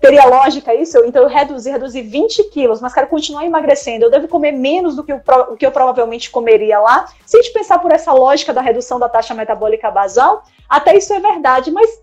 Teria 0.00 0.26
lógica 0.26 0.74
isso? 0.74 0.98
Então 1.06 1.22
eu 1.22 1.28
reduzi, 1.28 1.70
reduzi 1.70 2.02
20 2.02 2.44
quilos, 2.50 2.80
mas 2.80 2.92
quero 2.92 3.06
continuar 3.06 3.46
emagrecendo. 3.46 4.04
Eu 4.04 4.10
devo 4.10 4.28
comer 4.28 4.52
menos 4.52 4.94
do 4.94 5.02
que 5.02 5.12
o, 5.12 5.56
que 5.56 5.64
eu 5.64 5.70
provavelmente 5.70 6.30
comeria 6.30 6.78
lá. 6.78 7.06
Se 7.24 7.38
a 7.38 7.42
gente 7.42 7.52
pensar 7.52 7.78
por 7.78 7.90
essa 7.90 8.12
lógica 8.12 8.52
da 8.52 8.60
redução 8.60 8.98
da 8.98 9.08
taxa 9.08 9.32
metabólica 9.34 9.90
basal, 9.90 10.44
até 10.68 10.96
isso 10.96 11.14
é 11.14 11.20
verdade, 11.20 11.70
mas 11.70 12.00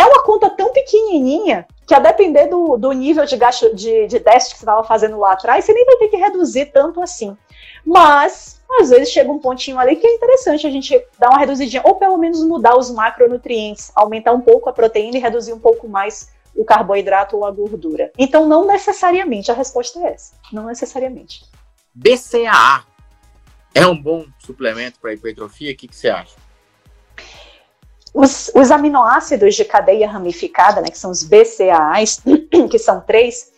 é 0.00 0.06
uma 0.06 0.22
conta 0.22 0.48
tão 0.48 0.72
pequenininha 0.72 1.66
que 1.86 1.94
a 1.94 1.98
depender 1.98 2.46
do, 2.46 2.78
do 2.78 2.90
nível 2.92 3.26
de 3.26 3.36
gasto 3.36 3.74
de, 3.74 4.06
de 4.06 4.18
déficit 4.18 4.54
que 4.54 4.58
você 4.60 4.64
estava 4.64 4.82
fazendo 4.82 5.18
lá 5.18 5.32
atrás, 5.32 5.64
você 5.64 5.72
nem 5.74 5.84
vai 5.84 5.96
ter 5.96 6.08
que 6.08 6.16
reduzir 6.16 6.66
tanto 6.66 7.02
assim. 7.02 7.36
Mas 7.84 8.60
às 8.80 8.88
vezes 8.88 9.10
chega 9.10 9.30
um 9.30 9.38
pontinho 9.38 9.78
ali 9.78 9.96
que 9.96 10.06
é 10.06 10.14
interessante 10.14 10.66
a 10.66 10.70
gente 10.70 11.04
dar 11.18 11.30
uma 11.30 11.38
reduzidinha, 11.38 11.82
ou 11.84 11.96
pelo 11.96 12.16
menos 12.16 12.42
mudar 12.42 12.78
os 12.78 12.90
macronutrientes, 12.90 13.92
aumentar 13.94 14.32
um 14.32 14.40
pouco 14.40 14.70
a 14.70 14.72
proteína 14.72 15.18
e 15.18 15.20
reduzir 15.20 15.52
um 15.52 15.58
pouco 15.58 15.88
mais 15.88 16.30
o 16.54 16.64
carboidrato 16.64 17.36
ou 17.36 17.44
a 17.44 17.50
gordura. 17.50 18.10
Então, 18.16 18.48
não 18.48 18.66
necessariamente, 18.66 19.50
a 19.50 19.54
resposta 19.54 19.98
é 20.00 20.12
essa. 20.12 20.34
Não 20.52 20.66
necessariamente. 20.66 21.44
BCAA 21.94 22.84
é 23.74 23.86
um 23.86 24.00
bom 24.00 24.24
suplemento 24.38 24.98
para 24.98 25.12
hipertrofia? 25.12 25.72
O 25.72 25.76
que, 25.76 25.88
que 25.88 25.96
você 25.96 26.08
acha? 26.08 26.36
Os, 28.12 28.50
os, 28.54 28.70
aminoácidos 28.70 29.54
de 29.54 29.64
cadeia 29.64 30.08
ramificada, 30.08 30.80
né, 30.80 30.88
que 30.88 30.98
são 30.98 31.10
os 31.10 31.22
BCAAs, 31.22 32.20
que 32.70 32.78
são 32.78 33.00
três, 33.00 33.52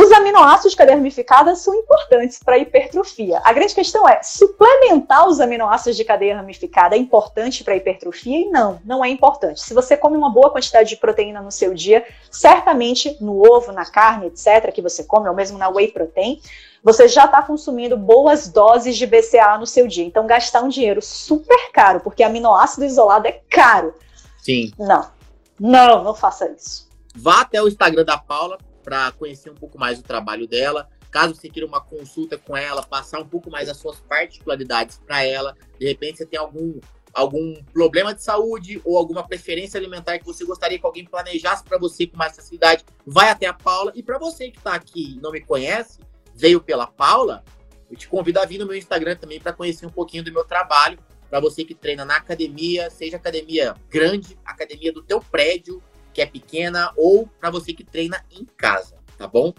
os 0.00 0.12
aminoácidos 0.12 0.72
de 0.72 0.76
cadeia 0.76 0.96
ramificada 0.96 1.56
são 1.56 1.74
importantes 1.74 2.38
para 2.38 2.54
a 2.54 2.58
hipertrofia. 2.58 3.40
A 3.42 3.52
grande 3.52 3.74
questão 3.74 4.08
é, 4.08 4.22
suplementar 4.22 5.26
os 5.26 5.40
aminoácidos 5.40 5.96
de 5.96 6.04
cadeia 6.04 6.36
ramificada 6.36 6.94
é 6.94 6.98
importante 6.98 7.64
para 7.64 7.74
a 7.74 7.76
hipertrofia? 7.76 8.38
E 8.38 8.44
não, 8.48 8.80
não 8.84 9.04
é 9.04 9.08
importante. 9.08 9.60
Se 9.60 9.74
você 9.74 9.96
come 9.96 10.16
uma 10.16 10.30
boa 10.30 10.50
quantidade 10.52 10.90
de 10.90 10.96
proteína 10.96 11.42
no 11.42 11.50
seu 11.50 11.74
dia, 11.74 12.04
certamente 12.30 13.16
no 13.20 13.42
ovo, 13.42 13.72
na 13.72 13.84
carne, 13.84 14.26
etc., 14.28 14.72
que 14.72 14.80
você 14.80 15.02
come, 15.02 15.28
ou 15.28 15.34
mesmo 15.34 15.58
na 15.58 15.68
whey 15.68 15.88
protein, 15.88 16.40
você 16.82 17.08
já 17.08 17.24
está 17.24 17.42
consumindo 17.42 17.96
boas 17.96 18.48
doses 18.48 18.96
de 18.96 19.06
BCA 19.06 19.58
no 19.58 19.66
seu 19.66 19.86
dia. 19.86 20.04
Então, 20.04 20.26
gastar 20.26 20.62
um 20.62 20.68
dinheiro 20.68 21.02
super 21.02 21.70
caro, 21.72 22.00
porque 22.00 22.22
aminoácido 22.22 22.84
isolado 22.84 23.26
é 23.26 23.40
caro. 23.50 23.94
Sim. 24.38 24.72
Não, 24.78 25.10
não, 25.58 26.04
não 26.04 26.14
faça 26.14 26.50
isso. 26.50 26.88
Vá 27.14 27.40
até 27.40 27.60
o 27.62 27.68
Instagram 27.68 28.04
da 28.04 28.16
Paula, 28.16 28.58
para 28.88 29.12
conhecer 29.12 29.50
um 29.50 29.54
pouco 29.54 29.78
mais 29.78 29.98
o 29.98 30.02
trabalho 30.02 30.46
dela. 30.46 30.88
Caso 31.10 31.34
você 31.34 31.48
queira 31.48 31.66
uma 31.66 31.80
consulta 31.80 32.38
com 32.38 32.56
ela, 32.56 32.82
passar 32.82 33.18
um 33.18 33.26
pouco 33.26 33.50
mais 33.50 33.68
as 33.68 33.76
suas 33.76 34.00
particularidades 34.00 34.98
para 35.06 35.24
ela, 35.24 35.54
de 35.78 35.86
repente 35.86 36.18
você 36.18 36.26
tem 36.26 36.38
algum 36.38 36.80
algum 37.12 37.54
problema 37.72 38.14
de 38.14 38.22
saúde 38.22 38.80
ou 38.84 38.96
alguma 38.96 39.26
preferência 39.26 39.78
alimentar 39.78 40.18
que 40.18 40.26
você 40.26 40.44
gostaria 40.44 40.78
que 40.78 40.86
alguém 40.86 41.04
planejasse 41.04 41.64
para 41.64 41.78
você 41.78 42.06
com 42.06 42.16
mais 42.16 42.36
facilidade, 42.36 42.84
vai 43.04 43.30
até 43.30 43.46
a 43.46 43.52
Paula. 43.52 43.92
E 43.94 44.02
para 44.02 44.18
você 44.18 44.50
que 44.50 44.58
está 44.58 44.74
aqui 44.74 45.16
e 45.16 45.20
não 45.20 45.32
me 45.32 45.40
conhece, 45.40 45.98
veio 46.38 46.60
pela 46.60 46.86
Paula, 46.86 47.44
eu 47.90 47.96
te 47.96 48.08
convido 48.08 48.38
a 48.38 48.44
vir 48.44 48.58
no 48.58 48.66
meu 48.66 48.76
Instagram 48.76 49.16
também 49.16 49.40
para 49.40 49.52
conhecer 49.52 49.84
um 49.84 49.90
pouquinho 49.90 50.22
do 50.22 50.32
meu 50.32 50.44
trabalho. 50.44 50.98
Para 51.28 51.40
você 51.40 51.64
que 51.64 51.74
treina 51.74 52.04
na 52.04 52.16
academia, 52.16 52.88
seja 52.90 53.16
academia 53.16 53.74
grande, 53.90 54.38
academia 54.44 54.92
do 54.92 55.02
teu 55.02 55.20
prédio, 55.20 55.82
que 56.14 56.22
é 56.22 56.26
pequena, 56.26 56.92
ou 56.96 57.26
para 57.26 57.50
você 57.50 57.72
que 57.72 57.84
treina 57.84 58.24
em 58.30 58.44
casa, 58.44 58.96
tá 59.16 59.26
bom? 59.26 59.52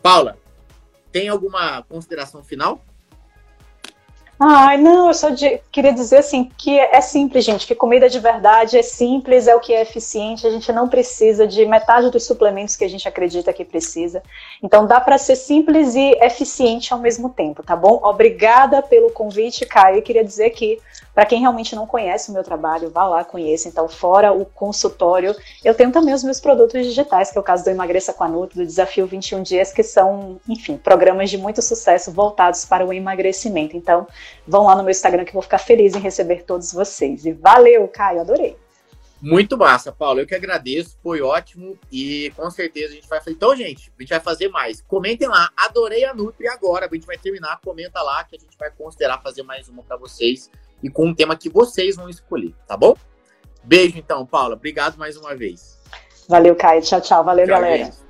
Paula, 0.00 0.38
tem 1.10 1.28
alguma 1.28 1.82
consideração 1.82 2.42
final? 2.42 2.84
Ai, 4.38 4.76
não, 4.76 5.08
eu 5.08 5.14
só 5.14 5.30
de, 5.30 5.58
queria 5.72 5.94
dizer 5.94 6.18
assim 6.18 6.50
que 6.58 6.78
é 6.78 7.00
simples, 7.00 7.42
gente, 7.42 7.66
que 7.66 7.74
comida 7.74 8.06
de 8.06 8.20
verdade 8.20 8.76
é 8.76 8.82
simples, 8.82 9.48
é 9.48 9.54
o 9.54 9.60
que 9.60 9.72
é 9.72 9.80
eficiente, 9.80 10.46
a 10.46 10.50
gente 10.50 10.70
não 10.72 10.88
precisa 10.88 11.46
de 11.46 11.64
metade 11.64 12.10
dos 12.10 12.24
suplementos 12.24 12.76
que 12.76 12.84
a 12.84 12.88
gente 12.88 13.08
acredita 13.08 13.50
que 13.50 13.64
precisa. 13.64 14.22
Então 14.62 14.86
dá 14.86 15.00
para 15.00 15.16
ser 15.16 15.36
simples 15.36 15.94
e 15.94 16.10
eficiente 16.20 16.92
ao 16.92 16.98
mesmo 16.98 17.30
tempo, 17.30 17.62
tá 17.62 17.74
bom? 17.74 17.98
Obrigada 18.04 18.82
pelo 18.82 19.10
convite, 19.10 19.64
Caio. 19.64 19.96
Eu 19.96 20.02
queria 20.02 20.22
dizer 20.22 20.50
que 20.50 20.78
para 21.16 21.24
quem 21.24 21.40
realmente 21.40 21.74
não 21.74 21.86
conhece 21.86 22.28
o 22.28 22.34
meu 22.34 22.44
trabalho, 22.44 22.90
vá 22.90 23.08
lá, 23.08 23.24
conheça. 23.24 23.68
Então, 23.68 23.88
fora 23.88 24.34
o 24.34 24.44
consultório, 24.44 25.34
eu 25.64 25.74
tenho 25.74 25.90
também 25.90 26.12
os 26.12 26.22
meus 26.22 26.42
produtos 26.42 26.84
digitais, 26.84 27.30
que 27.30 27.38
é 27.38 27.40
o 27.40 27.42
caso 27.42 27.64
do 27.64 27.70
Emagreça 27.70 28.12
com 28.12 28.22
a 28.22 28.28
Nutri, 28.28 28.58
do 28.58 28.66
Desafio 28.66 29.06
21 29.06 29.42
Dias, 29.42 29.72
que 29.72 29.82
são, 29.82 30.38
enfim, 30.46 30.76
programas 30.76 31.30
de 31.30 31.38
muito 31.38 31.62
sucesso 31.62 32.12
voltados 32.12 32.66
para 32.66 32.84
o 32.84 32.92
emagrecimento. 32.92 33.78
Então, 33.78 34.06
vão 34.46 34.64
lá 34.64 34.76
no 34.76 34.82
meu 34.82 34.90
Instagram 34.90 35.24
que 35.24 35.30
eu 35.30 35.34
vou 35.34 35.42
ficar 35.42 35.56
feliz 35.56 35.94
em 35.94 36.00
receber 36.00 36.42
todos 36.42 36.70
vocês. 36.70 37.24
E 37.24 37.32
valeu, 37.32 37.88
Caio, 37.88 38.20
adorei. 38.20 38.54
Muito 39.18 39.56
massa, 39.56 39.90
Paulo. 39.90 40.20
Eu 40.20 40.26
que 40.26 40.34
agradeço, 40.34 40.98
foi 41.02 41.22
ótimo 41.22 41.78
e 41.90 42.30
com 42.36 42.50
certeza 42.50 42.92
a 42.92 42.94
gente 42.94 43.08
vai 43.08 43.20
fazer. 43.20 43.30
Então, 43.30 43.56
gente, 43.56 43.90
a 43.98 44.02
gente 44.02 44.10
vai 44.10 44.20
fazer 44.20 44.48
mais. 44.48 44.82
Comentem 44.82 45.26
lá, 45.26 45.48
adorei 45.56 46.04
a 46.04 46.12
Nutri 46.12 46.46
agora. 46.46 46.84
A 46.84 46.94
gente 46.94 47.06
vai 47.06 47.16
terminar, 47.16 47.58
comenta 47.64 48.02
lá 48.02 48.22
que 48.24 48.36
a 48.36 48.38
gente 48.38 48.58
vai 48.58 48.70
considerar 48.70 49.22
fazer 49.22 49.42
mais 49.42 49.66
uma 49.66 49.82
para 49.82 49.96
vocês 49.96 50.50
e 50.86 50.88
com 50.88 51.06
um 51.06 51.14
tema 51.14 51.36
que 51.36 51.50
vocês 51.50 51.96
vão 51.96 52.08
escolher, 52.08 52.54
tá 52.66 52.76
bom? 52.76 52.94
Beijo 53.64 53.98
então, 53.98 54.24
Paula. 54.24 54.54
Obrigado 54.54 54.96
mais 54.96 55.16
uma 55.16 55.34
vez. 55.34 55.76
Valeu, 56.28 56.54
Caio. 56.54 56.80
Tchau, 56.80 57.00
tchau. 57.00 57.24
Valeu, 57.24 57.46
tchau, 57.46 57.54
galera. 57.54 57.84
Gente. 57.84 58.05